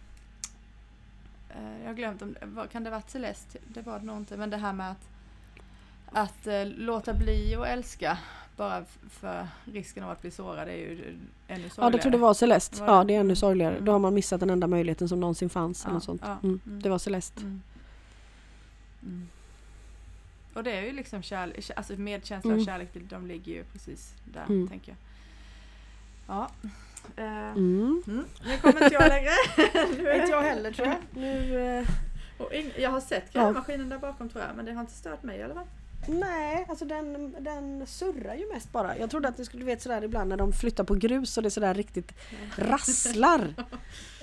jag 1.83 1.89
har 1.91 1.95
glömt 1.95 2.23
om 2.23 2.37
kan 2.73 2.85
det 2.85 2.91
varit 2.91 3.11
Celeste? 3.11 3.59
Det 3.69 3.83
var 3.83 3.99
det 3.99 4.05
nog 4.05 4.17
inte. 4.17 4.37
Men 4.37 4.51
det 4.51 4.57
här 4.57 4.73
med 4.73 4.91
att, 4.91 5.09
att 6.13 6.47
eh, 6.47 6.65
låta 6.67 7.15
bli 7.15 7.55
att 7.55 7.67
älska 7.67 8.19
bara 8.59 8.85
för 9.11 9.47
risken 9.65 10.05
av 10.05 10.11
att 10.11 10.21
bli 10.23 10.31
sårad 10.31 10.69
är 10.69 10.73
ju 10.73 10.93
ännu 11.49 11.69
sorgligare. 11.69 11.71
Ja, 11.77 11.91
det 11.91 11.99
tror 11.99 12.13
det 12.13 12.19
var 12.19 12.35
Celeste. 12.35 12.81
Var 12.81 12.87
det? 12.87 12.93
Ja, 12.93 13.05
det 13.05 13.15
är 13.15 13.21
ännu 13.21 13.37
sorgligare. 13.37 13.73
Mm. 13.73 13.85
Då 13.85 13.93
har 13.93 13.99
man 13.99 14.15
missat 14.15 14.41
den 14.41 14.51
enda 14.51 14.67
möjligheten 14.67 15.09
som 15.09 15.21
någonsin 15.21 15.51
fanns. 15.51 15.85
eller 15.85 15.91
Ja, 15.91 15.95
något 15.95 16.05
sånt. 16.05 16.23
ja, 16.25 16.39
Mm. 16.43 16.61
mm. 16.67 16.83
Det 16.83 16.89
var 16.89 16.99
Celeste. 16.99 17.41
Mm. 17.41 17.63
Mm. 19.03 19.29
Och 20.55 20.65
det 20.65 20.73
är 20.73 20.83
ju 20.83 20.93
liksom 20.93 21.23
kärlek, 21.23 21.71
alltså 21.77 21.93
medkänsla 21.93 22.51
Mm. 22.51 22.61
och 22.61 22.67
kärlek, 22.67 22.89
de 22.95 23.27
ligger 23.27 23.53
ju 23.53 23.65
precis 23.65 24.15
där 24.25 24.45
Mm. 24.49 24.69
tänker 24.69 24.93
jag. 24.93 24.99
Ja. 26.37 26.51
Mm. 27.17 28.03
mm. 28.07 28.25
Nu 28.47 28.57
kommer 28.59 28.83
inte 28.85 28.95
jag 28.95 29.09
längre. 29.09 29.31
Inte 30.21 30.31
jag 30.31 30.43
heller 30.43 30.73
tror 30.73 30.89
jag. 30.89 30.97
Nu, 31.15 31.61
eh, 31.79 31.89
Och 32.39 32.53
ing- 32.53 32.81
jag 32.81 32.91
har 32.91 33.01
sett 33.01 33.25
Ja. 33.33 33.45
grävmaskinen 33.45 33.89
där 33.89 33.99
bakom 33.99 34.29
tror 34.29 34.45
jag, 34.45 34.57
men 34.57 34.65
det 34.65 34.73
har 34.73 34.81
inte 34.81 34.93
stört 34.93 35.23
mig 35.23 35.39
i 35.39 35.43
alla 35.43 35.55
fall. 35.55 35.67
Nej, 36.07 36.67
alltså 36.69 36.85
den, 36.85 37.37
den 37.41 37.87
surrar 37.87 38.35
ju 38.35 38.53
mest 38.53 38.73
bara. 38.73 38.99
Jag 38.99 39.11
trodde 39.11 39.29
att 39.29 39.37
det 39.37 39.45
skulle, 39.45 39.61
du 39.63 39.67
vet 39.67 39.83
sådär 39.83 40.05
ibland 40.05 40.29
när 40.29 40.37
de 40.37 40.53
flyttar 40.53 40.85
på 40.85 40.95
grus 40.95 41.37
och 41.37 41.43
det 41.43 41.51
sådär 41.51 41.75
riktigt 41.75 42.13
rasslar. 42.57 43.55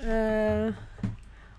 eh, 0.00 0.74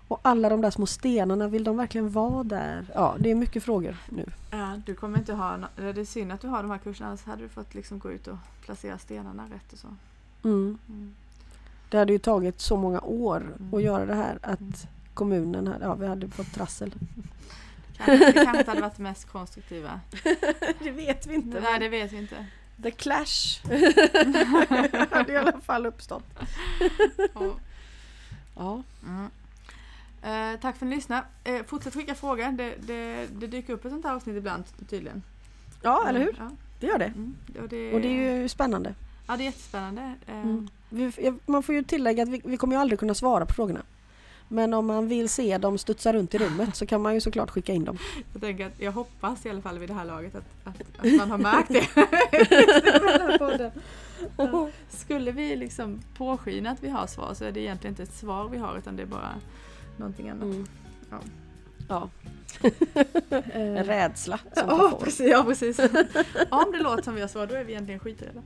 och 0.08 0.20
alla 0.22 0.48
de 0.48 0.60
där 0.60 0.70
små 0.70 0.86
stenarna, 0.86 1.48
vill 1.48 1.64
de 1.64 1.76
verkligen 1.76 2.10
vara 2.10 2.44
där? 2.44 2.86
Ja, 2.94 3.16
det 3.20 3.30
är 3.30 3.34
mycket 3.34 3.62
frågor 3.64 3.96
nu. 4.08 4.24
Ja, 4.50 4.80
du 4.86 4.94
kommer 4.94 5.18
inte 5.18 5.32
ha, 5.32 5.56
no- 5.56 5.92
det 5.92 6.00
är 6.00 6.04
synd 6.04 6.32
att 6.32 6.40
du 6.40 6.48
har 6.48 6.62
de 6.62 6.70
här 6.70 6.78
kurserna, 6.78 7.08
annars 7.08 7.24
hade 7.24 7.42
du 7.42 7.48
fått 7.48 7.74
liksom 7.74 7.98
gå 7.98 8.12
ut 8.12 8.26
och 8.28 8.36
placera 8.64 8.98
stenarna 8.98 9.42
rätt 9.44 9.72
och 9.72 9.78
så. 9.78 9.88
Mm. 10.44 10.78
Mm. 10.88 11.14
Det 11.90 11.98
hade 11.98 12.12
ju 12.12 12.18
tagit 12.18 12.60
så 12.60 12.76
många 12.76 13.00
år 13.00 13.36
Mm. 13.58 13.74
att 13.74 13.82
göra 13.82 14.06
det 14.06 14.14
här 14.14 14.38
att 14.42 14.60
Mm. 14.60 14.72
kommunen, 15.14 15.66
hade, 15.66 15.84
ja 15.84 15.94
vi 15.94 16.06
hade 16.06 16.28
fått 16.28 16.52
trassel. 16.54 16.94
Kanske, 17.98 18.26
det 18.26 18.32
kanske 18.32 18.58
inte 18.58 18.70
hade 18.70 18.80
varit 18.80 18.96
det 18.96 19.02
mest 19.02 19.24
konstruktiva. 19.28 20.00
det 20.78 20.90
vet 20.90 21.26
vi 21.26 21.34
inte. 21.34 21.60
Nej, 21.60 21.78
det 21.80 21.88
vet 21.88 22.12
vi 22.12 22.16
inte. 22.18 22.46
The 22.82 22.90
clash 22.90 23.60
hade 25.10 25.32
i 25.32 25.36
alla 25.36 25.60
fall 25.60 25.86
uppstått. 25.86 26.24
Ja. 27.34 27.54
Ja. 28.56 28.82
Mm. 29.06 29.30
Eh, 30.22 30.60
tack 30.60 30.76
för 30.76 30.86
att 30.86 30.90
ni 30.90 30.96
lyssnade. 30.96 31.22
Eh, 31.44 31.62
fortsätt 31.66 31.94
skicka 31.94 32.14
frågor. 32.14 32.52
Det, 32.52 32.74
det, 32.80 33.26
det 33.32 33.46
dyker 33.46 33.72
upp 33.72 33.84
ett 33.84 33.92
sånt 33.92 34.04
här 34.04 34.14
avsnitt 34.14 34.36
ibland 34.36 34.64
tydligen. 34.90 35.22
ja, 35.82 36.08
eller 36.08 36.20
hur? 36.20 36.34
Ja. 36.38 36.50
Det 36.80 36.86
gör 36.86 36.98
det. 36.98 37.04
Mm. 37.04 37.36
Och, 37.62 37.68
det, 37.68 37.92
Och 37.94 38.00
det 38.00 38.08
är 38.08 38.40
ju 38.40 38.48
spännande. 38.48 38.94
Ja, 39.26 39.36
det 39.36 39.42
är 39.42 39.44
jättespännande. 39.44 40.14
Eh, 40.26 40.34
Mm. 40.40 40.68
Man 41.46 41.62
får 41.62 41.74
ju 41.74 41.82
tillägga 41.82 42.22
att 42.22 42.28
vi, 42.28 42.42
vi 42.44 42.56
kommer 42.56 42.74
ju 42.76 42.80
aldrig 42.80 42.98
kunna 43.00 43.14
svara 43.14 43.46
på 43.46 43.54
frågorna. 43.54 43.80
Men 44.48 44.74
om 44.74 44.86
man 44.86 45.08
vill 45.08 45.28
se 45.28 45.58
dem 45.58 45.78
studsa 45.78 46.12
runt 46.12 46.34
i 46.34 46.38
rummet 46.38 46.76
så 46.76 46.86
kan 46.86 47.02
man 47.02 47.14
ju 47.14 47.20
såklart 47.20 47.50
skicka 47.50 47.72
in 47.72 47.84
dem. 47.84 47.98
Jag, 48.32 48.42
tänker 48.42 48.66
att 48.66 48.80
jag 48.80 48.92
hoppas 48.92 49.46
i 49.46 49.50
alla 49.50 49.60
fall 49.60 49.78
vid 49.78 49.88
det 49.88 49.94
här 49.94 50.04
laget 50.04 50.34
att, 50.34 50.44
att, 50.64 50.82
att 50.98 51.16
man 51.16 51.30
har 51.30 51.38
märkt 51.38 51.68
det. 51.68 51.88
Skulle 54.88 55.32
vi 55.32 55.56
liksom 55.56 56.00
påskina 56.16 56.70
att 56.70 56.82
vi 56.82 56.88
har 56.88 57.06
svar 57.06 57.34
så 57.34 57.44
är 57.44 57.52
det 57.52 57.60
egentligen 57.60 57.92
inte 57.92 58.02
ett 58.02 58.14
svar 58.14 58.48
vi 58.48 58.58
har 58.58 58.78
utan 58.78 58.96
det 58.96 59.02
är 59.02 59.06
bara 59.06 59.34
någonting 59.96 60.28
annat. 60.28 60.42
Mm. 60.42 60.66
Ja. 61.10 61.18
Ja, 61.88 62.08
Eh, 63.30 63.60
en 63.60 63.84
rädsla 63.84 64.38
som 64.54 64.68
Ja, 64.68 65.00
precis, 65.04 65.30
ja, 65.30 65.44
precis. 65.44 65.78
Om 66.50 66.72
det 66.72 66.78
låter 66.82 67.02
som 67.02 67.14
vi 67.14 67.20
har 67.20 67.28
svar 67.28 67.46
då 67.46 67.54
är 67.54 67.64
vi 67.64 67.72
egentligen 67.72 68.00
skiträdda. 68.00 68.42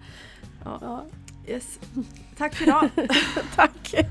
Ja, 0.64 1.04
Yes. 1.46 1.78
Tack 2.36 2.54
för 2.54 2.64
idag. 2.64 2.90
tack! 3.56 3.94